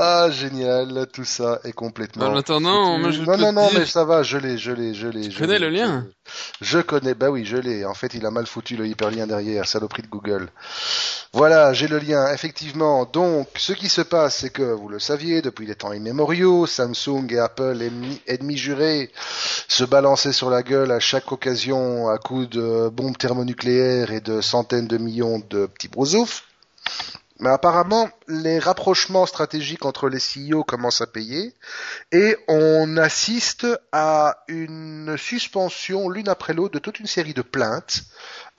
Ah, 0.00 0.30
génial, 0.30 1.08
tout 1.12 1.24
ça 1.24 1.58
est 1.64 1.72
complètement. 1.72 2.26
En 2.26 2.36
attendant, 2.36 2.92
foutu. 2.92 3.00
moi, 3.00 3.10
je 3.10 3.22
non, 3.22 3.36
non, 3.36 3.52
non, 3.52 3.68
mais 3.74 3.84
ça 3.84 4.04
va, 4.04 4.22
je 4.22 4.38
l'ai, 4.38 4.56
je 4.56 4.70
l'ai, 4.70 4.94
je 4.94 5.08
l'ai. 5.08 5.22
Tu 5.22 5.32
je 5.32 5.38
connais 5.40 5.58
le 5.58 5.70
lien 5.70 6.06
je, 6.60 6.78
je 6.78 6.78
connais, 6.78 7.14
bah 7.14 7.30
oui, 7.30 7.44
je 7.44 7.56
l'ai. 7.56 7.84
En 7.84 7.94
fait, 7.94 8.14
il 8.14 8.24
a 8.24 8.30
mal 8.30 8.46
foutu 8.46 8.76
le 8.76 8.86
hyperlien 8.86 9.26
derrière, 9.26 9.66
saloperie 9.66 10.02
de 10.02 10.06
Google. 10.06 10.50
Voilà, 11.32 11.72
j'ai 11.72 11.88
le 11.88 11.98
lien, 11.98 12.32
effectivement. 12.32 13.06
Donc, 13.12 13.48
ce 13.56 13.72
qui 13.72 13.88
se 13.88 14.00
passe, 14.00 14.36
c'est 14.36 14.50
que, 14.50 14.62
vous 14.62 14.88
le 14.88 15.00
saviez, 15.00 15.42
depuis 15.42 15.66
des 15.66 15.74
temps 15.74 15.92
immémoriaux, 15.92 16.66
Samsung 16.66 17.26
et 17.30 17.40
Apple, 17.40 17.82
ennemis, 17.82 18.20
ennemis 18.28 18.56
jurés, 18.56 19.10
se 19.66 19.82
balançaient 19.82 20.32
sur 20.32 20.48
la 20.48 20.62
gueule 20.62 20.92
à 20.92 21.00
chaque 21.00 21.32
occasion 21.32 22.08
à 22.08 22.18
coups 22.18 22.48
de 22.50 22.88
bombes 22.88 23.18
thermonucléaires 23.18 24.12
et 24.12 24.20
de 24.20 24.42
centaines 24.42 24.86
de 24.86 24.96
millions 24.96 25.42
de 25.50 25.66
petits 25.66 25.88
brousoufs. 25.88 26.44
Mais 27.40 27.50
apparemment, 27.50 28.08
les 28.26 28.58
rapprochements 28.58 29.26
stratégiques 29.26 29.84
entre 29.84 30.08
les 30.08 30.18
CEO 30.18 30.64
commencent 30.64 31.02
à 31.02 31.06
payer 31.06 31.54
et 32.10 32.36
on 32.48 32.96
assiste 32.96 33.66
à 33.92 34.38
une 34.48 35.16
suspension 35.16 36.08
l'une 36.08 36.28
après 36.28 36.52
l'autre 36.52 36.74
de 36.74 36.80
toute 36.80 36.98
une 36.98 37.06
série 37.06 37.34
de 37.34 37.42
plaintes 37.42 38.02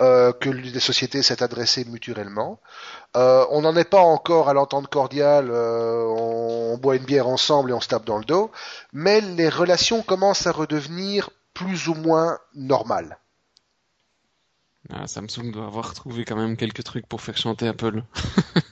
euh, 0.02 0.32
que 0.32 0.50
les 0.50 0.80
sociétés 0.80 1.22
s'est 1.22 1.44
adressées 1.44 1.84
mutuellement. 1.84 2.62
Euh, 3.18 3.46
on 3.52 3.62
n'en 3.62 3.76
est 3.76 3.90
pas 3.90 4.00
encore 4.00 4.48
à 4.48 4.54
l'entente 4.54 4.88
cordiale, 4.88 5.50
euh, 5.52 6.06
on 6.06 6.78
boit 6.78 6.96
une 6.96 7.04
bière 7.04 7.28
ensemble 7.28 7.72
et 7.72 7.74
on 7.74 7.82
se 7.82 7.90
tape 7.90 8.06
dans 8.06 8.18
le 8.18 8.24
dos, 8.24 8.50
mais 8.94 9.20
les 9.20 9.50
relations 9.50 10.04
commencent 10.04 10.48
à 10.48 10.54
redevenir 10.54 11.32
plus 11.54 11.90
ou 11.90 11.96
moins 11.96 12.40
normales. 12.54 13.20
Ah, 14.92 15.06
Samsung 15.06 15.52
doit 15.52 15.66
avoir 15.66 15.94
trouvé 15.94 16.26
quand 16.26 16.36
même 16.36 16.58
quelques 16.58 16.84
trucs 16.84 17.06
pour 17.06 17.22
faire 17.22 17.38
chanter 17.38 17.68
Apple. 17.68 18.04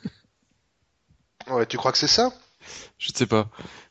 Ouais, 1.50 1.66
tu 1.66 1.78
crois 1.78 1.92
que 1.92 1.98
c'est 1.98 2.08
ça? 2.08 2.32
Je 2.98 3.12
sais 3.14 3.26
pas. 3.28 3.50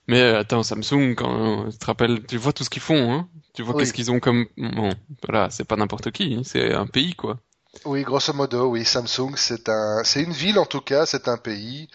Mais 0.09 0.21
euh, 0.21 0.41
attends, 0.41 0.63
Samsung, 0.63 1.15
quand 1.17 1.67
euh, 1.67 1.71
tu 1.71 1.79
te 1.79 1.87
rappelles, 1.87 2.25
tu 2.27 2.37
vois 2.37 2.53
tout 2.53 2.65
ce 2.65 2.71
qu'ils 2.71 2.83
font, 2.83 3.13
hein? 3.13 3.29
Tu 3.55 3.63
vois 3.63 3.75
Oui. 3.75 3.79
qu'est-ce 3.79 3.93
qu'ils 3.93 4.11
ont 4.11 4.21
comme... 4.21 4.47
Bon, 4.57 4.91
voilà, 5.27 5.51
c'est 5.51 5.65
pas 5.65 5.77
n'importe 5.77 6.11
qui, 6.13 6.35
hein, 6.35 6.43
c'est 6.45 6.73
un 6.75 6.87
pays, 6.87 7.15
quoi. 7.15 7.41
Oui, 7.85 8.03
grosso 8.03 8.33
modo, 8.33 8.67
oui, 8.67 8.85
Samsung, 8.85 9.35
c'est 9.37 9.69
un, 9.69 10.03
c'est 10.05 10.23
une 10.23 10.33
ville 10.33 10.59
en 10.59 10.67
tout 10.67 10.81
cas, 10.81 11.07
c'est 11.07 11.29
un 11.29 11.37
pays. 11.37 11.89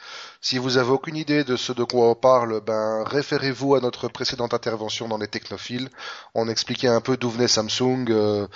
Si 0.44 0.58
vous 0.58 0.78
avez 0.78 0.90
aucune 0.90 1.16
idée 1.16 1.44
de 1.44 1.56
ce 1.56 1.72
de 1.72 1.84
quoi 1.84 2.10
on 2.10 2.16
parle, 2.16 2.62
ben 2.62 3.04
référez-vous 3.06 3.76
à 3.76 3.80
notre 3.80 4.08
précédente 4.08 4.54
intervention 4.54 5.08
dans 5.08 5.18
les 5.18 5.28
technophiles. 5.28 5.90
On 6.34 6.48
expliquait 6.50 6.88
un 6.88 7.02
peu 7.02 7.16
d'où 7.18 7.30
venait 7.30 7.48
Samsung, 7.48 8.06
euh, 8.10 8.48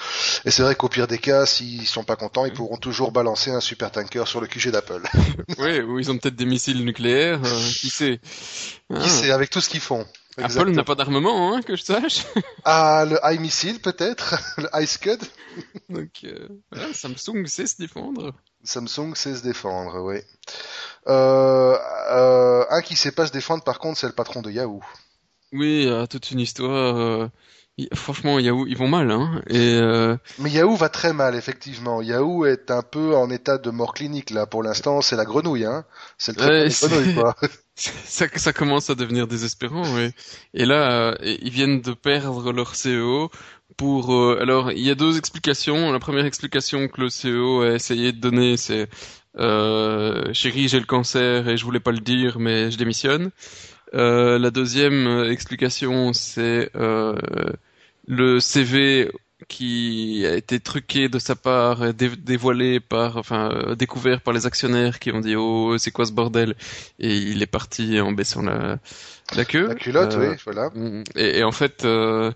et 0.46 0.52
c'est 0.52 0.64
vrai 0.64 0.76
qu'au 0.76 0.90
pire 0.90 1.08
des 1.08 1.20
cas, 1.20 1.46
s'ils 1.46 1.86
sont 1.88 2.04
pas 2.04 2.16
contents, 2.16 2.46
ils 2.46 2.54
pourront 2.54 2.78
toujours 2.78 3.12
balancer 3.12 3.52
un 3.52 3.60
super 3.62 3.92
tanker 3.92 4.24
sur 4.28 4.42
le 4.42 4.48
QG 4.48 4.72
d'Apple. 4.72 5.04
ouais, 5.60 5.82
ou 5.82 6.00
ils 6.00 6.10
ont 6.12 6.18
peut-être 6.18 6.36
des 6.36 6.46
missiles 6.46 6.84
nucléaires, 6.84 7.40
euh, 7.44 7.70
qui 7.80 7.90
sait 7.90 8.20
Ah, 8.94 9.00
Qui 9.00 9.10
sait, 9.10 9.32
avec 9.32 9.50
tout 9.50 9.62
ce 9.62 9.70
qu'ils 9.70 9.80
font. 9.82 10.06
Apple 10.38 10.46
Exactement. 10.46 10.76
n'a 10.76 10.84
pas 10.84 10.96
d'armement, 10.96 11.54
hein, 11.56 11.62
que 11.62 11.76
je 11.76 11.84
sache. 11.84 12.26
Ah, 12.66 13.06
le 13.08 13.18
iMissile 13.34 13.80
peut-être, 13.80 14.36
le 14.58 14.68
iScud. 14.82 15.20
Donc, 15.90 16.10
euh, 16.24 16.48
voilà, 16.72 16.94
Samsung 16.94 17.46
sait 17.46 17.68
se 17.68 17.78
défendre. 17.78 18.34
Samsung 18.64 19.14
sait 19.16 19.36
se 19.36 19.44
défendre, 19.44 20.02
oui. 20.02 20.18
Euh, 21.08 21.78
euh, 22.12 22.66
un 22.70 22.82
qui 22.82 22.96
sait 22.96 23.12
pas 23.12 23.28
se 23.28 23.32
défendre, 23.32 23.64
par 23.64 23.80
contre, 23.80 24.00
c'est 24.00 24.08
le 24.08 24.14
patron 24.14 24.42
de 24.42 24.52
Yahoo. 24.52 24.82
Oui, 25.54 25.86
euh, 25.88 26.06
toute 26.08 26.32
une 26.32 26.40
histoire. 26.40 26.98
euh, 26.98 27.28
y- 27.78 27.88
Franchement, 27.94 28.40
Yahoo, 28.40 28.66
ils 28.68 28.76
vont 28.78 28.88
mal, 28.88 29.12
hein. 29.12 29.42
Et 29.48 29.76
euh, 29.80 30.18
Mais 30.40 30.50
Yahoo 30.50 30.76
va 30.76 30.90
très 30.90 31.14
mal, 31.14 31.36
effectivement. 31.36 32.02
Yahoo 32.02 32.46
est 32.46 32.72
un 32.72 32.82
peu 32.82 33.16
en 33.16 33.30
état 33.30 33.58
de 33.60 33.70
mort 33.70 33.94
clinique, 33.94 34.32
là. 34.32 34.48
Pour 34.48 34.64
l'instant, 34.64 35.02
c'est 35.02 35.16
la 35.16 35.26
grenouille, 35.26 35.66
hein. 35.66 35.86
C'est 36.18 36.36
le 36.38 36.44
Ouais, 36.46 36.64
des 36.66 36.70
c'est- 36.72 36.88
grenouilles, 36.88 37.14
quoi. 37.14 37.36
ça, 38.06 38.28
ça 38.36 38.54
commence 38.54 38.90
à 38.90 38.96
devenir 38.96 39.28
désespérant, 39.28 39.84
ouais. 39.96 40.12
Et 40.54 40.66
là, 40.66 41.12
euh, 41.12 41.16
ils 41.24 41.50
viennent 41.50 41.82
de 41.82 41.94
perdre 41.94 42.52
leur 42.54 42.76
CEO 42.76 43.30
pour. 43.78 44.14
euh, 44.14 44.40
alors, 44.42 44.72
il 44.72 44.80
y 44.80 44.90
a 44.90 44.96
deux 44.96 45.18
explications. 45.18 45.92
La 45.92 46.00
première 46.00 46.26
explication 46.26 46.88
que 46.88 47.02
le 47.02 47.10
CEO 47.10 47.62
a 47.64 47.74
essayé 47.74 48.12
de 48.14 48.20
donner, 48.20 48.56
c'est 48.58 48.88
euh, 49.38 50.34
chérie, 50.34 50.70
j'ai 50.70 50.80
le 50.80 50.86
cancer 50.86 51.50
et 51.50 51.58
je 51.58 51.66
voulais 51.66 51.82
pas 51.82 51.92
le 51.92 52.00
dire, 52.00 52.40
mais 52.40 52.72
je 52.72 52.78
démissionne. 52.78 53.32
Euh, 53.94 54.40
la 54.40 54.52
deuxième 54.52 55.08
euh, 55.08 55.32
explication, 55.32 56.14
c'est 56.14 56.70
euh, 56.76 57.16
le 58.08 58.40
CV 58.40 59.12
qui 59.48 60.26
a 60.26 60.36
été 60.36 60.60
truqué 60.60 61.10
de 61.10 61.20
sa 61.20 61.36
part, 61.36 61.94
dé- 61.94 62.16
dévoilé 62.18 62.80
par, 62.80 63.18
enfin, 63.18 63.52
euh, 63.52 63.76
découvert 63.76 64.22
par 64.22 64.34
les 64.34 64.46
actionnaires 64.46 65.00
qui 65.00 65.12
ont 65.12 65.20
dit 65.20 65.36
oh 65.36 65.78
c'est 65.78 65.92
quoi 65.92 66.06
ce 66.06 66.14
bordel? 66.14 66.56
Et 67.00 67.16
il 67.18 67.42
est 67.44 67.48
parti 67.48 68.00
en 68.00 68.12
baissant 68.14 68.42
la, 68.44 68.80
la 69.36 69.46
queue. 69.46 69.70
La 69.70 69.76
culotte, 69.76 70.16
Euh, 70.16 70.32
oui, 70.32 70.38
voilà. 70.46 70.70
et, 71.16 71.40
et 71.40 71.44
en 71.44 71.52
fait, 71.52 71.86
euh, 71.86 72.32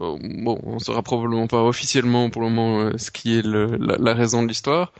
oh, 0.00 0.18
bon, 0.22 0.60
on 0.64 0.78
saura 0.78 1.02
probablement 1.02 1.46
pas 1.46 1.62
officiellement 1.64 2.30
pour 2.30 2.42
le 2.42 2.48
moment 2.50 2.80
euh, 2.82 2.98
ce 2.98 3.10
qui 3.10 3.38
est 3.38 3.42
le, 3.46 3.76
la, 3.76 3.96
la 3.98 4.14
raison 4.14 4.42
de 4.42 4.48
l'histoire. 4.48 4.92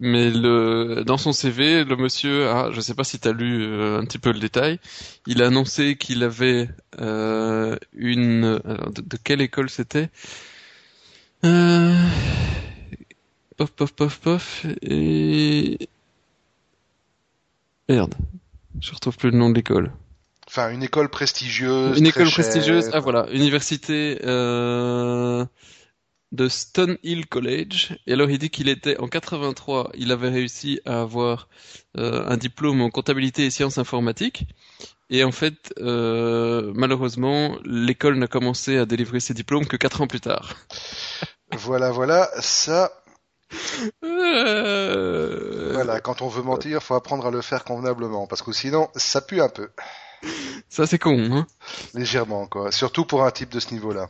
Mais 0.00 0.30
le, 0.30 1.02
dans 1.04 1.16
son 1.16 1.32
CV, 1.32 1.84
le 1.84 1.96
monsieur, 1.96 2.48
ah, 2.48 2.70
je 2.72 2.80
sais 2.80 2.94
pas 2.94 3.02
si 3.04 3.18
tu 3.18 3.26
as 3.28 3.32
lu 3.32 3.64
euh, 3.64 3.98
un 4.00 4.04
petit 4.04 4.18
peu 4.18 4.30
le 4.32 4.38
détail, 4.38 4.78
il 5.26 5.42
a 5.42 5.48
annoncé 5.48 5.96
qu'il 5.96 6.22
avait 6.22 6.68
euh, 7.00 7.76
une... 7.94 8.60
alors, 8.64 8.92
de, 8.92 9.02
de 9.02 9.16
quelle 9.22 9.40
école 9.40 9.70
c'était? 9.70 10.10
Euh, 11.44 11.94
Pof, 13.56 13.72
pof, 13.72 13.92
pof, 13.92 14.20
pof, 14.20 14.66
et... 14.82 15.88
Merde, 17.88 18.14
je 18.80 18.92
retrouve 18.92 19.16
plus 19.16 19.30
le 19.30 19.38
nom 19.38 19.50
de 19.50 19.54
l'école. 19.54 19.92
Enfin, 20.46 20.70
une 20.70 20.82
école 20.82 21.08
prestigieuse. 21.08 21.98
Une 21.98 22.06
école 22.06 22.26
chère. 22.26 22.44
prestigieuse, 22.44 22.90
ah 22.92 23.00
voilà, 23.00 23.28
université 23.32 24.18
euh, 24.24 25.44
de 26.32 26.48
Stone 26.48 26.98
Hill 27.02 27.26
College. 27.26 27.96
Et 28.06 28.12
alors 28.12 28.30
il 28.30 28.38
dit 28.38 28.50
qu'il 28.50 28.68
était 28.68 28.96
en 28.98 29.08
83, 29.08 29.90
il 29.94 30.12
avait 30.12 30.30
réussi 30.30 30.80
à 30.84 31.00
avoir 31.00 31.48
euh, 31.96 32.24
un 32.26 32.36
diplôme 32.36 32.80
en 32.80 32.90
comptabilité 32.90 33.44
et 33.44 33.50
sciences 33.50 33.78
informatiques. 33.78 34.46
Et 35.10 35.24
en 35.24 35.32
fait, 35.32 35.72
euh, 35.78 36.72
malheureusement, 36.74 37.56
l'école 37.64 38.16
n'a 38.16 38.26
commencé 38.26 38.76
à 38.76 38.84
délivrer 38.86 39.20
ses 39.20 39.34
diplômes 39.34 39.66
que 39.66 39.76
quatre 39.76 40.02
ans 40.02 40.06
plus 40.06 40.20
tard. 40.20 40.54
Voilà, 41.52 41.90
voilà. 41.90 42.28
Ça, 42.40 42.92
Euh, 44.04 45.70
voilà. 45.72 46.00
Quand 46.00 46.22
on 46.22 46.28
veut 46.28 46.42
mentir, 46.42 46.82
faut 46.82 46.94
apprendre 46.94 47.26
à 47.26 47.30
le 47.30 47.40
faire 47.40 47.64
convenablement. 47.64 48.26
Parce 48.26 48.42
que 48.42 48.52
sinon, 48.52 48.88
ça 48.94 49.20
pue 49.20 49.40
un 49.40 49.48
peu. 49.48 49.70
Ça 50.68 50.86
c'est 50.86 50.98
con, 50.98 51.18
hein. 51.32 51.46
Légèrement, 51.94 52.46
quoi. 52.46 52.72
Surtout 52.72 53.04
pour 53.04 53.24
un 53.24 53.30
type 53.30 53.50
de 53.50 53.60
ce 53.60 53.72
niveau-là. 53.72 54.08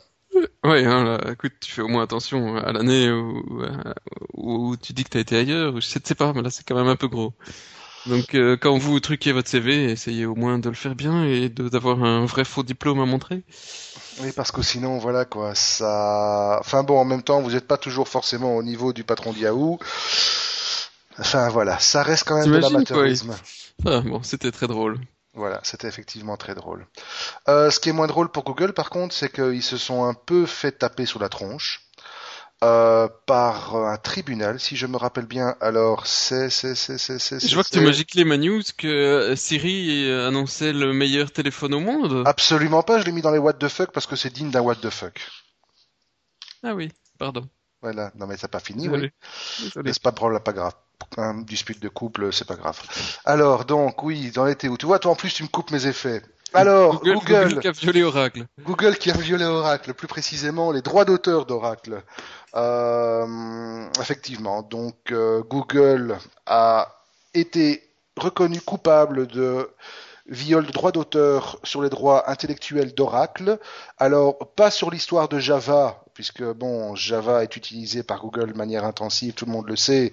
Ouais, 0.65 0.85
hein, 0.85 1.05
là, 1.05 1.33
écoute, 1.33 1.53
tu 1.61 1.71
fais 1.73 1.83
au 1.83 1.89
moins 1.89 2.03
attention 2.03 2.57
à 2.57 2.73
l'année 2.73 3.11
où, 3.11 3.43
où, 4.35 4.71
où 4.71 4.77
tu 4.77 4.93
dis 4.93 5.05
que 5.05 5.11
t'as 5.11 5.21
été 5.21 5.37
ailleurs. 5.37 5.81
Je 5.81 5.87
sais 5.87 6.15
pas, 6.15 6.33
mais 6.33 6.43
là 6.43 6.51
c'est 6.51 6.67
quand 6.67 6.77
même 6.77 6.89
un 6.89 6.97
peu 6.97 7.09
gros. 7.09 7.33
Donc 8.09 8.35
euh, 8.35 8.57
quand 8.57 8.79
vous 8.79 8.99
truquez 9.01 9.33
votre 9.33 9.49
CV, 9.49 9.91
essayez 9.91 10.27
au 10.27 10.35
moins 10.35 10.59
de 10.59 10.69
le 10.69 10.75
faire 10.75 10.95
bien 10.95 11.25
et 11.25 11.49
d'avoir 11.49 12.03
un 12.03 12.25
vrai 12.25 12.45
faux 12.45 12.63
diplôme 12.63 13.01
à 13.01 13.07
montrer. 13.07 13.43
Oui, 14.21 14.33
parce 14.35 14.51
que 14.51 14.63
sinon, 14.63 14.99
voilà, 14.99 15.25
quoi. 15.25 15.55
Ça. 15.55 16.59
Enfin 16.61 16.83
bon, 16.83 16.99
en 16.99 17.05
même 17.05 17.23
temps, 17.23 17.41
vous 17.41 17.53
n'êtes 17.53 17.67
pas 17.67 17.77
toujours 17.77 18.09
forcément 18.09 18.57
au 18.57 18.63
niveau 18.63 18.93
du 18.93 19.05
patron 19.05 19.33
de 19.33 19.39
Yahoo. 19.39 19.79
Enfin 21.19 21.49
voilà, 21.49 21.79
ça 21.79 22.03
reste 22.03 22.25
quand 22.27 22.39
même 22.39 22.51
de 22.51 22.59
l'amateurisme. 22.59 23.37
Ah, 23.87 24.01
bon, 24.01 24.23
c'était 24.23 24.51
très 24.51 24.67
drôle. 24.67 24.99
Voilà, 25.35 25.61
c'était 25.63 25.87
effectivement 25.87 26.37
très 26.37 26.55
drôle. 26.55 26.87
Euh, 27.49 27.71
ce 27.71 27.79
qui 27.79 27.91
est 27.91 27.93
moins 27.93 28.09
drôle 28.09 28.29
pour 28.29 28.45
Google, 28.45 28.73
par 28.73 28.91
contre, 28.91 29.15
c'est 29.15 29.31
qu'ils 29.31 29.63
se 29.63 29.77
sont 29.77 30.05
un 30.05 30.15
peu 30.15 30.47
fait 30.47 30.73
taper 30.73 31.07
sous 31.07 31.19
la 31.19 31.29
tronche 31.29 31.88
euh, 32.65 33.09
par 33.27 33.77
un 33.77 33.97
tribunal, 33.99 34.59
si 34.59 34.77
je 34.77 34.87
me 34.87 34.97
rappelle 34.97 35.27
bien. 35.27 35.57
Alors, 35.61 36.07
c'est, 36.07 36.51
c'est, 36.51 36.75
c'est, 36.75 36.99
c'est, 36.99 37.19
c'est. 37.19 37.39
Je 37.47 37.55
vois 37.55 37.63
que 37.63 37.69
tu 37.69 37.79
c'est- 37.79 37.85
m'as 37.85 37.93
giclé 37.93 38.25
ma 38.25 38.37
news 38.37 38.63
que 38.77 38.89
euh, 38.89 39.37
Siri 39.37 40.09
euh, 40.09 40.27
annonçait 40.29 40.73
le 40.73 40.93
meilleur 40.93 41.31
téléphone 41.31 41.75
au 41.75 41.81
monde. 41.81 42.23
Absolument 42.27 42.83
pas. 42.83 42.99
Je 43.01 43.05
l'ai 43.05 43.13
mis 43.13 43.23
dans 43.23 43.31
les 43.31 43.39
what 43.39 43.55
the 43.55 43.69
fuck 43.69 43.93
parce 43.93 44.07
que 44.07 44.17
c'est 44.17 44.33
digne 44.33 44.51
d'un 44.51 44.61
what 44.63 44.77
the 44.77 44.91
fuck. 44.91 45.21
Ah 46.63 46.75
oui, 46.75 46.91
pardon. 47.19 47.49
Voilà. 47.81 48.11
Non 48.17 48.27
mais 48.27 48.37
ça 48.37 48.47
n'a 48.49 48.51
pas 48.51 48.61
fini. 48.61 48.89
oui. 48.89 49.11
Désolé. 49.61 49.85
Mais 49.87 49.93
c'est 49.93 50.03
pas 50.03 50.13
problème, 50.13 50.43
pas 50.43 50.53
grave. 50.53 50.75
Un 51.17 51.43
dispute 51.43 51.81
de 51.81 51.89
couple, 51.89 52.33
c'est 52.33 52.47
pas 52.47 52.57
grave. 52.57 52.81
Alors, 53.25 53.65
donc, 53.65 54.03
oui, 54.03 54.33
dans 54.33 54.45
les 54.45 54.57
où 54.69 54.77
Tu 54.77 54.85
vois, 54.87 54.99
toi, 54.99 55.13
en 55.13 55.15
plus, 55.15 55.33
tu 55.33 55.45
me 55.45 55.49
coupes 55.49 55.71
mes 55.71 55.87
effets. 55.87 56.23
Alors, 56.55 57.01
Google, 57.01 57.15
Google, 57.15 57.49
Google 57.49 57.61
qui 57.61 57.69
a 57.69 57.73
violé 57.73 58.03
Oracle. 58.03 58.47
Google 58.63 58.97
qui 58.97 59.11
a 59.11 59.15
violé 59.15 59.45
Oracle, 59.45 59.95
plus 59.95 60.09
précisément 60.09 60.73
les 60.73 60.83
droits 60.83 61.05
d'auteur 61.05 61.47
d'Oracle. 61.47 62.03
Euh, 62.55 63.87
effectivement, 64.01 64.63
donc 64.63 65.13
euh, 65.13 65.43
Google 65.43 66.17
a 66.47 67.03
été 67.35 67.83
reconnu 68.17 68.61
coupable 68.61 69.27
de 69.27 69.71
viol 70.29 70.67
de 70.67 70.73
droits 70.73 70.93
d'auteur 70.93 71.59
sur 71.65 71.83
les 71.83 71.91
droits 71.91 72.31
intellectuels 72.31 72.95
d'Oracle. 72.95 73.59
Alors, 73.99 74.39
pas 74.55 74.71
sur 74.71 74.91
l'histoire 74.91 75.29
de 75.29 75.39
Java, 75.39 76.05
puisque 76.19 76.43
bon, 76.43 76.97
Java 76.97 77.45
est 77.45 77.55
utilisé 77.55 78.03
par 78.03 78.19
Google 78.19 78.53
de 78.53 78.59
manière 78.59 78.85
intensive, 78.85 79.35
tout 79.35 79.47
le 79.47 79.53
monde 79.53 79.69
le 79.69 79.77
sait, 79.77 80.13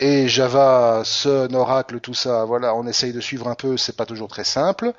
et 0.00 0.26
Java, 0.26 1.02
Sun, 1.04 1.54
Oracle, 1.54 2.00
tout 2.00 2.14
ça, 2.14 2.44
voilà, 2.44 2.74
on 2.74 2.84
essaye 2.84 3.12
de 3.12 3.20
suivre 3.20 3.46
un 3.46 3.54
peu, 3.54 3.76
c'est 3.76 3.94
pas 3.94 4.06
toujours 4.06 4.26
très 4.26 4.42
simple. 4.42 4.92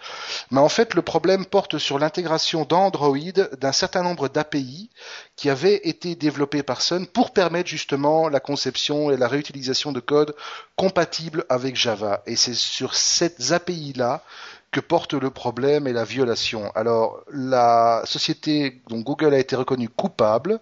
Mais 0.50 0.62
en 0.62 0.70
fait, 0.70 0.94
le 0.94 1.02
problème 1.02 1.46
porte 1.46 1.78
sur 1.78 2.00
l'intégration 2.00 2.64
d'Android 2.64 3.18
d'un 3.60 3.74
certain 3.74 4.04
nombre 4.04 4.30
d'API 4.30 4.90
qui 5.36 5.50
avaient 5.50 5.82
été 5.84 6.16
développés 6.16 6.64
par 6.64 6.82
Sun 6.82 7.08
pour 7.08 7.32
permettre 7.32 7.68
justement 7.68 8.30
la 8.30 8.40
conception 8.40 9.12
et 9.12 9.18
la 9.18 9.28
réutilisation 9.28 9.92
de 9.92 10.00
code 10.00 10.34
compatible 10.78 11.44
avec 11.50 11.76
Java. 11.76 12.24
Et 12.26 12.38
c'est 12.38 12.54
sur 12.54 12.96
ces 12.96 13.52
API-là 13.52 14.24
que 14.72 14.80
porte 14.80 15.14
le 15.14 15.30
problème 15.30 15.88
et 15.88 15.94
la 15.94 16.04
violation. 16.04 16.72
Alors, 16.76 17.24
la 17.32 18.02
société, 18.06 18.82
donc 18.90 19.06
Google 19.06 19.34
a 19.34 19.40
été 19.40 19.56
reconnue 19.56 19.90
coupable, 19.90 20.60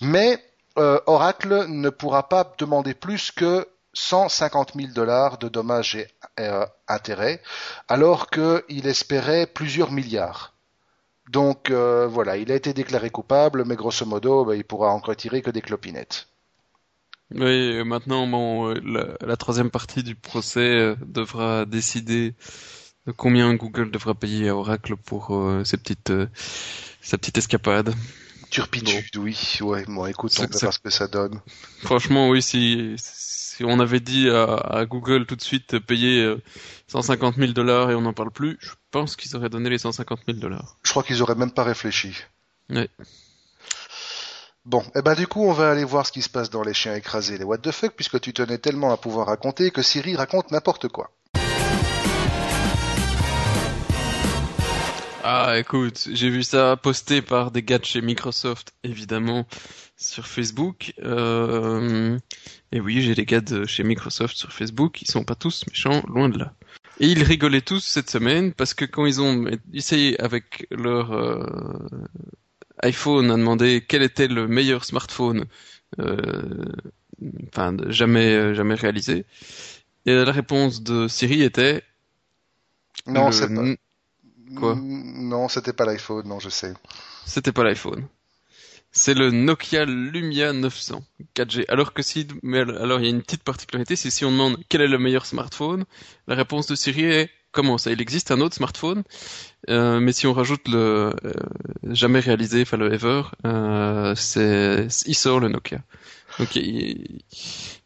mais 0.00 0.42
euh, 0.78 1.00
Oracle 1.06 1.66
ne 1.68 1.90
pourra 1.90 2.28
pas 2.28 2.54
demander 2.58 2.94
plus 2.94 3.30
que 3.30 3.66
150 3.94 4.74
000 4.74 4.92
dollars 4.92 5.38
de 5.38 5.48
dommages 5.48 5.96
et 5.96 6.08
euh, 6.40 6.66
intérêts, 6.86 7.40
alors 7.88 8.28
qu'il 8.28 8.86
espérait 8.86 9.46
plusieurs 9.46 9.90
milliards. 9.90 10.52
Donc 11.30 11.70
euh, 11.70 12.06
voilà, 12.06 12.36
il 12.36 12.52
a 12.52 12.54
été 12.54 12.74
déclaré 12.74 13.10
coupable, 13.10 13.64
mais 13.64 13.74
grosso 13.74 14.04
modo, 14.04 14.44
bah, 14.44 14.54
il 14.54 14.64
pourra 14.64 14.90
en 14.90 14.98
retirer 14.98 15.40
que 15.40 15.50
des 15.50 15.62
clopinettes. 15.62 16.28
Oui, 17.34 17.82
maintenant, 17.84 18.26
bon, 18.28 18.72
la, 18.84 19.36
troisième 19.36 19.70
partie 19.70 20.04
du 20.04 20.14
procès 20.14 20.94
devra 21.04 21.64
décider 21.64 22.30
de 22.30 22.36
combien 23.16 23.54
Google 23.54 23.90
devra 23.90 24.14
payer 24.14 24.48
à 24.48 24.56
Oracle 24.56 24.96
pour 24.96 25.34
euh, 25.36 25.64
ses 25.64 25.76
petites, 25.76 26.10
euh, 26.10 26.26
sa 27.00 27.18
petite 27.18 27.38
escapade? 27.38 27.94
Turpitude, 28.50 29.16
oui, 29.16 29.36
ouais, 29.60 29.84
bon 29.86 30.06
écoute, 30.06 30.32
on 30.38 30.42
C'est- 30.42 30.60
verra 30.60 30.72
ce 30.72 30.78
que 30.78 30.90
ça 30.90 31.08
donne. 31.08 31.40
Franchement, 31.82 32.28
oui, 32.28 32.40
si, 32.42 32.94
si 32.96 33.64
on 33.64 33.80
avait 33.80 34.00
dit 34.00 34.30
à, 34.30 34.44
à 34.54 34.86
Google 34.86 35.26
tout 35.26 35.34
de 35.36 35.42
suite 35.42 35.78
payer 35.80 36.22
euh, 36.22 36.40
150 36.86 37.36
000 37.36 37.52
dollars 37.52 37.90
et 37.90 37.94
on 37.96 38.02
n'en 38.02 38.12
parle 38.12 38.30
plus, 38.30 38.56
je 38.60 38.70
pense 38.92 39.16
qu'ils 39.16 39.34
auraient 39.36 39.48
donné 39.50 39.68
les 39.68 39.78
150 39.78 40.20
000 40.26 40.38
dollars. 40.38 40.76
Je 40.84 40.90
crois 40.90 41.02
qu'ils 41.02 41.22
auraient 41.22 41.34
même 41.34 41.50
pas 41.50 41.64
réfléchi. 41.64 42.14
Ouais. 42.70 42.88
Bon, 44.64 44.84
et 44.96 45.02
ben 45.02 45.14
du 45.14 45.26
coup, 45.28 45.44
on 45.44 45.52
va 45.52 45.70
aller 45.70 45.84
voir 45.84 46.06
ce 46.06 46.12
qui 46.12 46.22
se 46.22 46.28
passe 46.28 46.50
dans 46.50 46.62
les 46.62 46.74
chiens 46.74 46.94
écrasés, 46.94 47.38
les 47.38 47.44
what 47.44 47.58
the 47.58 47.70
fuck, 47.70 47.92
puisque 47.94 48.20
tu 48.20 48.32
tenais 48.32 48.58
tellement 48.58 48.92
à 48.92 48.96
pouvoir 48.96 49.28
raconter 49.28 49.70
que 49.70 49.80
Siri 49.82 50.16
raconte 50.16 50.50
n'importe 50.50 50.88
quoi. 50.88 51.12
Ah, 55.28 55.58
écoute, 55.58 56.08
j'ai 56.12 56.30
vu 56.30 56.44
ça 56.44 56.76
posté 56.76 57.20
par 57.20 57.50
des 57.50 57.64
gars 57.64 57.80
de 57.80 57.84
chez 57.84 58.00
Microsoft, 58.00 58.72
évidemment, 58.84 59.44
sur 59.96 60.28
Facebook. 60.28 60.92
Euh, 61.02 62.16
et 62.70 62.78
oui, 62.78 63.02
j'ai 63.02 63.16
des 63.16 63.24
gars 63.24 63.40
de 63.40 63.64
chez 63.64 63.82
Microsoft 63.82 64.36
sur 64.36 64.52
Facebook, 64.52 65.02
ils 65.02 65.10
sont 65.10 65.24
pas 65.24 65.34
tous 65.34 65.66
méchants, 65.66 66.04
loin 66.06 66.28
de 66.28 66.38
là. 66.38 66.54
Et 67.00 67.08
ils 67.08 67.24
rigolaient 67.24 67.60
tous 67.60 67.80
cette 67.80 68.08
semaine 68.08 68.52
parce 68.52 68.72
que 68.72 68.84
quand 68.84 69.04
ils 69.04 69.20
ont 69.20 69.46
essayé 69.74 70.16
avec 70.20 70.68
leur 70.70 71.12
euh, 71.12 71.88
iPhone 72.84 73.28
à 73.32 73.36
demander 73.36 73.84
quel 73.84 74.02
était 74.02 74.28
le 74.28 74.46
meilleur 74.46 74.84
smartphone, 74.84 75.46
euh, 75.98 76.64
enfin 77.48 77.76
jamais 77.88 78.54
jamais 78.54 78.76
réalisé, 78.76 79.26
et 80.04 80.14
la 80.14 80.30
réponse 80.30 80.84
de 80.84 81.08
Siri 81.08 81.42
était 81.42 81.82
Non, 83.08 83.32
c'est 83.32 83.52
pas. 83.52 83.64
Quoi 84.54 84.74
Mm, 84.74 85.28
Non, 85.28 85.48
c'était 85.48 85.72
pas 85.72 85.84
l'iPhone, 85.84 86.26
non, 86.28 86.38
je 86.38 86.48
sais. 86.48 86.72
C'était 87.24 87.52
pas 87.52 87.64
l'iPhone. 87.64 88.06
C'est 88.92 89.14
le 89.14 89.30
Nokia 89.30 89.84
Lumia 89.84 90.52
900 90.54 91.04
4G. 91.34 91.64
Alors 91.68 91.92
que 91.92 92.02
si, 92.02 92.26
mais 92.42 92.60
alors 92.60 93.00
il 93.00 93.04
y 93.04 93.06
a 93.06 93.10
une 93.10 93.22
petite 93.22 93.42
particularité, 93.42 93.94
c'est 93.96 94.10
si 94.10 94.24
on 94.24 94.30
demande 94.30 94.56
quel 94.68 94.80
est 94.80 94.88
le 94.88 94.98
meilleur 94.98 95.26
smartphone, 95.26 95.84
la 96.28 96.34
réponse 96.34 96.66
de 96.66 96.74
Siri 96.74 97.04
est 97.04 97.30
comment 97.52 97.76
ça 97.76 97.90
Il 97.90 98.00
existe 98.00 98.30
un 98.30 98.40
autre 98.40 98.54
smartphone, 98.54 99.02
euh, 99.68 100.00
mais 100.00 100.12
si 100.12 100.26
on 100.26 100.32
rajoute 100.32 100.66
le 100.68 101.12
euh, 101.24 101.32
jamais 101.84 102.20
réalisé, 102.20 102.62
enfin 102.62 102.78
le 102.78 102.92
ever, 102.94 103.22
euh, 103.44 104.14
c'est 104.14 104.86
il 105.06 105.14
sort 105.14 105.40
le 105.40 105.48
Nokia. 105.48 105.80
Donc 106.38 106.56
il- 106.56 107.22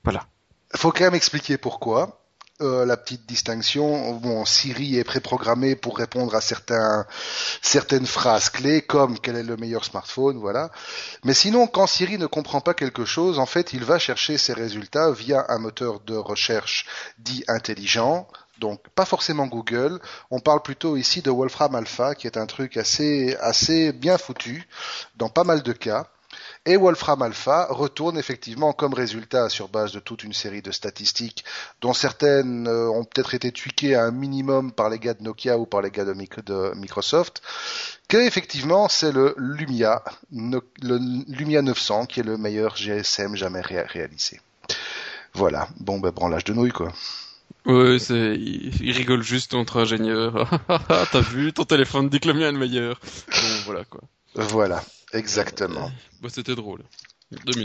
voilà. 0.04 0.28
Faut 0.76 0.92
quand 0.92 1.04
même 1.04 1.14
expliquer 1.14 1.58
pourquoi. 1.58 2.19
Euh, 2.62 2.84
la 2.84 2.98
petite 2.98 3.24
distinction, 3.26 4.12
bon, 4.16 4.44
Siri 4.44 4.98
est 4.98 5.04
préprogrammé 5.04 5.76
pour 5.76 5.96
répondre 5.96 6.34
à 6.34 6.42
certaines 6.42 8.06
phrases 8.06 8.50
clés, 8.50 8.82
comme 8.82 9.18
quel 9.18 9.36
est 9.36 9.42
le 9.42 9.56
meilleur 9.56 9.82
smartphone, 9.82 10.36
voilà. 10.36 10.70
Mais 11.24 11.32
sinon, 11.32 11.66
quand 11.66 11.86
Siri 11.86 12.18
ne 12.18 12.26
comprend 12.26 12.60
pas 12.60 12.74
quelque 12.74 13.06
chose, 13.06 13.38
en 13.38 13.46
fait, 13.46 13.72
il 13.72 13.82
va 13.84 13.98
chercher 13.98 14.36
ses 14.36 14.52
résultats 14.52 15.10
via 15.10 15.46
un 15.48 15.58
moteur 15.58 16.00
de 16.00 16.14
recherche 16.14 16.84
dit 17.18 17.44
intelligent, 17.48 18.28
donc 18.58 18.86
pas 18.90 19.06
forcément 19.06 19.46
Google. 19.46 19.98
On 20.30 20.38
parle 20.38 20.60
plutôt 20.60 20.98
ici 20.98 21.22
de 21.22 21.30
Wolfram 21.30 21.74
Alpha, 21.74 22.14
qui 22.14 22.26
est 22.26 22.36
un 22.36 22.46
truc 22.46 22.76
assez, 22.76 23.36
assez 23.40 23.92
bien 23.92 24.18
foutu 24.18 24.68
dans 25.16 25.30
pas 25.30 25.44
mal 25.44 25.62
de 25.62 25.72
cas. 25.72 26.08
Et 26.66 26.76
Wolfram 26.76 27.22
Alpha 27.22 27.68
retourne 27.70 28.18
effectivement 28.18 28.72
comme 28.74 28.92
résultat 28.92 29.48
sur 29.48 29.68
base 29.68 29.92
de 29.92 29.98
toute 29.98 30.24
une 30.24 30.34
série 30.34 30.60
de 30.60 30.70
statistiques 30.70 31.42
dont 31.80 31.94
certaines 31.94 32.68
euh, 32.68 32.90
ont 32.90 33.04
peut-être 33.04 33.32
été 33.34 33.50
tweakées 33.50 33.94
à 33.94 34.04
un 34.04 34.10
minimum 34.10 34.70
par 34.70 34.90
les 34.90 34.98
gars 34.98 35.14
de 35.14 35.22
Nokia 35.22 35.56
ou 35.58 35.64
par 35.64 35.80
les 35.80 35.90
gars 35.90 36.04
de, 36.04 36.12
Mic- 36.12 36.44
de 36.44 36.72
Microsoft, 36.76 37.40
que 38.08 38.18
effectivement 38.18 38.90
c'est 38.90 39.10
le 39.10 39.34
Lumia, 39.38 40.02
le 40.32 40.60
Lumia 41.28 41.62
900 41.62 42.04
qui 42.04 42.20
est 42.20 42.24
le 42.24 42.36
meilleur 42.36 42.76
GSM 42.76 43.36
jamais 43.36 43.62
ré- 43.62 43.82
réalisé. 43.86 44.38
Voilà, 45.32 45.66
bon 45.78 45.98
ben 45.98 46.10
branlage 46.10 46.44
de 46.44 46.52
nouilles 46.52 46.72
quoi. 46.72 46.92
Ouais, 47.64 47.98
c'est 47.98 48.34
il, 48.36 48.82
il 48.84 48.92
rigole 48.92 49.22
juste 49.22 49.54
entre 49.54 49.78
ingénieurs. 49.78 50.60
T'as 51.12 51.20
vu, 51.20 51.52
ton 51.54 51.64
téléphone 51.64 52.08
dit 52.10 52.20
que 52.20 52.28
le 52.28 52.34
mien 52.34 52.48
est 52.48 52.52
le 52.52 52.58
meilleur. 52.58 53.00
Bon, 53.28 53.48
voilà 53.64 53.84
quoi. 53.84 54.00
Voilà, 54.34 54.82
exactement. 55.12 55.90
Bah, 56.20 56.28
c'était 56.30 56.54
drôle. 56.54 56.82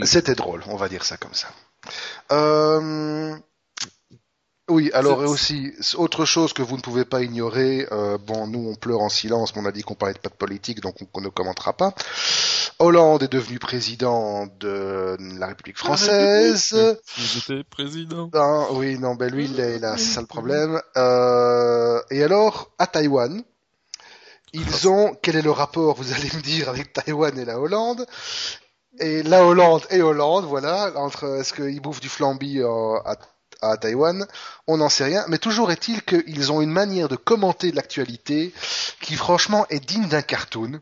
C'était 0.04 0.34
drôle, 0.34 0.62
on 0.68 0.76
va 0.76 0.88
dire 0.88 1.04
ça 1.04 1.16
comme 1.16 1.34
ça. 1.34 1.48
Euh, 2.32 3.34
Oui, 4.68 4.90
alors 4.94 5.22
et 5.22 5.26
aussi, 5.26 5.72
autre 5.96 6.24
chose 6.24 6.52
que 6.52 6.62
vous 6.62 6.76
ne 6.76 6.82
pouvez 6.82 7.04
pas 7.04 7.22
ignorer, 7.22 7.86
euh, 7.92 8.18
bon, 8.18 8.46
nous 8.48 8.68
on 8.68 8.74
pleure 8.74 9.00
en 9.00 9.08
silence, 9.08 9.54
mais 9.54 9.62
on 9.62 9.66
a 9.66 9.72
dit 9.72 9.82
qu'on 9.82 9.94
parlait 9.94 10.14
pas 10.14 10.28
de 10.28 10.34
politique, 10.34 10.80
donc 10.80 10.96
on, 11.00 11.06
on 11.14 11.20
ne 11.20 11.28
commentera 11.28 11.72
pas. 11.72 11.94
Hollande 12.78 13.22
est 13.22 13.32
devenu 13.32 13.58
président 13.58 14.46
de 14.60 15.16
la 15.38 15.46
République 15.46 15.78
française. 15.78 16.74
J'étais 17.16 17.62
président. 17.64 18.28
Ah, 18.34 18.66
oui, 18.72 18.98
non, 18.98 19.14
ben 19.14 19.32
lui, 19.32 19.44
il 19.46 19.58
est 19.60 19.78
là, 19.78 19.96
c'est 19.96 20.14
ça 20.14 20.20
le 20.20 20.26
problème. 20.26 20.80
Euh, 20.96 22.00
et 22.10 22.22
alors, 22.22 22.70
à 22.78 22.86
Taïwan, 22.86 23.42
ils 24.56 24.88
ont, 24.88 25.14
quel 25.22 25.36
est 25.36 25.42
le 25.42 25.50
rapport, 25.50 25.96
vous 25.96 26.12
allez 26.12 26.30
me 26.34 26.40
dire, 26.40 26.68
avec 26.68 26.92
Taïwan 26.92 27.38
et 27.38 27.44
la 27.44 27.60
Hollande? 27.60 28.06
Et 28.98 29.22
la 29.22 29.44
Hollande 29.44 29.82
et 29.90 30.00
Hollande, 30.00 30.46
voilà, 30.46 30.92
entre, 30.96 31.40
est-ce 31.40 31.52
qu'ils 31.52 31.80
bouffent 31.80 32.00
du 32.00 32.08
flamby 32.08 32.60
euh, 32.60 32.96
à, 33.04 33.16
à 33.60 33.76
Taïwan? 33.76 34.26
On 34.66 34.78
n'en 34.78 34.88
sait 34.88 35.04
rien, 35.04 35.24
mais 35.28 35.38
toujours 35.38 35.70
est-il 35.70 36.02
qu'ils 36.02 36.50
ont 36.52 36.62
une 36.62 36.70
manière 36.70 37.08
de 37.08 37.16
commenter 37.16 37.70
l'actualité 37.72 38.54
qui, 39.02 39.14
franchement, 39.14 39.66
est 39.68 39.84
digne 39.84 40.08
d'un 40.08 40.22
cartoon. 40.22 40.80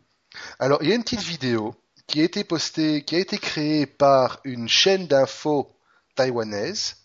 Alors, 0.61 0.79
il 0.83 0.89
y 0.89 0.93
a 0.93 0.95
une 0.95 1.03
petite 1.03 1.23
vidéo 1.23 1.75
qui 2.07 2.21
a 2.21 2.25
été 2.25 2.45
postée, 2.45 3.03
qui 3.03 3.17
a 3.17 3.19
été 3.19 3.39
créée 3.39 3.87
par 3.87 4.39
une 4.45 4.69
chaîne 4.69 5.09
d'infos 5.09 5.69
taïwanaise 6.15 6.97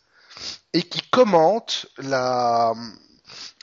et 0.74 0.84
qui 0.84 1.02
commente 1.10 1.88
la, 1.98 2.74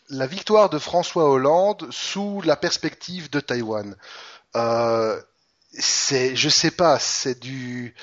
la 0.09 0.27
victoire 0.27 0.71
de 0.71 0.79
François 0.79 1.31
Hollande 1.31 1.87
sous 1.91 2.41
la 2.43 2.57
perspective 2.57 3.31
de 3.31 3.41
Taïwan. 3.41 3.97
Euh, 4.57 5.21
c'est, 5.73 6.37
je 6.37 6.49
sais 6.49 6.71
pas, 6.71 6.99
c'est 6.99 7.39
du, 7.41 7.95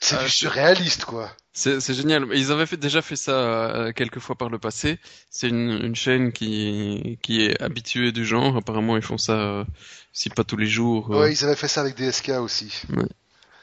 c'est 0.00 0.16
Ah, 0.18 0.24
du 0.24 0.30
c'est- 0.30 0.36
surréaliste 0.36 1.04
quoi. 1.04 1.30
C'est 1.52 1.80
c'est 1.80 1.94
génial. 1.94 2.26
Ils 2.34 2.52
avaient 2.52 2.66
fait, 2.66 2.76
déjà 2.76 3.00
fait 3.00 3.16
ça 3.16 3.32
euh, 3.32 3.92
quelques 3.92 4.18
fois 4.18 4.34
par 4.36 4.50
le 4.50 4.58
passé. 4.58 4.98
C'est 5.30 5.48
une, 5.48 5.70
une 5.82 5.94
chaîne 5.96 6.32
qui, 6.32 7.18
qui 7.22 7.46
est 7.46 7.62
habituée 7.62 8.12
du 8.12 8.26
genre. 8.26 8.58
Apparemment, 8.58 8.96
ils 8.96 9.02
font 9.02 9.16
ça, 9.16 9.32
euh, 9.32 9.64
si 10.12 10.28
pas 10.28 10.44
tous 10.44 10.58
les 10.58 10.66
jours. 10.66 11.14
euh, 11.14 11.20
Ouais, 11.20 11.32
ils 11.32 11.44
avaient 11.44 11.56
fait 11.56 11.68
ça 11.68 11.80
avec 11.80 11.94
DSK 11.96 12.28
aussi. 12.40 12.82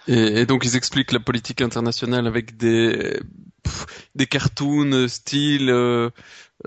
Et, 0.08 0.42
et 0.42 0.46
donc 0.48 0.66
ils 0.66 0.76
expliquent 0.76 1.12
la 1.12 1.20
politique 1.20 1.62
internationale 1.62 2.26
avec 2.28 2.58
des 2.58 3.20
pff, 3.64 3.86
des 4.16 4.26
cartoons 4.26 5.08
style 5.08 5.70
euh, 5.70 6.10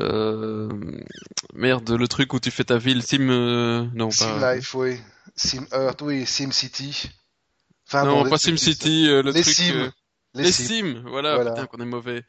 euh, 0.01 0.69
merde, 1.55 1.91
le 1.91 2.09
truc 2.09 2.33
où 2.35 2.41
tu 2.41 2.51
fais 2.51 2.65
ta 2.65 2.79
ville, 2.79 3.03
Sim, 3.03 3.29
euh, 3.31 3.87
non 3.95 4.11
Sim 4.11 4.39
pas. 4.41 4.55
Life, 4.57 4.75
oui. 4.75 4.97
Sim 5.37 5.67
Earth, 5.73 6.03
oui. 6.03 6.27
Sim 6.27 6.51
City. 6.53 7.11
Enfin, 7.89 8.05
non, 8.05 8.23
bon, 8.25 8.31
pas 8.31 8.39
trucs- 8.39 8.59
SimCity, 8.59 9.09
euh, 9.09 9.23
le 9.23 9.31
Les 9.31 9.43
truc. 9.43 9.55
Sims. 9.55 9.75
euh, 9.77 9.91
Les, 10.35 10.43
les 10.45 10.53
Sims. 10.53 11.03
Voilà, 11.07 11.37
Voilà. 11.37 11.53
putain 11.53 11.67
qu'on 11.67 11.79
est 11.83 11.87
mauvais. 11.87 12.23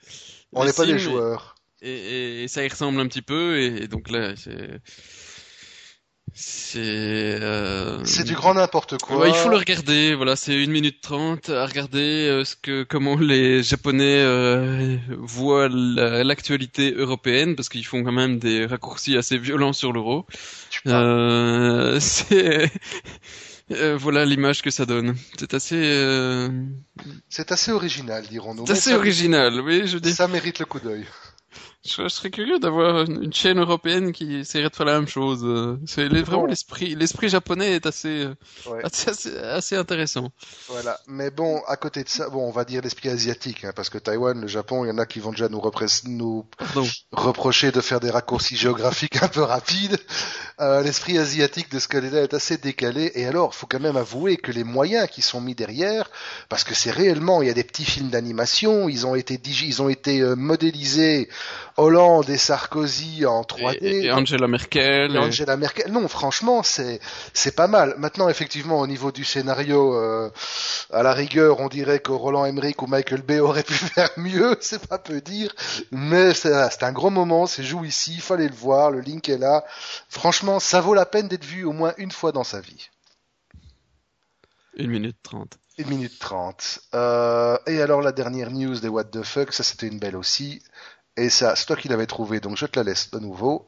On 0.54 0.64
n'est 0.64 0.74
pas 0.74 0.86
des 0.86 1.00
joueurs. 1.00 1.56
Et, 1.82 1.92
et, 1.92 2.44
et 2.44 2.48
ça 2.48 2.64
y 2.64 2.68
ressemble 2.68 3.00
un 3.00 3.08
petit 3.08 3.22
peu, 3.22 3.58
et, 3.60 3.84
et 3.84 3.88
donc 3.88 4.10
là, 4.10 4.36
c'est. 4.36 4.80
C'est. 6.34 6.80
Euh... 7.42 8.04
C'est 8.04 8.24
du 8.24 8.34
grand 8.36 8.54
n'importe 8.54 9.02
quoi. 9.02 9.18
Ouais, 9.18 9.30
il 9.30 9.36
faut 9.36 9.50
le 9.50 9.58
regarder. 9.58 10.14
Voilà, 10.14 10.36
c'est 10.36 10.54
une 10.62 10.72
minute 10.72 11.02
trente 11.02 11.50
à 11.50 11.66
regarder 11.66 12.28
euh, 12.30 12.46
ce 12.46 12.56
que 12.56 12.84
comment 12.84 13.16
les 13.18 13.64
Japonais 13.64 14.22
euh, 14.22 14.98
voient 15.18 15.68
la- 15.70 16.24
l'actualité 16.24 16.94
européenne 16.94 17.56
parce 17.56 17.70
qu'ils 17.70 17.86
font 17.86 18.04
quand 18.04 18.12
même 18.12 18.38
des 18.38 18.66
raccourcis 18.68 19.18
assez 19.18 19.38
violents 19.40 19.74
sur 19.74 19.94
l'euro. 19.94 20.28
Euh, 20.86 22.00
c'est 22.02 22.72
euh, 23.72 23.98
voilà 23.98 24.24
l'image 24.26 24.62
que 24.62 24.70
ça 24.70 24.86
donne. 24.86 25.16
C'est 25.40 25.56
assez 25.56 25.76
euh, 25.76 26.50
C'est 27.30 27.52
assez 27.52 27.72
original, 27.72 28.26
dirons-nous. 28.30 28.66
c'est 28.68 28.74
assez 28.74 28.94
original. 28.94 29.60
Oui, 29.62 29.88
je 29.88 29.98
dis. 29.98 30.14
Ça 30.14 30.28
mérite 30.28 30.60
le 30.60 30.66
coup 30.66 30.80
d'œil. 30.80 31.06
Je, 31.88 32.08
serais 32.10 32.30
curieux 32.32 32.60
d'avoir 32.60 33.04
une, 33.04 33.32
chaîne 33.34 33.60
européenne 33.60 34.12
qui 34.12 34.38
essaierait 34.38 34.70
de 34.70 34.76
faire 34.76 34.86
la 34.86 35.00
même 35.00 35.08
chose. 35.08 35.40
Euh, 35.44 35.80
C'est 35.86 36.08
vraiment 36.08 36.42
Bon. 36.42 36.46
l'esprit 36.46 36.96
l'esprit 36.96 37.30
japonais 37.30 37.74
est 37.76 37.86
assez 37.86 38.26
euh, 38.26 38.36
Ouais. 38.70 38.82
assez, 38.84 39.10
assez, 39.38 39.76
intéressant. 39.76 40.30
Voilà. 40.68 41.00
Mais 41.08 41.32
bon, 41.32 41.62
à 41.68 41.78
côté 41.78 42.04
de 42.04 42.10
ça, 42.10 42.30
bon, 42.30 42.48
on 42.48 42.52
va 42.52 42.66
dire 42.66 42.82
l'esprit 42.82 43.10
asiatique, 43.10 43.64
hein, 43.64 43.72
parce 43.76 43.90
que 43.90 43.98
Taïwan, 43.98 44.40
le 44.42 44.48
Japon, 44.48 44.84
il 44.84 44.90
y 44.90 44.92
en 44.92 44.98
a 44.98 45.06
qui 45.06 45.20
vont 45.20 45.32
déjà 45.32 45.48
nous, 45.50 45.60
repress- 45.60 46.04
nous 46.08 46.46
Pardon. 46.58 46.86
reprocher 47.12 47.72
de 47.72 47.80
faire 47.82 48.00
des 48.00 48.10
raccourcis 48.12 48.58
géographiques 48.58 49.18
un 49.24 49.28
peu 49.30 49.42
rapides. 49.42 49.98
Euh, 50.60 50.82
l'esprit 50.82 51.18
asiatique 51.18 51.72
de 51.72 51.80
ce 51.80 51.88
côté-là 51.88 52.24
est 52.24 52.34
assez 52.34 52.58
décalé. 52.58 53.12
Et 53.16 53.26
alors, 53.26 53.56
faut 53.56 53.68
quand 53.68 53.80
même 53.80 53.98
avouer 53.98 54.38
que 54.38 54.52
les 54.52 54.64
moyens 54.64 55.08
qui 55.10 55.22
sont 55.22 55.40
mis 55.40 55.56
derrière, 55.56 56.10
parce 56.50 56.64
que 56.64 56.74
c'est 56.74 56.92
réellement, 56.92 57.42
il 57.42 57.48
y 57.48 57.52
a 57.52 57.54
des 57.54 57.64
petits 57.64 57.86
films 57.86 58.10
d'animation, 58.10 58.90
ils 58.90 59.06
ont 59.06 59.16
été 59.16 59.38
digi- 59.38 59.68
ils 59.68 59.82
ont 59.82 59.90
été 59.90 60.22
modélisés 60.36 61.30
Hollande 61.78 62.30
et 62.30 62.38
Sarkozy 62.38 63.26
en 63.26 63.42
3D. 63.44 63.78
Et, 63.82 64.06
et 64.06 64.12
Angela 64.12 64.48
Merkel. 64.48 65.12
Et 65.12 65.16
et- 65.16 65.18
Angela 65.20 65.58
Merkel. 65.58 65.92
Non, 65.92 66.08
franchement, 66.08 66.64
c'est 66.64 67.00
c'est 67.34 67.56
pas 67.56 67.68
mal. 67.68 67.96
Maintenant, 67.98 68.30
effectivement, 68.30 68.80
au 68.80 68.88
niveau 68.88 69.12
du 69.12 69.24
scénario, 69.24 69.96
euh, 69.96 70.30
à 70.92 71.04
la 71.04 71.14
rigueur, 71.14 71.60
on 71.60 71.68
dirait 71.68 72.00
que 72.00 72.12
Roland 72.12 72.46
Emmerich 72.46 72.82
ou 72.82 72.88
Michael 72.88 73.22
Bay 73.22 73.40
auraient 73.40 73.64
pu 73.64 73.74
faire 73.96 74.10
mieux. 74.18 74.58
C'est 74.60 74.88
pas 74.88 74.98
peu 74.98 75.22
dire, 75.22 75.54
mais 75.92 76.34
c'est 76.34 76.52
c'est 76.72 76.84
un 76.84 76.92
gros 76.92 77.10
moment. 77.12 77.46
C'est 77.46 77.64
il 77.64 78.22
fallait 78.22 78.48
le 78.48 78.56
voir. 78.56 78.92
Le 78.92 79.00
link 79.02 79.30
est 79.30 79.38
là. 79.38 79.64
Franchement, 80.10 80.60
ça 80.60 80.82
vaut 80.82 80.94
la 80.94 81.06
peine 81.06 81.28
d'être 81.28 81.46
vu 81.46 81.64
au 81.64 81.74
moins 81.74 81.94
une 81.98 82.12
fois 82.12 82.32
dans 82.32 82.44
sa 82.44 82.60
vie. 82.60 82.90
Une 84.76 84.92
minute 84.92 85.18
trente. 85.24 85.58
Une 85.78 85.88
minute 85.90 86.18
trente. 86.20 86.80
Euh, 86.94 87.58
et 87.68 87.82
alors 87.82 88.02
la 88.02 88.12
dernière 88.12 88.52
news 88.52 88.80
des 88.80 88.88
What 88.88 89.06
the 89.06 89.24
fuck, 89.24 89.54
ça 89.54 89.64
c'était 89.64 89.88
une 89.88 90.00
belle 90.00 90.16
aussi. 90.16 90.62
Et 91.18 91.30
ça, 91.30 91.56
c'est 91.56 91.66
toi 91.66 91.76
qui 91.76 91.88
l'avais 91.88 92.06
trouvé, 92.06 92.40
donc 92.40 92.58
je 92.58 92.66
te 92.66 92.80
la 92.80 92.84
laisse 92.84 93.10
de 93.12 93.20
nouveau. 93.20 93.66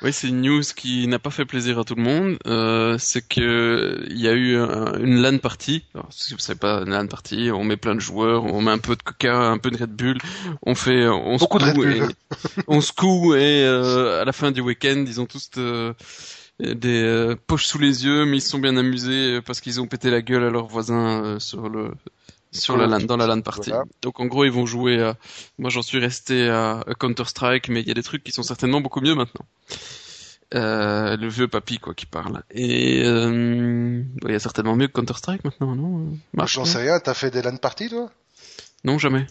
Oui, 0.00 0.12
c'est 0.12 0.28
une 0.28 0.42
news 0.42 0.62
qui 0.76 1.08
n'a 1.08 1.18
pas 1.18 1.30
fait 1.30 1.44
plaisir 1.44 1.78
à 1.80 1.84
tout 1.84 1.96
le 1.96 2.02
monde. 2.02 2.38
Euh, 2.46 2.96
c'est 2.98 3.20
que 3.26 4.06
il 4.08 4.18
y 4.20 4.28
a 4.28 4.32
eu 4.32 4.56
un- 4.56 4.96
une 5.00 5.20
LAN 5.20 5.38
party. 5.38 5.84
Alors, 5.92 6.06
si 6.10 6.34
vous 6.34 6.38
savez 6.38 6.58
pas, 6.58 6.82
une 6.82 6.90
LAN 6.90 7.08
party, 7.08 7.50
on 7.52 7.64
met 7.64 7.76
plein 7.76 7.96
de 7.96 8.00
joueurs, 8.00 8.44
on 8.44 8.62
met 8.62 8.70
un 8.70 8.78
peu 8.78 8.94
de 8.94 9.02
Coca, 9.02 9.36
un 9.50 9.58
peu 9.58 9.70
de 9.72 9.76
Red 9.76 9.90
Bull, 9.90 10.18
on 10.62 10.76
fait, 10.76 11.08
on 11.08 11.36
se 11.36 11.40
Beaucoup 11.42 11.58
de 11.58 11.64
Red 11.64 11.78
et- 11.96 12.14
on 12.68 12.80
se 12.80 12.92
coud 12.92 13.36
et 13.36 13.64
euh, 13.64 14.22
à 14.22 14.24
la 14.24 14.32
fin 14.32 14.52
du 14.52 14.60
week-end, 14.60 15.04
ils 15.04 15.20
ont 15.20 15.26
tous 15.26 15.50
euh, 15.58 15.92
des 16.60 17.02
euh, 17.02 17.34
poches 17.48 17.66
sous 17.66 17.78
les 17.80 18.04
yeux, 18.04 18.24
mais 18.24 18.36
ils 18.36 18.40
se 18.40 18.50
sont 18.50 18.60
bien 18.60 18.76
amusés 18.76 19.40
parce 19.42 19.60
qu'ils 19.60 19.80
ont 19.80 19.88
pété 19.88 20.10
la 20.10 20.22
gueule 20.22 20.44
à 20.44 20.50
leurs 20.50 20.68
voisins 20.68 21.24
euh, 21.24 21.38
sur 21.40 21.68
le 21.68 21.90
sur 22.52 22.76
la 22.76 22.86
LAN, 22.86 23.00
dans 23.00 23.16
la 23.16 23.26
LAN 23.26 23.40
party. 23.42 23.70
Voilà. 23.70 23.84
Donc 24.02 24.20
en 24.20 24.26
gros, 24.26 24.44
ils 24.44 24.50
vont 24.50 24.66
jouer 24.66 25.02
à... 25.02 25.16
Moi, 25.58 25.70
j'en 25.70 25.82
suis 25.82 25.98
resté 25.98 26.48
à 26.48 26.80
à 26.86 26.94
Counter-Strike, 26.94 27.68
mais 27.68 27.80
il 27.80 27.88
y 27.88 27.90
a 27.90 27.94
des 27.94 28.02
trucs 28.02 28.24
qui 28.24 28.32
sont 28.32 28.42
certainement 28.42 28.80
beaucoup 28.80 29.00
mieux 29.00 29.14
maintenant. 29.14 29.46
Euh, 30.54 31.16
le 31.16 31.28
vieux 31.28 31.48
papy, 31.48 31.78
quoi, 31.78 31.94
qui 31.94 32.06
parle. 32.06 32.42
Et 32.50 33.02
euh... 33.04 34.02
il 34.24 34.30
y 34.30 34.34
a 34.34 34.38
certainement 34.38 34.76
mieux 34.76 34.88
que 34.88 34.92
Counter-Strike 34.92 35.44
maintenant, 35.44 35.74
non? 35.74 36.16
Marc, 36.32 36.48
J'en 36.48 36.64
sais 36.64 36.78
rien. 36.78 37.00
T'as 37.00 37.14
fait 37.14 37.30
des 37.30 37.42
LAN 37.42 37.56
parties, 37.58 37.90
toi? 37.90 38.10
Non, 38.84 38.98
jamais. 38.98 39.26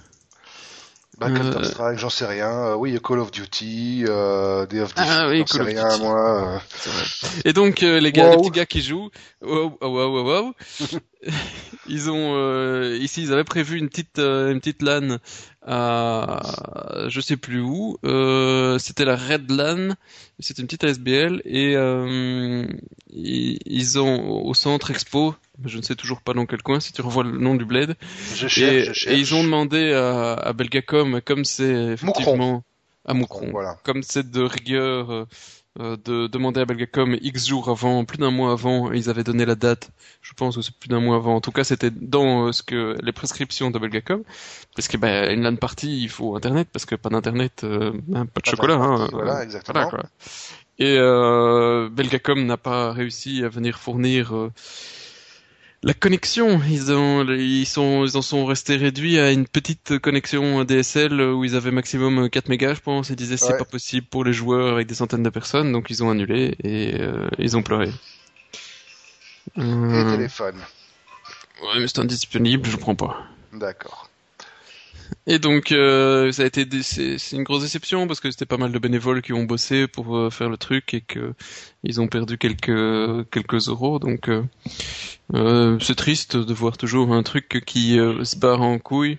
Bah, 1.19 1.27
Euh, 1.31 1.35
Counter 1.35 1.65
Strike, 1.65 1.97
j'en 1.97 2.09
sais 2.11 2.25
rien. 2.27 2.49
Euh, 2.51 2.75
oui, 2.75 2.97
Call 3.03 3.19
of 3.19 3.31
Duty, 3.31 4.05
euh, 4.07 4.65
Day 4.67 4.81
of 4.81 4.93
Defeat, 4.93 5.09
Ah 5.11 5.27
oui, 5.29 5.39
j'en 5.39 5.45
sais 5.47 5.63
rien, 5.63 5.87
Duty. 5.89 6.01
moi. 6.01 6.53
euh. 6.55 6.59
Et 7.45 7.53
donc 7.53 7.81
euh, 7.81 7.99
les 7.99 8.11
gars, 8.11 8.25
Wow. 8.25 8.31
les 8.31 8.37
petits 8.37 8.51
gars 8.51 8.65
qui 8.67 8.81
jouent, 8.81 9.09
wow, 9.41 9.75
wow, 9.81 9.89
wow, 9.89 10.23
wow, 10.23 10.53
ils 11.87 12.09
ont 12.11 12.35
euh, 12.35 12.97
ici 13.01 13.23
ils 13.23 13.33
avaient 13.33 13.43
prévu 13.43 13.77
une 13.79 13.89
petite 13.89 14.19
euh, 14.19 14.51
une 14.51 14.59
petite 14.59 14.81
LAN 14.83 15.17
à 15.65 16.39
je 17.07 17.19
sais 17.21 17.37
plus 17.37 17.61
où. 17.61 17.97
Euh, 18.05 18.77
c'était 18.79 19.05
la 19.05 19.15
Red 19.15 19.49
LAN, 19.51 19.95
c'était 20.39 20.61
une 20.61 20.67
petite 20.67 20.83
ASBL 20.83 21.41
et 21.45 21.75
euh, 21.75 22.65
ils 23.09 23.99
ont 23.99 24.45
au 24.45 24.53
centre 24.53 24.91
Expo, 24.91 25.33
je 25.65 25.77
ne 25.77 25.81
sais 25.83 25.95
toujours 25.95 26.21
pas 26.21 26.33
dans 26.33 26.45
quel 26.45 26.61
coin. 26.61 26.79
Si 26.79 26.93
tu 26.93 27.01
revois 27.01 27.23
le 27.23 27.37
nom 27.37 27.55
du 27.55 27.65
bled, 27.65 27.95
Je 28.35 28.47
cherche, 28.47 28.57
et, 28.59 28.79
je 28.85 28.93
cherche. 28.93 29.07
et 29.07 29.17
ils 29.19 29.33
ont 29.35 29.43
demandé 29.43 29.91
à, 29.93 30.33
à 30.33 30.53
Belgacom 30.53 31.21
comme 31.21 31.45
c'est 31.45 31.93
effectivement 31.93 32.63
à 33.05 33.13
Moucron 33.13 33.49
Voilà. 33.51 33.77
comme 33.83 34.03
c'est 34.03 34.29
de 34.29 34.41
rigueur 34.41 35.11
euh, 35.11 35.25
euh, 35.79 35.95
de 36.03 36.27
demander 36.27 36.59
à 36.61 36.65
Belgacom 36.65 37.15
X 37.21 37.47
jours 37.47 37.69
avant, 37.69 38.03
plus 38.03 38.17
d'un 38.17 38.31
mois 38.31 38.51
avant, 38.51 38.91
ils 38.91 39.09
avaient 39.11 39.23
donné 39.23 39.45
la 39.45 39.53
date. 39.55 39.91
Je 40.21 40.33
pense 40.33 40.55
que 40.55 40.61
c'est 40.63 40.75
plus 40.75 40.89
d'un 40.89 40.99
mois 40.99 41.15
avant. 41.17 41.35
En 41.35 41.39
tout 41.41 41.51
cas, 41.51 41.63
c'était 41.63 41.91
dans 41.91 42.47
euh, 42.47 42.51
ce 42.51 42.63
que 42.63 42.97
les 43.01 43.11
prescriptions 43.11 43.69
de 43.71 43.77
Belgacom, 43.79 44.23
parce 44.75 44.87
que 44.87 44.97
ben 44.97 45.31
une 45.31 45.43
LAN 45.43 45.55
party, 45.55 46.01
il 46.01 46.09
faut 46.09 46.35
Internet, 46.35 46.67
parce 46.73 46.85
que 46.85 46.95
pas 46.95 47.09
d'Internet, 47.09 47.61
euh, 47.63 47.91
ben, 48.07 48.25
pas 48.25 48.41
de 48.41 48.45
Pas 48.45 48.51
chocolat. 48.51 48.73
Hein, 48.75 49.07
voilà, 49.11 49.37
Euh, 49.37 49.43
exactement. 49.43 49.87
quoi. 49.89 50.03
Et 50.79 50.97
euh, 50.97 51.89
Belgacom 51.91 52.43
n'a 52.45 52.57
pas 52.57 52.91
réussi 52.91 53.43
à 53.43 53.49
venir 53.49 53.77
fournir 53.79 54.35
euh, 54.35 54.51
la 55.87 55.93
connexion. 55.93 56.61
Ils 56.69 56.91
ont, 56.91 57.25
ils 57.29 57.65
sont, 57.65 58.05
ils 58.05 58.17
en 58.17 58.21
sont 58.21 58.45
restés 58.45 58.75
réduits 58.75 59.17
à 59.19 59.31
une 59.31 59.47
petite 59.47 59.97
connexion 59.99 60.63
DSL 60.65 61.19
où 61.21 61.45
ils 61.45 61.55
avaient 61.55 61.71
maximum 61.71 62.29
4 62.29 62.49
mégas, 62.49 62.73
je 62.75 62.81
pense. 62.81 63.09
Ils 63.09 63.15
disaient 63.15 63.37
c'est 63.37 63.53
Ouais. 63.53 63.57
pas 63.57 63.65
possible 63.65 64.05
pour 64.07 64.23
les 64.25 64.33
joueurs 64.33 64.73
avec 64.73 64.87
des 64.87 64.95
centaines 64.95 65.23
de 65.23 65.29
personnes, 65.29 65.71
donc 65.71 65.89
ils 65.89 66.03
ont 66.03 66.09
annulé 66.09 66.55
et 66.63 66.99
euh, 66.99 67.29
ils 67.39 67.55
ont 67.55 67.63
pleuré. 67.63 67.89
Et 69.57 69.61
Euh, 69.61 70.11
téléphone. 70.11 70.57
ouais, 71.63 71.79
mais 71.79 71.87
c'est 71.87 71.99
indisponible, 71.99 72.67
je 72.69 72.77
prends 72.77 72.95
pas. 72.95 73.23
D'accord. 73.53 74.09
Et 75.27 75.39
donc 75.39 75.71
euh, 75.71 76.31
ça 76.31 76.43
a 76.43 76.45
été 76.45 76.65
c'est 76.83 77.17
une 77.33 77.43
grosse 77.43 77.61
déception 77.63 78.07
parce 78.07 78.19
que 78.19 78.31
c'était 78.31 78.45
pas 78.45 78.57
mal 78.57 78.71
de 78.71 78.79
bénévoles 78.79 79.21
qui 79.21 79.33
ont 79.33 79.43
bossé 79.43 79.87
pour 79.87 80.15
euh, 80.17 80.29
faire 80.29 80.49
le 80.49 80.57
truc 80.57 80.93
et 80.93 81.01
que 81.01 81.33
ils 81.83 81.99
ont 82.01 82.07
perdu 82.07 82.37
quelques 82.37 83.29
quelques 83.29 83.67
euros 83.67 83.99
donc 83.99 84.29
euh, 84.29 85.77
c'est 85.81 85.95
triste 85.95 86.37
de 86.37 86.53
voir 86.53 86.77
toujours 86.77 87.13
un 87.13 87.23
truc 87.23 87.63
qui 87.65 87.95
se 88.23 88.35
barre 88.37 88.61
en 88.61 88.79
couille 88.79 89.17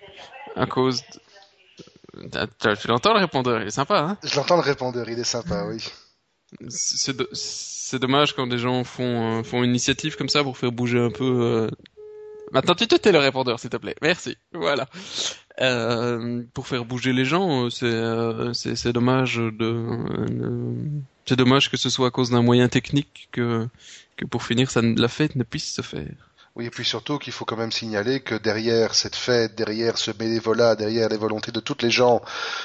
à 0.55 0.65
cause 0.65 1.01
de... 2.15 2.39
Ah, 2.63 2.75
Tu 2.75 2.87
l'entends 2.87 3.13
le 3.13 3.19
répondeur, 3.19 3.61
il 3.61 3.67
est 3.67 3.71
sympa 3.71 3.99
hein? 3.99 4.17
Je 4.23 4.35
l'entends 4.35 4.55
le 4.57 4.61
répondeur, 4.63 5.07
il 5.09 5.19
est 5.19 5.23
sympa, 5.23 5.65
oui. 5.69 5.83
C'est 6.69 7.15
do- 7.15 7.27
c'est 7.33 7.99
dommage 7.99 8.33
quand 8.35 8.47
des 8.47 8.57
gens 8.57 8.83
font 8.83 9.43
font 9.43 9.63
une 9.63 9.69
initiative 9.69 10.15
comme 10.15 10.29
ça 10.29 10.43
pour 10.43 10.57
faire 10.57 10.71
bouger 10.71 10.99
un 10.99 11.11
peu. 11.11 11.69
Maintenant 12.51 12.73
tu 12.73 12.87
te 12.87 12.95
tais 12.95 13.11
le 13.11 13.19
répondeur 13.19 13.59
s'il 13.59 13.69
te 13.69 13.77
plaît. 13.77 13.95
Merci. 14.01 14.35
Voilà. 14.53 14.87
Euh, 15.61 16.43
pour 16.53 16.67
faire 16.67 16.85
bouger 16.85 17.11
les 17.11 17.25
gens, 17.25 17.65
euh, 17.65 17.69
c'est 17.69 17.85
euh, 17.85 18.53
c'est 18.53 18.93
dommage 18.93 19.35
de 19.35 19.51
euh, 19.65 20.73
c'est 21.25 21.35
dommage 21.35 21.69
que 21.69 21.75
ce 21.75 21.89
soit 21.89 22.07
à 22.07 22.11
cause 22.11 22.29
d'un 22.29 22.41
moyen 22.41 22.69
technique 22.69 23.27
que 23.33 23.67
que 24.15 24.25
pour 24.25 24.43
finir 24.43 24.71
ça 24.71 24.81
la 24.81 25.07
fête 25.09 25.35
ne 25.35 25.43
puisse 25.43 25.73
se 25.73 25.81
faire. 25.81 26.29
Oui, 26.55 26.65
et 26.65 26.69
puis 26.69 26.83
surtout 26.83 27.19
qu'il 27.19 27.31
faut 27.31 27.45
quand 27.45 27.55
même 27.55 27.71
signaler 27.71 28.21
que 28.21 28.35
derrière 28.35 28.95
cette 28.95 29.15
fête, 29.15 29.55
derrière 29.55 29.97
ce 29.97 30.11
bénévolat, 30.11 30.75
derrière 30.75 31.07
les 31.07 31.17
volontés 31.17 31.51
de 31.51 31.59
toutes 31.59 31.83
les 31.83 31.91
gens, 31.91 32.21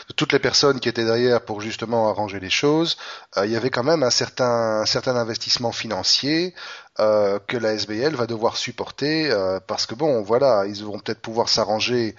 de 0.09 0.15
toutes 0.15 0.33
les 0.33 0.39
personnes 0.39 0.81
qui 0.81 0.89
étaient 0.89 1.05
derrière 1.05 1.45
pour 1.45 1.61
justement 1.61 2.09
arranger 2.09 2.41
les 2.41 2.51
choses, 2.51 2.97
euh, 3.37 3.47
il 3.47 3.53
y 3.53 3.57
avait 3.57 3.71
quand 3.71 3.85
même 3.85 4.03
un 4.03 4.11
certain, 4.11 4.81
un 4.81 4.87
certain 4.87 5.15
investissement 5.17 5.71
financier 5.71 6.55
euh, 7.01 7.39
que 7.47 7.57
la 7.57 7.73
SBL 7.75 8.15
va 8.15 8.27
devoir 8.27 8.57
supporter 8.57 9.31
euh, 9.31 9.59
parce 9.67 9.85
que 9.87 9.95
bon, 9.95 10.23
voilà, 10.23 10.65
ils 10.67 10.85
vont 10.85 10.99
peut-être 11.01 11.21
pouvoir 11.21 11.49
s'arranger 11.49 12.15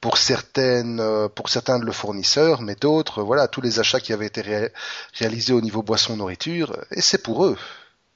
pour 0.00 0.18
certaines, 0.18 1.00
euh, 1.00 1.28
pour 1.28 1.48
certains 1.48 1.78
de 1.80 1.84
leurs 1.84 1.94
fournisseurs, 1.96 2.62
mais 2.62 2.76
d'autres, 2.76 3.22
voilà, 3.22 3.48
tous 3.48 3.60
les 3.60 3.80
achats 3.80 3.98
qui 4.00 4.12
avaient 4.12 4.26
été 4.26 4.40
ré- 4.40 4.72
réalisés 5.14 5.52
au 5.52 5.60
niveau 5.60 5.82
boisson 5.82 6.16
nourriture, 6.16 6.76
et 6.92 7.00
c'est 7.00 7.22
pour 7.22 7.44
eux. 7.44 7.56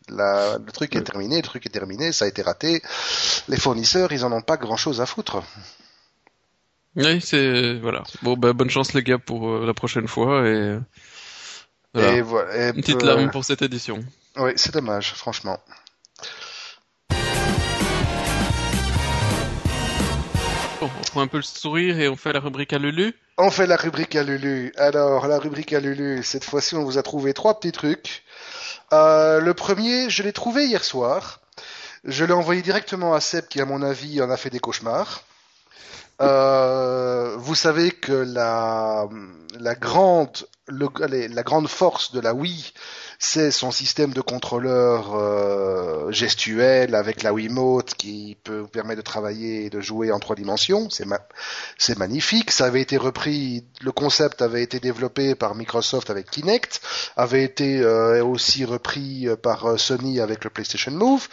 La- 0.09 0.59
le 0.59 0.71
truc 0.71 0.95
est 0.95 0.99
Ouais. 0.99 1.05
terminé, 1.05 1.37
le 1.37 1.43
truc 1.43 1.65
est 1.67 1.71
terminé, 1.71 2.13
ça 2.13 2.27
a 2.27 2.29
été 2.29 2.43
raté. 2.43 2.83
Les 3.49 3.57
fournisseurs, 3.57 4.13
ils 4.13 4.25
en 4.25 4.31
ont 4.33 4.43
pas 4.43 4.57
grand 4.59 4.77
chose 4.77 5.01
à 5.01 5.07
foutre. 5.07 5.43
Oui, 6.97 7.21
c'est 7.21 7.79
voilà. 7.81 8.03
Bon 8.23 8.37
bah 8.37 8.53
bonne 8.53 8.71
chance 8.71 8.93
les 8.93 9.03
gars 9.03 9.19
pour 9.19 9.49
euh, 9.51 9.67
la 9.67 9.75
prochaine 9.75 10.07
fois 10.07 10.47
et 10.47 10.79
Voilà. 11.93 12.13
Et 12.13 12.21
voilà. 12.23 12.57
et 12.57 12.69
Une 12.69 12.75
petite 12.83 13.03
larme 13.03 13.31
pour 13.31 13.45
cette 13.45 13.63
édition. 13.63 13.99
Oui, 14.37 14.53
c'est 14.57 14.73
dommage, 14.75 15.13
franchement. 15.15 15.59
On 20.85 21.03
prend 21.11 21.21
un 21.21 21.27
peu 21.27 21.39
le 21.39 21.43
sourire 21.43 21.99
et 21.99 22.09
on 22.09 22.17
fait 22.17 22.33
la 22.33 22.41
rubrique 22.41 22.73
à 22.73 22.79
Lulu. 22.79 23.15
On 23.39 23.51
fait 23.51 23.67
la 23.67 23.77
rubrique 23.77 24.15
à 24.17 24.23
Lulu. 24.23 24.73
Alors, 24.77 25.27
la 25.27 25.39
rubrique 25.39 25.73
à 25.73 25.81
Lulu, 25.81 26.23
cette 26.23 26.45
fois-ci, 26.45 26.75
on 26.77 26.85
vous 26.85 26.99
a 26.99 27.03
trouvé 27.03 27.35
trois 27.35 27.59
petits 27.59 27.73
trucs. 27.73 28.23
Euh, 28.93 29.41
le 29.41 29.55
premier, 29.55 30.09
je 30.11 30.23
l'ai 30.23 30.33
trouvé 30.33 30.67
hier 30.67 30.85
soir. 30.85 31.41
Je 32.05 32.25
l'ai 32.25 32.33
envoyé 32.33 32.63
directement 32.63 33.15
à 33.15 33.21
Seb, 33.21 33.47
qui, 33.49 33.61
à 33.61 33.65
mon 33.65 33.83
avis, 33.83 34.23
en 34.23 34.31
a 34.31 34.37
fait 34.37 34.51
des 34.51 34.61
cauchemars. 34.61 35.25
Euh, 36.21 37.37
vous 37.39 37.55
savez 37.55 37.91
que 37.91 38.13
la, 38.13 39.09
la 39.59 39.75
grande, 39.75 40.47
la 40.69 41.43
grande 41.43 41.69
force 41.69 42.13
de 42.13 42.21
la 42.21 42.35
Wii, 42.35 42.73
c'est 43.19 43.51
son 43.51 43.71
système 43.71 44.13
de 44.13 44.21
contrôleur 44.21 45.15
euh, 45.15 46.11
gestuel 46.13 46.95
avec 46.95 47.23
la 47.23 47.33
Wiimote 47.33 47.95
qui 47.95 48.37
peut 48.45 48.59
vous 48.59 48.69
permettre 48.69 48.99
de 48.99 49.05
travailler 49.05 49.65
et 49.67 49.71
de 49.71 49.81
jouer 49.81 50.13
en 50.13 50.19
trois 50.19 50.37
dimensions. 50.37 50.89
C'est 50.91 51.07
ma- 51.07 51.21
magnifique. 51.97 52.51
Ça 52.51 52.67
avait 52.67 52.81
été 52.83 52.97
repris, 52.97 53.65
le 53.81 53.93
concept 53.93 54.43
avait 54.43 54.63
été 54.63 54.79
développé 54.81 55.35
par 55.35 55.55
Microsoft 55.55 56.11
avec 56.11 56.31
Kinect, 56.31 56.81
avait 57.17 57.45
été 57.45 57.81
euh, 57.81 58.25
aussi 58.25 58.65
repris 58.65 59.29
euh, 59.29 59.37
par 59.37 59.79
Sony 59.79 60.21
avec 60.21 60.45
le 60.45 60.51
PlayStation 60.51 60.93
Move. 60.93 61.29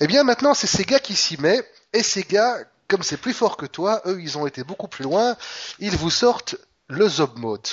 Eh 0.00 0.06
bien 0.06 0.24
maintenant 0.24 0.54
c'est 0.54 0.66
Sega 0.66 0.98
qui 0.98 1.14
s'y 1.14 1.40
met 1.40 1.62
et 1.92 2.02
Sega, 2.02 2.58
comme 2.88 3.02
c'est 3.02 3.16
plus 3.16 3.32
fort 3.34 3.56
que 3.56 3.66
toi, 3.66 4.00
eux 4.06 4.20
ils 4.20 4.36
ont 4.38 4.46
été 4.46 4.64
beaucoup 4.64 4.88
plus 4.88 5.04
loin. 5.04 5.36
Ils 5.78 5.96
vous 5.96 6.10
sortent 6.10 6.56
le 6.88 7.08
Zob 7.08 7.38
Mode. 7.38 7.66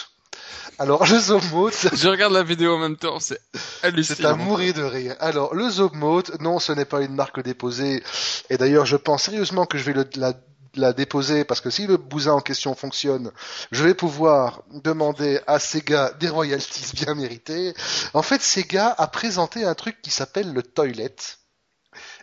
Alors 0.79 1.05
le 1.05 1.19
Zob 1.19 1.43
Mode, 1.51 1.73
Je 1.93 2.07
regarde 2.07 2.33
la 2.33 2.43
vidéo 2.43 2.75
en 2.75 2.79
même 2.79 2.97
temps, 2.97 3.19
c'est 3.19 3.39
c'est 3.53 3.87
hallucinant. 3.87 4.29
à 4.29 4.33
mourir 4.35 4.73
de 4.73 4.83
rire. 4.83 5.15
Alors, 5.19 5.53
le 5.53 5.69
Zobmode, 5.69 6.37
non, 6.39 6.59
ce 6.59 6.71
n'est 6.71 6.85
pas 6.85 7.01
une 7.01 7.13
marque 7.15 7.41
déposée. 7.43 8.01
Et 8.49 8.57
d'ailleurs, 8.57 8.85
je 8.85 8.95
pense 8.95 9.23
sérieusement 9.23 9.65
que 9.65 9.77
je 9.77 9.83
vais 9.83 9.93
le- 9.93 10.09
la, 10.15 10.33
la 10.75 10.93
déposer 10.93 11.43
parce 11.43 11.61
que 11.61 11.69
si 11.69 11.85
le 11.85 11.97
bousin 11.97 12.31
en 12.33 12.39
question 12.41 12.73
fonctionne, 12.73 13.31
je 13.71 13.83
vais 13.83 13.93
pouvoir 13.93 14.63
demander 14.71 15.39
à 15.45 15.59
Sega 15.59 16.13
des 16.19 16.29
royalties 16.29 16.91
bien 16.93 17.13
méritées. 17.13 17.73
En 18.13 18.21
fait, 18.23 18.41
Sega 18.41 18.95
a 18.97 19.07
présenté 19.07 19.65
un 19.65 19.75
truc 19.75 20.01
qui 20.01 20.09
s'appelle 20.11 20.51
le 20.53 20.63
Toilet. 20.63 21.15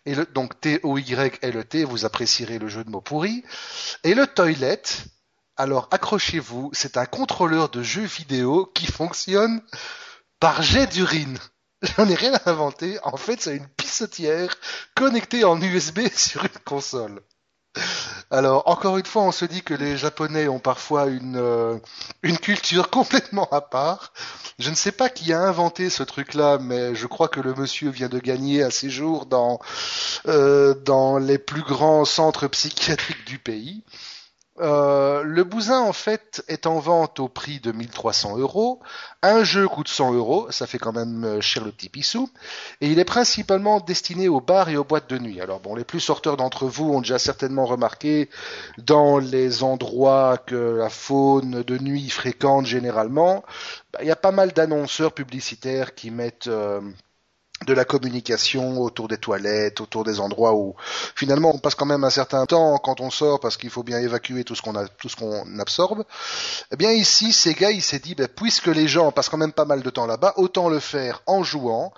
Et 0.07 0.15
le, 0.15 0.27
donc 0.27 0.61
T-O-Y-L-E-T, 0.61 1.85
vous 1.85 2.05
apprécierez 2.05 2.59
le 2.59 2.69
jeu 2.69 2.85
de 2.85 2.91
mots 2.91 3.01
pourri. 3.01 3.45
Et 4.05 4.15
le 4.15 4.27
Toilet, 4.27 4.83
alors 5.57 5.89
accrochez-vous, 5.91 6.71
c'est 6.73 6.97
un 6.97 7.07
contrôleur 7.07 7.69
de 7.69 7.83
jeux 7.83 8.05
vidéo 8.05 8.67
qui 8.75 8.87
fonctionne 8.87 9.61
par 10.41 10.63
jet 10.63 10.87
d'urine. 10.87 11.39
J'en 11.83 12.09
ai 12.09 12.15
rien 12.15 12.33
à 12.35 12.51
inventer. 12.51 12.99
En 13.03 13.17
fait, 13.17 13.41
c'est 13.41 13.57
une 13.57 13.69
pissotière 13.69 14.57
connectée 14.95 15.45
en 15.45 15.61
USB 15.61 16.09
sur 16.15 16.45
une 16.45 16.61
console. 16.65 17.23
Alors, 18.31 18.69
encore 18.69 18.99
une 18.99 19.07
fois, 19.07 19.23
on 19.23 19.33
se 19.33 19.47
dit 19.47 19.63
que 19.63 19.73
les 19.73 19.97
Japonais 19.97 20.49
ont 20.49 20.59
parfois 20.59 21.07
une, 21.07 21.37
euh, 21.37 21.79
culture 22.43 22.91
complètement 22.91 23.49
à 23.51 23.63
part. 23.63 24.13
Je 24.59 24.69
ne 24.71 24.75
sais 24.75 24.93
pas 24.93 25.09
qui 25.09 25.33
a 25.33 25.41
inventé 25.41 25.89
ce 25.89 26.03
truc-là, 26.03 26.59
mais 26.61 26.95
je 26.95 27.07
crois 27.07 27.29
que 27.29 27.41
le 27.41 27.55
monsieur 27.55 27.91
vient 27.91 28.09
de 28.09 28.19
gagner 28.19 28.63
un 28.63 28.71
séjour 28.71 29.25
dans, 29.27 29.61
euh, 30.27 30.75
dans 30.75 31.17
les 31.19 31.39
plus 31.39 31.63
grands 31.63 32.05
centres 32.05 32.49
psychiatriques 32.49 33.27
du 33.27 33.39
pays. 33.39 33.83
Euh, 34.61 35.23
le 35.23 35.45
bousin, 35.45 35.81
en 35.81 35.93
fait, 35.93 36.45
est 36.49 36.67
en 36.67 36.79
vente 36.79 37.21
au 37.21 37.29
prix 37.29 37.61
de 37.61 37.73
1300 37.73 38.39
euros. 38.39 38.81
Un 39.23 39.45
jeu 39.45 39.69
coûte 39.69 39.89
100 39.89 40.15
euros, 40.15 40.51
ça 40.51 40.67
fait 40.67 40.79
quand 40.79 40.93
même 40.93 41.25
euh, 41.25 41.41
cher 41.41 41.65
le 41.65 41.73
petit 41.73 41.89
pissou. 41.89 42.29
Et 42.81 42.89
il 42.89 42.99
est 42.99 43.05
principalement 43.05 43.81
destiné 43.81 44.29
aux 44.29 44.41
bars 44.41 44.69
et 44.69 44.77
aux 44.77 44.85
boîtes 44.85 45.11
de 45.11 45.19
nuit. 45.19 45.41
Alors 45.41 45.61
bon, 45.61 45.75
les 45.75 45.85
plus 45.85 46.01
sorteurs 46.01 46.37
d'entre 46.37 46.67
vous 46.67 46.93
ont 46.93 47.01
déjà 47.01 47.19
certainement 47.19 47.67
remarqué 47.67 48.29
dans 48.79 49.19
les 49.19 49.63
endroits 49.63 50.39
que 50.39 50.77
la 50.79 50.89
faune 50.89 51.63
de 51.63 51.79
nuit 51.79 52.11
fréquente 52.11 52.67
généralement, 52.67 53.45
bah, 53.93 54.01
il 54.03 54.09
y 54.09 54.13
a 54.13 54.17
pas 54.17 54.33
mal 54.33 54.53
d'annonceurs 54.53 55.13
publicitaires 55.13 55.95
qui 55.95 56.11
mettent 56.11 56.49
euh, 56.49 56.81
de 57.67 57.73
la 57.73 57.85
communication 57.85 58.81
autour 58.81 59.09
des 59.09 59.19
toilettes, 59.19 59.81
autour 59.81 60.05
des 60.05 60.21
endroits 60.21 60.55
où 60.55 60.77
finalement 61.15 61.53
on 61.55 61.59
passe 61.59 61.75
quand 61.75 61.87
même 61.87 62.05
un 62.05 62.11
certain 62.11 62.47
temps 62.47 62.79
quand 62.79 63.01
on 63.01 63.11
sort 63.11 63.41
parce 63.41 63.57
qu'il 63.57 63.71
faut 63.71 63.83
bien 63.83 63.99
évacuer 63.99 64.45
tout 64.45 64.55
ce 64.55 64.63
qu'on 64.63 64.77
a, 64.77 64.87
tout 64.87 65.09
ce 65.09 65.17
qu'on 65.17 65.59
absorbe. 65.59 66.05
Eh 66.73 66.77
bien 66.77 66.93
ici, 66.93 67.33
Sega 67.33 67.71
il 67.71 67.83
s'est 67.83 67.99
dit, 67.99 68.15
ben, 68.15 68.29
puisque 68.29 68.69
les 68.69 68.89
gens 68.89 69.13
passent 69.13 69.29
quand 69.29 69.37
même 69.37 69.53
pas 69.53 69.65
mal 69.65 69.83
de 69.83 69.91
temps 69.91 70.07
là-bas, 70.07 70.35
autant 70.37 70.69
le 70.69 70.81
faire 70.81 71.23
en 71.27 71.43
jouant. 71.43 71.93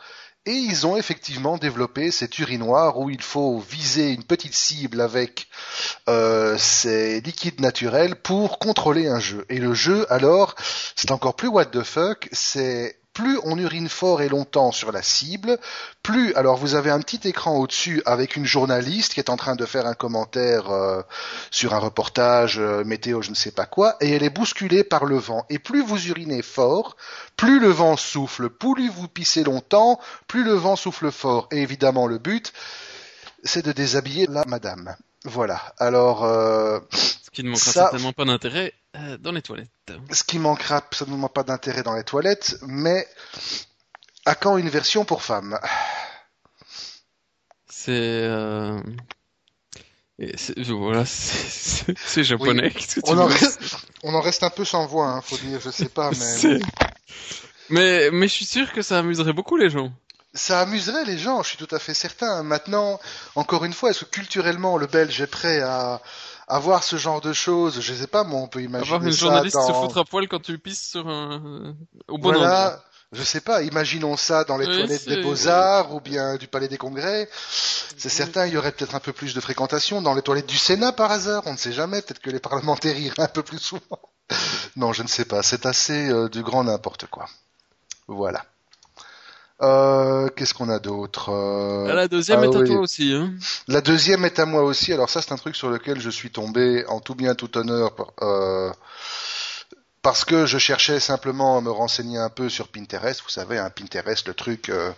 Et 0.47 0.53
ils 0.53 0.87
ont 0.87 0.97
effectivement 0.97 1.59
développé 1.59 2.11
cet 2.11 2.39
urinoir 2.39 2.99
où 2.99 3.11
il 3.11 3.21
faut 3.21 3.59
viser 3.59 4.11
une 4.11 4.25
petite 4.25 4.55
cible 4.55 5.03
avec 5.03 5.49
euh, 6.09 6.57
ces 6.57 7.21
liquides 7.21 7.61
naturels 7.61 8.17
pour 8.17 8.59
contrôler 8.59 9.07
un 9.07 9.21
jeu. 9.21 9.45
Et 9.51 9.59
le 9.59 9.75
jeu, 9.75 10.11
alors, 10.11 10.55
c'est 10.97 11.11
encore 11.11 11.37
plus 11.37 11.49
what 11.49 11.67
the 11.67 11.83
fuck, 11.83 12.31
c'est 12.33 13.00
plus 13.21 13.39
on 13.45 13.59
urine 13.59 13.89
fort 13.91 14.23
et 14.23 14.29
longtemps 14.31 14.73
sur 14.73 14.93
la 14.93 15.03
cible, 15.03 15.59
plus 16.03 16.33
alors 16.35 16.57
vous 16.57 16.75
avez 16.75 16.91
un 16.91 17.01
petit 17.01 17.29
écran 17.29 17.57
au-dessus 17.59 18.03
avec 18.07 18.35
une 18.37 18.47
journaliste 18.47 19.13
qui 19.13 19.21
est 19.21 19.29
en 19.29 19.37
train 19.37 19.57
de 19.57 19.67
faire 19.67 19.87
un 19.87 19.93
commentaire 19.95 20.71
euh, 20.71 21.03
sur 21.51 21.75
un 21.75 21.79
reportage 21.79 22.59
euh, 22.59 22.83
météo 22.85 23.21
je 23.21 23.29
ne 23.31 23.35
sais 23.35 23.51
pas 23.51 23.67
quoi 23.67 23.97
et 24.01 24.11
elle 24.13 24.23
est 24.23 24.31
bousculée 24.31 24.85
par 24.85 25.05
le 25.05 25.19
vent 25.19 25.45
et 25.51 25.59
plus 25.59 25.83
vous 25.85 26.09
urinez 26.09 26.41
fort, 26.41 26.97
plus 27.37 27.61
le 27.61 27.69
vent 27.69 27.99
souffle, 27.99 28.49
plus 28.49 28.89
vous 28.89 29.07
pissez 29.09 29.45
longtemps, 29.45 30.01
plus 30.27 30.43
le 30.45 30.55
vent 30.55 30.77
souffle 30.77 31.11
fort 31.13 31.47
et 31.53 31.59
évidemment 31.59 32.07
le 32.07 32.17
but 32.19 32.53
c'est 33.45 33.65
de 33.65 33.73
déshabiller 33.73 34.27
la 34.31 34.45
madame. 34.47 34.97
Voilà. 35.25 35.75
Alors 35.79 36.25
euh, 36.25 36.79
Ce 36.93 37.31
qui 37.31 37.43
ne 37.45 37.51
manquera 37.51 37.73
Ça- 37.73 37.81
certainement 37.83 38.13
pas 38.15 38.25
d'intérêt 38.25 38.73
euh, 38.97 39.17
dans 39.19 39.33
les 39.33 39.43
toilettes. 39.43 39.69
ce 40.13 40.25
qui 40.25 40.39
manquera 40.39 40.77
absolument 40.79 41.29
pas 41.29 41.43
d'intérêt 41.45 41.83
dans 41.83 41.95
les 41.97 42.05
toilettes, 42.05 42.57
mais 42.63 43.07
à 44.27 44.35
quand 44.35 44.57
une 44.59 44.69
version 44.69 45.05
pour 45.05 45.23
femmes? 45.23 45.59
C'est 47.69 47.93
euh... 47.93 48.81
c'est- 50.37 50.59
voilà, 50.71 51.05
c'est- 51.07 52.25
japonais. 52.25 52.73
On 53.05 53.19
en, 53.19 53.27
reste, 53.27 53.61
on 54.03 54.15
en 54.15 54.21
reste 54.21 54.43
un 54.43 54.51
peu 54.51 54.65
sans 54.65 54.87
voix, 54.87 55.07
hein, 55.09 55.21
faut 55.23 55.39
dire, 55.39 55.61
je 55.61 55.71
sais 55.71 55.89
pas, 55.89 56.11
mais 56.11 56.59
Mais 57.71 58.11
mais 58.11 58.29
je 58.29 58.33
suis 58.35 58.45
sûr 58.45 58.73
que 58.73 58.83
ça 58.83 58.99
amuserait 58.99 59.33
beaucoup 59.33 59.57
les 59.57 59.71
gens. 59.71 59.93
ça 60.35 60.61
amuserait 60.61 61.05
les 61.05 61.19
gens, 61.19 61.43
je 61.43 61.49
suis 61.51 61.57
tout 61.59 61.73
à 61.75 61.79
fait 61.79 61.95
certain. 61.95 62.43
Maintenant, 62.43 63.01
encore 63.37 63.65
une 63.65 63.73
fois, 63.73 63.91
est-ce 63.91 64.05
que 64.05 64.11
culturellement 64.11 64.77
le 64.77 64.87
Belge 64.87 65.21
est 65.21 65.27
prêt 65.27 65.61
à, 65.61 66.03
à 66.51 66.59
voir 66.59 66.83
ce 66.83 66.97
genre 66.97 67.21
de 67.21 67.33
choses 67.33 67.81
Je 67.81 67.95
sais 67.95 68.07
pas, 68.07 68.25
moi, 68.25 68.41
on 68.41 68.49
peut 68.49 68.63
imaginer 68.63 68.95
Avoir 68.95 69.07
une 69.07 69.13
ça 69.13 69.19
journaliste 69.19 69.57
dans... 69.57 69.67
se 69.67 69.73
foutre 69.73 69.99
à 69.99 70.05
poil 70.05 70.29
quand 70.29 70.43
tu 70.43 70.59
pisses 70.59 70.91
sur 70.91 71.09
un 71.09 71.75
au 72.09 72.19
bon 72.19 72.31
endroit. 72.31 72.47
Voilà, 72.47 72.83
je 73.13 73.23
sais 73.23 73.41
pas, 73.41 73.63
imaginons 73.63 74.17
ça 74.17 74.45
dans 74.45 74.57
les 74.57 74.67
Oui, 74.67 74.77
toilettes 74.77 75.09
des 75.09 75.23
Beaux-Arts 75.23 75.95
ou 75.95 76.01
bien 76.01 76.37
du 76.37 76.49
Palais 76.49 76.69
des 76.69 76.79
Congrès. 76.79 77.29
C'est 77.97 78.09
certain, 78.09 78.47
il 78.47 78.55
y 78.55 78.57
aurait 78.57 78.73
peut-être 78.73 78.95
un 78.95 79.01
peu 79.01 79.13
plus 79.13 79.35
de 79.35 79.41
fréquentation 79.41 80.03
dans 80.03 80.15
les 80.15 80.23
toilettes 80.23 80.49
du 80.49 80.59
Sénat 80.59 80.93
par 80.93 81.11
hasard, 81.11 81.43
on 81.47 81.53
ne 81.53 81.59
sait 81.59 81.73
jamais, 81.73 82.03
peut-être 82.03 82.21
que 82.21 82.31
les 82.31 82.41
parlementaires 82.41 82.99
iraient 82.99 83.23
un 83.23 83.29
peu 83.29 83.43
plus 83.43 83.59
souvent. 83.59 84.01
Non, 84.77 84.93
je 84.93 85.03
ne 85.03 85.09
sais 85.09 85.25
pas, 85.25 85.43
c'est 85.43 85.67
assez 85.67 86.09
euh, 86.09 86.29
du 86.29 86.43
grand 86.43 86.65
n'importe 86.65 87.07
quoi. 87.07 87.27
Voilà. 88.07 88.45
Euh, 89.63 90.29
Qu'est-ce 90.37 90.55
qu'on 90.55 90.69
a 90.71 90.79
d'autre 90.79 91.31
Euh, 91.31 91.89
Ah, 91.91 91.95
la 91.95 92.09
deuxième 92.09 92.41
ah 92.41 92.45
est 92.47 92.57
à 92.57 92.59
oui. 92.61 92.69
toi 92.69 92.79
aussi. 92.81 93.13
Hein. 93.13 93.33
La 93.69 93.81
deuxième 93.81 94.25
est 94.25 94.39
à 94.39 94.47
moi 94.47 94.63
aussi. 94.63 94.93
Alors 94.93 95.11
ça, 95.11 95.21
c'est 95.21 95.33
un 95.33 95.37
truc 95.37 95.55
sur 95.57 95.69
lequel 95.69 96.01
je 96.01 96.09
suis 96.11 96.31
tombé 96.31 96.85
en 96.89 97.01
tout 97.01 97.15
bien 97.15 97.35
tout 97.35 97.57
honneur 97.59 97.93
euh, 98.23 98.71
parce 100.03 100.25
que 100.25 100.47
je 100.47 100.57
cherchais 100.57 100.99
simplement 100.99 101.59
à 101.59 101.61
me 101.61 101.71
renseigner 101.71 102.19
un 102.19 102.31
peu 102.31 102.49
sur 102.49 102.69
Pinterest. 102.69 103.21
Vous 103.23 103.29
savez, 103.29 103.59
un 103.59 103.69
Pinterest, 103.69 104.27
le 104.27 104.35
truc, 104.35 104.71
euh, 104.71 104.93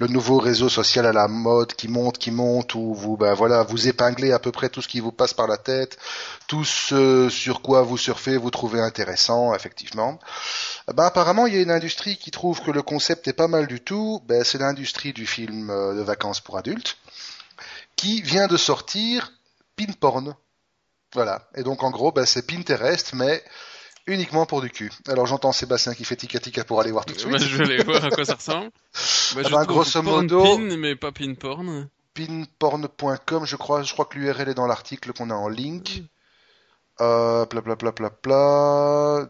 le 0.00 0.08
nouveau 0.08 0.38
réseau 0.38 0.68
social 0.68 1.06
à 1.06 1.12
la 1.12 1.28
mode 1.28 1.74
qui 1.74 1.86
monte, 1.86 2.18
qui 2.18 2.30
monte, 2.32 2.74
où 2.74 2.94
vous, 2.94 3.16
ben 3.16 3.34
voilà, 3.34 3.62
vous 3.62 3.86
épinglez 3.86 4.32
à 4.32 4.38
peu 4.38 4.50
près 4.50 4.68
tout 4.68 4.82
ce 4.82 4.88
qui 4.88 4.98
vous 5.00 5.12
passe 5.12 5.32
par 5.32 5.46
la 5.46 5.58
tête, 5.58 5.96
tout 6.48 6.64
ce 6.64 7.28
sur 7.28 7.62
quoi 7.62 7.82
vous 7.82 7.96
surfez, 7.96 8.36
vous 8.36 8.50
trouvez 8.50 8.80
intéressant, 8.80 9.54
effectivement. 9.54 10.18
Ben 10.92 11.04
apparemment, 11.04 11.46
il 11.46 11.54
y 11.54 11.58
a 11.58 11.62
une 11.62 11.70
industrie 11.70 12.16
qui 12.16 12.30
trouve 12.32 12.60
que 12.60 12.72
le 12.72 12.82
concept 12.82 13.28
est 13.28 13.32
pas 13.32 13.48
mal 13.48 13.68
du 13.68 13.80
tout. 13.80 14.22
Ben 14.26 14.42
c'est 14.42 14.58
l'industrie 14.58 15.12
du 15.12 15.26
film 15.26 15.70
euh, 15.70 15.94
de 15.94 16.02
vacances 16.02 16.40
pour 16.40 16.58
adultes 16.58 16.96
qui 17.98 18.22
vient 18.22 18.46
de 18.46 18.56
sortir 18.56 19.32
Pinporn. 19.76 20.34
Voilà. 21.14 21.48
Et 21.54 21.62
donc 21.62 21.82
en 21.82 21.90
gros, 21.90 22.12
ben, 22.12 22.24
c'est 22.26 22.46
Pinterest, 22.46 23.12
mais 23.12 23.42
uniquement 24.08 24.44
pour 24.46 24.60
du 24.60 24.70
cul. 24.70 24.90
Alors 25.06 25.26
j'entends 25.26 25.52
Sébastien 25.52 25.94
qui 25.94 26.04
fait 26.04 26.16
tika 26.16 26.40
tika 26.40 26.64
pour 26.64 26.80
aller 26.80 26.90
voir 26.90 27.04
tout 27.04 27.14
de 27.14 27.18
suite. 27.20 27.30
Bah, 27.32 27.38
je 27.38 27.56
vais 27.56 27.64
aller 27.64 27.84
voir 27.84 28.04
à 28.04 28.10
quoi 28.10 28.24
ça 28.24 28.34
ressemble. 28.34 28.70
Bah, 29.34 29.42
je 29.44 29.50
ben, 29.50 29.64
trouve 29.64 29.66
grosso 29.66 30.02
modo- 30.02 30.42
pin, 30.56 30.76
mais 30.76 30.96
pas 30.96 31.12
pin 31.12 31.34
porn. 31.34 31.88
Pinporn.com, 32.14 33.44
je 33.44 33.56
crois, 33.56 33.82
je 33.82 33.92
crois 33.92 34.06
que 34.06 34.18
l'URL 34.18 34.48
est 34.48 34.54
dans 34.54 34.66
l'article 34.66 35.12
qu'on 35.12 35.30
a 35.30 35.34
en 35.34 35.48
link. 35.48 36.02
Euh, 37.00 37.46
pla 37.46 37.62
pla 37.62 37.76
pla 37.76 37.92
pla 37.92 38.10
pla, 38.10 39.28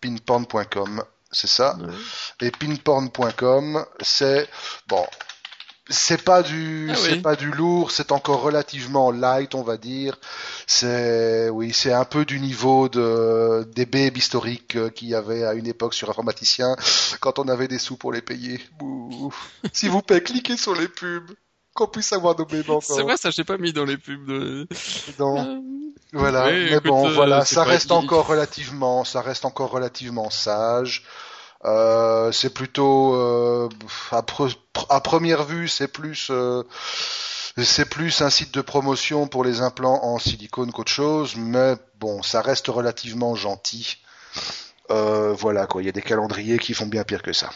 pinporn.com. 0.00 1.02
c'est 1.30 1.46
ça. 1.48 1.76
Ouais. 1.76 2.46
Et 2.46 2.50
pinporn.com, 2.50 3.84
c'est 4.00 4.48
bon, 4.86 5.04
c'est 5.88 6.22
pas 6.24 6.42
du, 6.42 6.88
Ah 6.90 6.96
c'est 6.96 7.22
pas 7.22 7.36
du 7.36 7.50
lourd, 7.50 7.90
c'est 7.90 8.10
encore 8.10 8.42
relativement 8.42 9.10
light, 9.12 9.54
on 9.54 9.62
va 9.62 9.76
dire. 9.76 10.18
C'est, 10.66 11.48
oui, 11.48 11.72
c'est 11.72 11.92
un 11.92 12.04
peu 12.04 12.24
du 12.24 12.40
niveau 12.40 12.88
de 12.88 13.66
des 13.74 13.86
babes 13.86 14.16
historiques 14.16 14.76
euh, 14.76 14.90
qu'il 14.90 15.08
y 15.08 15.14
avait 15.14 15.44
à 15.44 15.54
une 15.54 15.66
époque 15.66 15.94
sur 15.94 16.10
informaticien 16.10 16.74
quand 17.20 17.38
on 17.38 17.48
avait 17.48 17.68
des 17.68 17.78
sous 17.78 17.96
pour 17.96 18.12
les 18.12 18.22
payer. 18.22 18.60
S'il 19.72 19.90
vous 19.90 20.02
plaît, 20.02 20.22
cliquez 20.22 20.56
sur 20.56 20.74
les 20.74 20.88
pubs, 20.88 21.30
qu'on 21.74 21.86
puisse 21.86 22.12
avoir 22.12 22.36
nos 22.36 22.46
bébés 22.46 22.70
encore. 22.70 22.82
C'est 22.82 23.02
vrai, 23.02 23.16
ça 23.16 23.30
j'ai 23.30 23.44
pas 23.44 23.58
mis 23.58 23.72
dans 23.72 23.84
les 23.84 23.96
pubs 23.96 24.26
de. 24.26 24.66
Non. 25.18 25.38
Euh, 25.38 25.60
Voilà, 26.12 26.50
mais 26.50 26.72
écoute, 26.72 26.84
bon, 26.84 27.08
euh, 27.08 27.12
voilà, 27.12 27.44
ça 27.44 27.62
reste 27.62 27.92
encore 27.92 28.26
relativement, 28.26 29.04
ça 29.04 29.20
reste 29.20 29.44
encore 29.44 29.70
relativement 29.70 30.30
sage. 30.30 31.04
Euh, 31.64 32.30
c'est 32.32 32.52
plutôt 32.54 33.14
euh, 33.14 33.68
à, 34.12 34.20
pre- 34.22 34.56
à 34.88 35.00
première 35.00 35.44
vue, 35.44 35.68
c'est 35.68 35.88
plus, 35.88 36.28
euh, 36.30 36.62
c'est 37.62 37.88
plus 37.88 38.20
un 38.22 38.30
site 38.30 38.52
de 38.54 38.60
promotion 38.60 39.26
pour 39.26 39.44
les 39.44 39.60
implants 39.62 40.04
en 40.04 40.18
silicone 40.18 40.72
qu'autre 40.72 40.92
chose, 40.92 41.34
mais 41.36 41.74
bon, 41.98 42.22
ça 42.22 42.40
reste 42.42 42.68
relativement 42.68 43.34
gentil. 43.34 43.98
Euh, 44.90 45.32
voilà 45.34 45.66
quoi, 45.66 45.82
il 45.82 45.86
y 45.86 45.88
a 45.88 45.92
des 45.92 46.02
calendriers 46.02 46.58
qui 46.58 46.74
font 46.74 46.86
bien 46.86 47.04
pire 47.04 47.22
que 47.22 47.32
ça. 47.32 47.50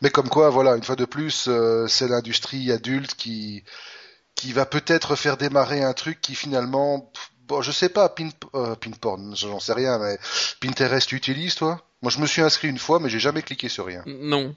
Mais 0.00 0.10
comme 0.10 0.28
quoi, 0.28 0.50
voilà, 0.50 0.76
une 0.76 0.82
fois 0.82 0.96
de 0.96 1.04
plus, 1.04 1.46
euh, 1.48 1.86
c'est 1.86 2.08
l'industrie 2.08 2.72
adulte 2.72 3.14
qui 3.14 3.64
qui 4.36 4.52
va 4.52 4.66
peut-être 4.66 5.16
faire 5.16 5.36
démarrer 5.38 5.82
un 5.84 5.94
truc 5.94 6.20
qui 6.20 6.34
finalement, 6.34 7.12
bon, 7.48 7.62
je 7.62 7.72
sais 7.72 7.90
pas, 7.90 8.08
pin, 8.10 8.30
j'en 9.34 9.60
sais 9.60 9.72
rien, 9.74 9.98
mais 9.98 10.18
Pinterest 10.60 11.08
tu 11.08 11.16
utilises 11.16 11.54
toi? 11.56 11.80
Moi, 12.02 12.10
je 12.10 12.18
me 12.20 12.26
suis 12.26 12.42
inscrit 12.42 12.68
une 12.68 12.78
fois, 12.78 12.98
mais 13.00 13.08
j'ai 13.08 13.20
jamais 13.20 13.42
cliqué 13.42 13.68
sur 13.68 13.86
rien. 13.86 14.02
Non, 14.06 14.54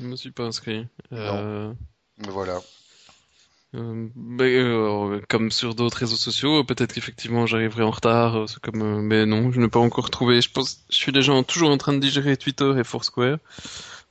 je 0.00 0.04
me 0.04 0.16
suis 0.16 0.30
pas 0.32 0.44
inscrit. 0.44 0.86
Euh, 1.12 1.72
Mais 2.18 2.28
voilà. 2.28 2.60
euh, 3.74 4.08
mais, 4.16 4.56
euh, 4.56 5.20
comme 5.28 5.50
sur 5.52 5.74
d'autres 5.76 5.98
réseaux 5.98 6.16
sociaux, 6.16 6.64
peut-être 6.64 6.92
qu'effectivement 6.92 7.46
j'arriverai 7.46 7.82
en 7.84 7.90
retard. 7.92 8.36
euh, 8.36 8.46
comme, 8.62 8.82
euh, 8.82 9.00
mais 9.00 9.26
non, 9.26 9.52
je 9.52 9.60
n'ai 9.60 9.68
pas 9.68 9.78
encore 9.78 10.10
trouvé. 10.10 10.40
Je 10.40 10.50
pense, 10.50 10.80
je 10.90 10.96
suis 10.96 11.12
déjà 11.12 11.40
toujours 11.44 11.70
en 11.70 11.78
train 11.78 11.92
de 11.92 12.00
digérer 12.00 12.36
Twitter 12.36 12.72
et 12.78 12.82
Foursquare. 12.84 13.38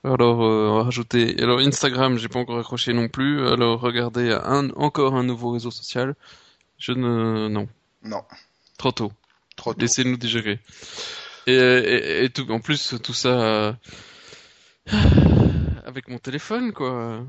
Alors, 0.03 0.41
euh, 0.45 0.69
on 0.69 0.77
va 0.77 0.83
rajouter. 0.83 1.35
Alors 1.41 1.59
Instagram, 1.59 2.17
j'ai 2.17 2.29
pas 2.29 2.39
encore 2.39 2.59
accroché 2.59 2.93
non 2.93 3.09
plus. 3.09 3.45
Alors 3.47 3.81
regardez 3.81 4.31
un, 4.31 4.69
encore 4.77 5.15
un 5.15 5.23
nouveau 5.23 5.51
réseau 5.51 5.71
social. 5.71 6.15
Je 6.77 6.93
ne, 6.93 7.47
non, 7.49 7.67
Non, 8.03 8.23
trop 8.77 8.91
tôt. 8.93 9.11
trop 9.57 9.73
tôt. 9.73 9.81
Laissez-nous 9.81 10.15
digérer. 10.15 10.59
Et, 11.47 11.53
et, 11.53 12.23
et 12.25 12.29
tout, 12.29 12.49
en 12.51 12.59
plus, 12.59 12.95
tout 13.03 13.13
ça 13.13 13.29
euh, 13.29 13.73
avec 15.85 16.07
mon 16.07 16.17
téléphone, 16.19 16.73
quoi. 16.73 17.25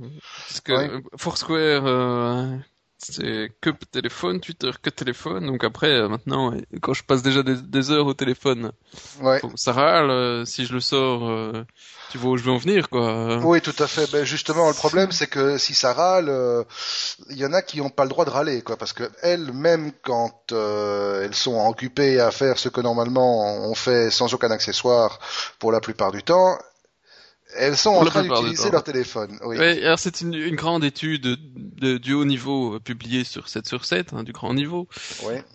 Parce 0.47 0.61
que 0.61 0.73
Ouais. 0.73 0.91
euh, 0.97 1.01
Foursquare, 1.17 1.87
euh, 1.87 2.57
c'est 2.99 3.53
que 3.61 3.71
téléphone, 3.91 4.41
Twitter 4.41 4.71
que 4.83 4.91
téléphone. 4.91 5.47
Donc 5.47 5.65
après, 5.65 5.91
euh, 5.91 6.09
maintenant, 6.09 6.53
quand 6.83 6.95
je 6.95 7.05
passe 7.05 7.23
déjà 7.23 7.43
des, 7.43 7.55
des 7.57 7.91
heures 7.91 8.07
au 8.07 8.15
téléphone, 8.15 8.73
Ouais. 9.21 9.41
ça 9.55 9.73
râle. 9.73 10.11
euh, 10.11 10.45
si 10.45 10.67
je 10.67 10.73
le 10.75 10.81
sors, 10.81 11.29
euh, 11.29 11.65
tu 12.11 12.19
vois 12.19 12.33
où 12.33 12.37
je 12.37 12.43
veux 12.45 12.51
en 12.53 12.57
venir, 12.59 12.89
quoi. 12.91 13.39
Oui, 13.45 13.61
tout 13.61 13.75
à 13.79 13.87
fait. 13.87 14.11
Ben 14.11 14.25
justement, 14.25 14.67
le 14.69 14.75
problème, 14.75 15.13
c'est 15.13 15.27
que 15.29 15.59
si 15.59 15.75
ça 15.75 15.93
râle, 15.93 16.29
euh, 16.29 16.65
il 17.31 17.37
y 17.37 17.47
en 17.47 17.53
a 17.53 17.63
qui 17.63 17.79
n'ont 17.79 17.91
pas 17.91 18.05
le 18.05 18.09
droit 18.11 18.25
de 18.25 18.31
râler, 18.31 18.63
quoi, 18.63 18.77
parce 18.77 18.93
que 18.93 19.09
elles, 19.23 19.53
même 19.53 19.93
quand 20.03 20.53
euh, 20.53 21.25
elles 21.25 21.35
sont 21.35 21.67
occupées 21.69 22.21
à 22.21 22.31
faire 22.31 22.59
ce 22.59 22.69
que 22.69 22.81
normalement 22.81 23.69
on 23.71 23.75
fait 23.75 24.11
sans 24.11 24.33
aucun 24.35 24.51
accessoire 24.51 25.21
pour 25.59 25.71
la 25.73 25.81
plupart 25.81 26.11
du 26.13 26.23
temps, 26.23 26.59
elles 27.57 27.77
sont 27.77 27.91
en 27.91 28.05
train 28.05 28.23
d'utiliser 28.23 28.71
leur 28.71 28.85
téléphone. 28.85 29.39
Oui. 29.45 29.57
Ouais, 29.59 29.83
alors 29.85 29.99
c'est 29.99 30.21
une, 30.21 30.35
une 30.35 30.55
grande 30.57 30.85
étude 30.85 31.37
de, 31.57 31.97
du 31.99 32.13
haut 32.13 32.25
niveau 32.25 32.75
euh, 32.75 32.81
publiée 32.81 33.25
sur 33.25 33.49
7 33.49 33.67
sur 33.67 33.85
7, 33.85 34.13
hein, 34.13 34.23
du 34.25 34.33
grand 34.33 34.55
niveau. 34.55 34.89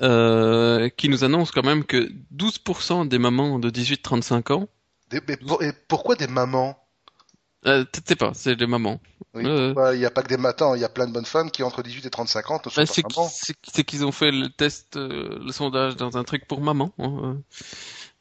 Euh, 0.01 0.89
qui 0.89 1.09
nous 1.09 1.23
annonce 1.23 1.51
quand 1.51 1.63
même 1.65 1.83
que 1.83 2.09
12% 2.35 3.07
des 3.07 3.19
mamans 3.19 3.59
de 3.59 3.69
18-35 3.69 4.51
ans, 4.53 4.67
Des- 5.09 5.21
mais 5.27 5.37
pour- 5.37 5.61
et 5.63 5.71
pourquoi 5.87 6.15
des 6.15 6.27
mamans? 6.27 6.77
Euh, 7.65 7.85
sais 8.05 8.15
pas, 8.17 8.31
c'est 8.33 8.55
les 8.55 8.67
mamans. 8.67 8.99
Oui, 9.35 9.43
Euh. 9.45 9.73
Il 9.93 9.99
n'y 9.99 10.05
a 10.05 10.11
pas 10.11 10.21
que 10.21 10.27
des 10.27 10.37
matins, 10.37 10.75
il 10.75 10.81
y 10.81 10.83
a 10.85 10.89
plein 10.89 11.07
de 11.07 11.13
bonnes 11.13 11.25
femmes 11.25 11.49
qui 11.49 11.63
entre 11.63 11.81
18 11.81 12.05
et 12.05 12.09
35 12.09 12.51
ans 12.51 12.61
ne 12.65 12.69
sont 12.69 12.81
Bah, 12.81 12.85
pas 12.85 12.93
c'est 12.93 13.03
mamans. 13.15 13.29
c'est- 13.29 13.55
c'est 13.73 13.83
qu'ils 13.85 14.05
ont 14.05 14.11
fait 14.11 14.31
le 14.31 14.49
test, 14.49 14.95
le 14.97 15.51
sondage 15.51 15.95
dans 15.95 16.17
un 16.17 16.23
truc 16.25 16.45
pour 16.47 16.59
maman. 16.61 16.91
hein. 16.99 17.37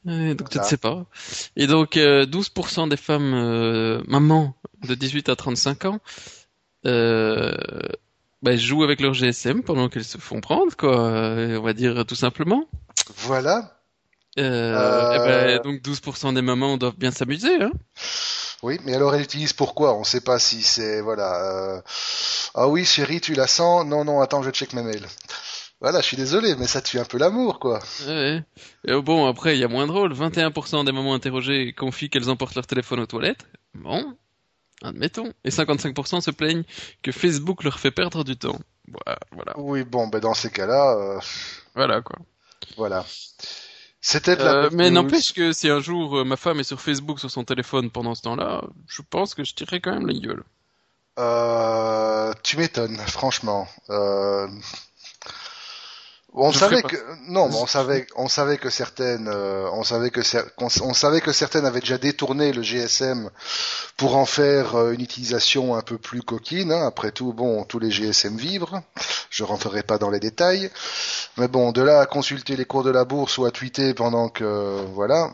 Et 0.09 0.35
donc 0.35 0.49
tu 0.51 0.59
ne 0.59 0.65
sais 0.65 0.77
pas. 0.77 1.05
Et 1.57 1.67
donc 1.67 1.97
euh, 1.97 2.27
12% 2.27 2.89
des 2.89 2.97
femmes 2.97 3.35
euh, 3.35 4.03
mamans 4.09 4.55
de 4.87 4.95
18 4.95 5.29
à 5.29 5.37
35 5.37 5.85
ans 5.85 6.01
euh, 6.87 7.53
bah, 8.43 8.57
jouent 8.57 8.83
avec 8.83 9.01
leur 9.01 9.15
GSM 9.15 9.63
pendant 9.63 9.89
qu'elles 9.89 10.05
se 10.05 10.19
font 10.19 10.41
prendre, 10.41 10.77
quoi. 10.77 10.99
euh, 10.99 11.59
on 11.59 11.63
va 11.63 11.73
dire 11.73 12.05
tout 12.07 12.17
simplement. 12.17 12.65
Voilà. 13.19 13.79
Euh, 14.39 14.75
Euh. 14.75 15.13
eh 15.15 15.19
ben, 15.19 15.63
donc 15.63 15.83
12% 15.83 16.33
des 16.35 16.43
mamans 16.43 16.77
doivent 16.79 16.97
bien 16.97 17.11
s'amuser, 17.11 17.63
hein. 17.63 17.71
Oui, 18.63 18.79
mais 18.85 18.95
alors 18.95 19.15
elle 19.15 19.23
utilise 19.23 19.53
pourquoi 19.53 19.95
On 19.95 20.01
ne 20.01 20.05
sait 20.05 20.21
pas 20.21 20.39
si 20.39 20.63
c'est 20.63 21.01
voilà. 21.01 21.45
euh, 21.45 21.81
Ah 22.55 22.69
oui, 22.69 22.85
chérie, 22.85 23.21
tu 23.21 23.35
la 23.35 23.47
sens 23.47 23.85
Non, 23.85 24.05
non, 24.05 24.21
attends, 24.21 24.43
je 24.43 24.51
check 24.51 24.73
mes 24.73 24.83
mails. 24.83 25.07
Voilà, 25.83 26.01
je 26.01 26.07
suis 26.07 26.17
désolé, 26.17 26.55
mais 26.57 26.69
ça 26.69 26.81
tue 26.81 27.01
un 27.01 27.05
peu 27.05 27.19
l'amour, 27.19 27.59
quoi. 27.59 27.81
Ouais. 28.07 28.45
Et 28.87 28.93
euh, 28.93 29.03
bon, 29.03 29.27
après, 29.27 29.57
il 29.57 29.61
y 29.61 29.65
a 29.65 29.69
moins 29.69 29.89
drôle. 29.89 30.15
21% 30.15 30.85
des 30.85 30.93
mamans 30.93 31.13
interrogées 31.13 31.73
confient 31.73 32.09
qu'elles 32.09 32.31
emportent 32.31 32.55
leur 32.55 32.67
téléphone 32.69 33.01
aux 33.01 33.07
toilettes. 33.07 33.45
Bon, 33.75 34.17
admettons. 34.83 35.33
Et 35.45 35.51
55% 35.51 36.21
se 36.21 36.31
plaignent 36.31 36.63
que 37.03 37.11
Facebook 37.11 37.65
leur 37.65 37.81
fait 37.81 37.91
perdre 37.91 38.23
du 38.23 38.37
temps. 38.37 38.61
Voilà, 39.33 39.59
Oui, 39.59 39.83
bon, 39.85 40.07
ben 40.07 40.21
dans 40.21 40.35
ces 40.35 40.51
cas-là, 40.51 40.97
euh, 40.97 41.21
voilà 41.75 42.01
quoi. 42.01 42.19
voilà. 42.77 43.05
C'était 44.01 44.41
Euh, 44.41 44.69
mais 44.73 44.91
n'empêche 44.91 45.33
que 45.33 45.53
si 45.53 45.69
un 45.69 45.79
jour 45.79 46.19
euh, 46.19 46.25
ma 46.25 46.37
femme 46.37 46.59
est 46.61 46.65
sur 46.65 46.81
Facebook 46.81 47.21
sur 47.21 47.31
son 47.31 47.45
téléphone 47.45 47.91
pendant 47.91 48.15
ce 48.17 48.23
temps-là, 48.23 48.65
je 48.89 49.03
pense 49.09 49.35
que 49.35 49.45
je 49.45 49.55
tirerai 49.55 49.81
quand 49.81 49.93
même 49.93 50.07
la 50.09 50.15
gueule. 50.15 50.43
Euh, 51.19 52.33
tu 52.43 52.57
m'étonnes, 52.57 52.97
franchement. 52.99 53.69
Euh, 53.91 54.49
On 56.35 56.51
Je 56.51 56.59
savait 56.59 56.83
que 56.83 56.97
non, 57.29 57.49
mais 57.51 57.57
on 57.57 57.67
savait, 57.67 58.07
on 58.17 58.27
savait 58.27 58.57
que 58.57 58.71
certaines, 58.71 59.29
euh, 59.29 59.69
on 59.75 59.85
savait 59.85 60.09
que 60.11 60.23
cer- 60.23 60.47
on 60.59 60.95
savait 60.95 61.21
que 61.21 61.31
certaines 61.31 61.67
avaient 61.67 61.81
déjà 61.81 61.99
détourné 61.99 62.53
le 62.53 62.63
GSM 62.63 63.29
pour 63.99 64.17
en 64.17 64.25
faire 64.25 64.75
euh, 64.77 64.93
une 64.93 65.03
utilisation 65.03 65.75
un 65.77 65.83
peu 65.83 65.99
plus 65.99 66.23
coquine. 66.23 66.73
hein. 66.73 66.87
Après 66.87 67.13
tout, 67.13 67.35
bon, 67.35 67.65
tous 67.65 67.79
les 67.79 67.91
GSM 67.91 68.37
vivent. 68.39 68.65
Je 69.29 69.45
rentrerai 69.45 69.83
pas 69.83 69.99
dans 69.99 70.09
les 70.09 70.21
détails, 70.21 70.71
mais 71.37 71.49
bon, 71.49 71.71
de 71.71 71.83
là 71.83 72.01
à 72.01 72.07
consulter 72.07 72.57
les 72.57 72.65
cours 72.65 72.83
de 72.83 72.91
la 72.91 73.05
bourse 73.05 73.37
ou 73.37 73.45
à 73.45 73.51
tweeter 73.51 73.93
pendant 73.93 74.31
que, 74.31 74.85
voilà, 74.95 75.31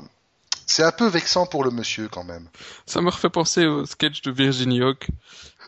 c'est 0.66 0.82
un 0.82 0.92
peu 0.92 1.06
vexant 1.06 1.46
pour 1.46 1.62
le 1.62 1.70
monsieur 1.70 2.08
quand 2.08 2.24
même. 2.24 2.48
Ça 2.86 3.00
me 3.00 3.10
refait 3.10 3.30
penser 3.30 3.66
au 3.66 3.86
sketch 3.86 4.22
de 4.22 4.32
Virginie 4.32 4.82
Hawk 4.82 5.06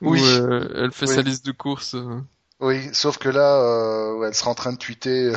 où 0.03 0.11
Oui. 0.13 0.23
euh, 0.25 0.69
elle 0.75 0.91
fait 0.93 1.07
Oui. 1.09 1.15
sa 1.15 1.23
liste 1.23 1.47
de 1.47 1.53
courses. 1.53 1.95
Euh. 2.61 2.67
Oui, 2.67 2.89
sauf 2.93 3.19
que 3.19 3.29
là, 3.29 3.57
euh, 3.61 4.27
elle 4.27 4.35
sera 4.35 4.51
en 4.51 4.55
train 4.55 4.73
de 4.73 4.79
tweeter. 4.79 5.33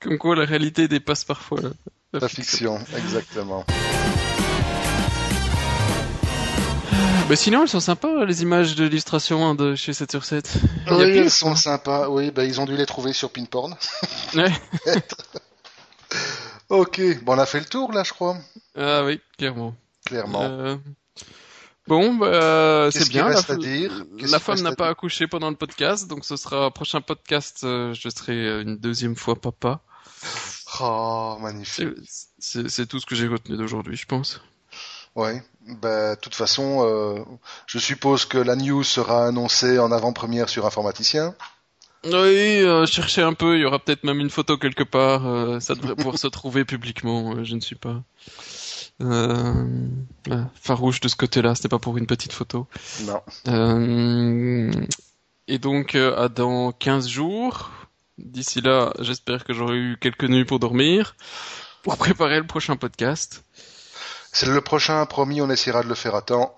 Comme 0.00 0.18
quoi 0.18 0.36
la 0.36 0.44
réalité 0.44 0.88
dépasse 0.88 1.24
parfois 1.24 1.60
la, 1.62 1.68
la 2.12 2.20
La 2.20 2.28
fiction. 2.28 2.78
fiction, 2.78 2.96
exactement. 2.98 3.64
Bah 7.28 7.34
sinon 7.34 7.62
elles 7.62 7.68
sont 7.68 7.80
sympas 7.80 8.24
les 8.24 8.42
images 8.42 8.76
de 8.76 8.84
l'illustration 8.84 9.44
hein, 9.44 9.56
de 9.56 9.74
chez 9.74 9.92
7 9.92 10.12
sur 10.12 10.24
7. 10.24 10.48
Il 10.86 10.92
y 10.92 10.94
a 10.94 10.96
Oui, 10.98 11.16
elles 11.18 11.30
sont 11.30 11.56
sympas. 11.56 12.08
Oui, 12.08 12.30
bah, 12.30 12.44
ils 12.44 12.60
ont 12.60 12.66
dû 12.66 12.76
les 12.76 12.86
trouver 12.86 13.12
sur 13.12 13.30
Pinporn. 13.30 13.76
Ouais. 14.34 14.52
Ok, 16.68 17.00
bon, 17.22 17.34
on 17.34 17.38
a 17.38 17.46
fait 17.46 17.60
le 17.60 17.64
tour 17.64 17.92
là, 17.92 18.02
je 18.04 18.12
crois, 18.12 18.36
Ah 18.76 19.04
oui, 19.04 19.20
clairement. 19.38 19.74
clairement. 20.04 20.42
Euh, 20.42 20.76
Bon, 21.88 22.14
bah, 22.14 22.88
Qu'est-ce 22.92 23.04
c'est 23.04 23.10
qu'il 23.10 23.22
bien. 23.22 23.28
la, 23.28 23.56
dire? 23.56 24.04
La 24.18 24.38
femme 24.40 24.60
n'a 24.62 24.74
pas 24.74 24.88
accouché 24.88 25.26
pendant 25.28 25.50
le 25.50 25.56
podcast, 25.56 26.08
donc 26.08 26.24
ce 26.24 26.36
sera 26.36 26.70
prochain 26.70 27.00
podcast. 27.00 27.60
euh, 27.64 27.94
je 27.94 28.08
serai 28.08 28.32
euh, 28.34 28.62
une 28.62 28.76
deuxième 28.76 29.14
fois 29.16 29.36
papa. 29.36 29.80
Oh, 30.80 31.36
magnifique. 31.40 31.88
C'est- 32.38 32.86
tout 32.86 32.98
ce 33.00 33.06
que 33.06 33.14
j'ai 33.14 33.28
retenu 33.28 33.56
d'aujourd'hui, 33.56 33.96
je 33.96 34.06
pense. 34.06 34.40
Ouais, 35.14 35.42
bah, 35.80 36.14
de 36.16 36.20
toute 36.20 36.34
façon, 36.34 36.84
euh, 36.84 37.24
je 37.66 37.78
suppose 37.78 38.24
que 38.26 38.36
la 38.38 38.56
news 38.56 38.82
sera 38.84 39.26
annoncée 39.28 39.78
en 39.78 39.90
avant-première 39.92 40.48
sur 40.48 40.66
Informaticien. 40.66 41.34
Oui, 42.04 42.12
euh, 42.12 42.84
cherchez 42.86 43.22
un 43.22 43.32
peu. 43.32 43.56
Il 43.56 43.62
y 43.62 43.64
aura 43.64 43.78
peut-être 43.78 44.04
même 44.04 44.20
une 44.20 44.30
photo 44.30 44.58
quelque 44.58 44.82
part. 44.84 45.26
euh, 45.26 45.58
ça 45.60 45.74
devrait 45.74 45.96
pouvoir 45.96 46.18
se 46.18 46.26
trouver 46.26 46.64
publiquement. 46.64 47.34
euh, 47.36 47.44
je 47.44 47.54
ne 47.54 47.60
suis 47.60 47.74
pas 47.76 47.88
euh, 47.88 47.94
euh, 47.94 48.02
farouche 49.00 51.00
de 51.00 51.08
ce 51.08 51.16
côté-là. 51.16 51.54
C'était 51.54 51.68
pas 51.68 51.78
pour 51.78 51.96
une 51.96 52.06
petite 52.06 52.32
photo. 52.32 52.66
Non. 53.02 53.22
Euh, 53.48 54.70
et 55.48 55.58
donc, 55.58 55.94
euh, 55.94 56.16
à 56.16 56.28
dans 56.28 56.72
15 56.72 57.08
jours. 57.08 57.70
D'ici 58.18 58.62
là, 58.62 58.94
j'espère 58.98 59.44
que 59.44 59.52
j'aurai 59.52 59.76
eu 59.76 59.98
quelques 60.00 60.24
nuits 60.24 60.46
pour 60.46 60.58
dormir, 60.58 61.16
pour 61.82 61.96
préparer 61.98 62.38
le 62.38 62.46
prochain 62.46 62.76
podcast. 62.76 63.44
C'est 64.32 64.46
le 64.46 64.60
prochain, 64.60 65.04
promis, 65.06 65.40
on 65.40 65.50
essaiera 65.50 65.82
de 65.82 65.88
le 65.88 65.94
faire 65.94 66.14
à 66.14 66.22
temps. 66.22 66.54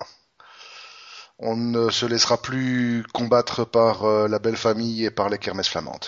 On 1.37 1.55
ne 1.55 1.89
se 1.89 2.05
laissera 2.05 2.41
plus 2.41 3.05
combattre 3.13 3.65
par 3.65 4.03
euh, 4.03 4.27
la 4.27 4.39
belle 4.39 4.57
famille 4.57 5.05
et 5.05 5.11
par 5.11 5.29
les 5.29 5.37
kermesses 5.37 5.69
flamandes. 5.69 6.05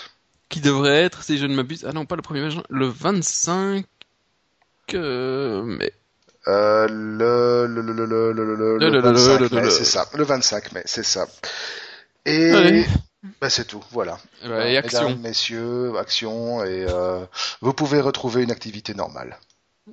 Qui 0.48 0.60
devrait 0.60 1.02
être, 1.02 1.22
si 1.22 1.38
je 1.38 1.46
ne 1.46 1.54
m'abuse, 1.54 1.86
ah 1.88 1.92
non, 1.92 2.04
pas 2.04 2.16
le 2.16 2.22
1er 2.22 2.56
mai, 2.56 2.62
le 2.68 2.86
25 2.86 3.86
euh, 4.94 5.62
mai. 5.62 5.92
Euh, 6.48 6.88
le 6.88 7.66
le 7.66 7.82
le 7.82 8.04
le 8.04 8.32
le 8.32 8.78
le 8.78 8.90
le 8.90 9.00
25 9.00 9.52
mai, 9.52 9.70
c'est 9.70 9.84
ça. 9.84 10.06
Le 10.14 10.24
25 10.24 10.72
mai, 10.72 10.82
c'est 10.84 11.04
ça. 11.04 11.26
Et 12.26 12.84
bah, 13.40 13.50
c'est 13.50 13.66
tout, 13.66 13.82
voilà. 13.92 14.18
Action. 14.76 15.16
Messieurs, 15.16 15.96
action 15.96 16.64
et 16.64 16.86
euh, 16.88 17.24
vous 17.60 17.72
pouvez 17.72 18.00
retrouver 18.00 18.42
une 18.42 18.50
activité 18.50 18.94
normale. 18.94 19.38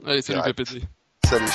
Allez, 0.06 0.22
salut 0.22 0.41
PPT. 0.54 0.82
Salut. 1.26 1.45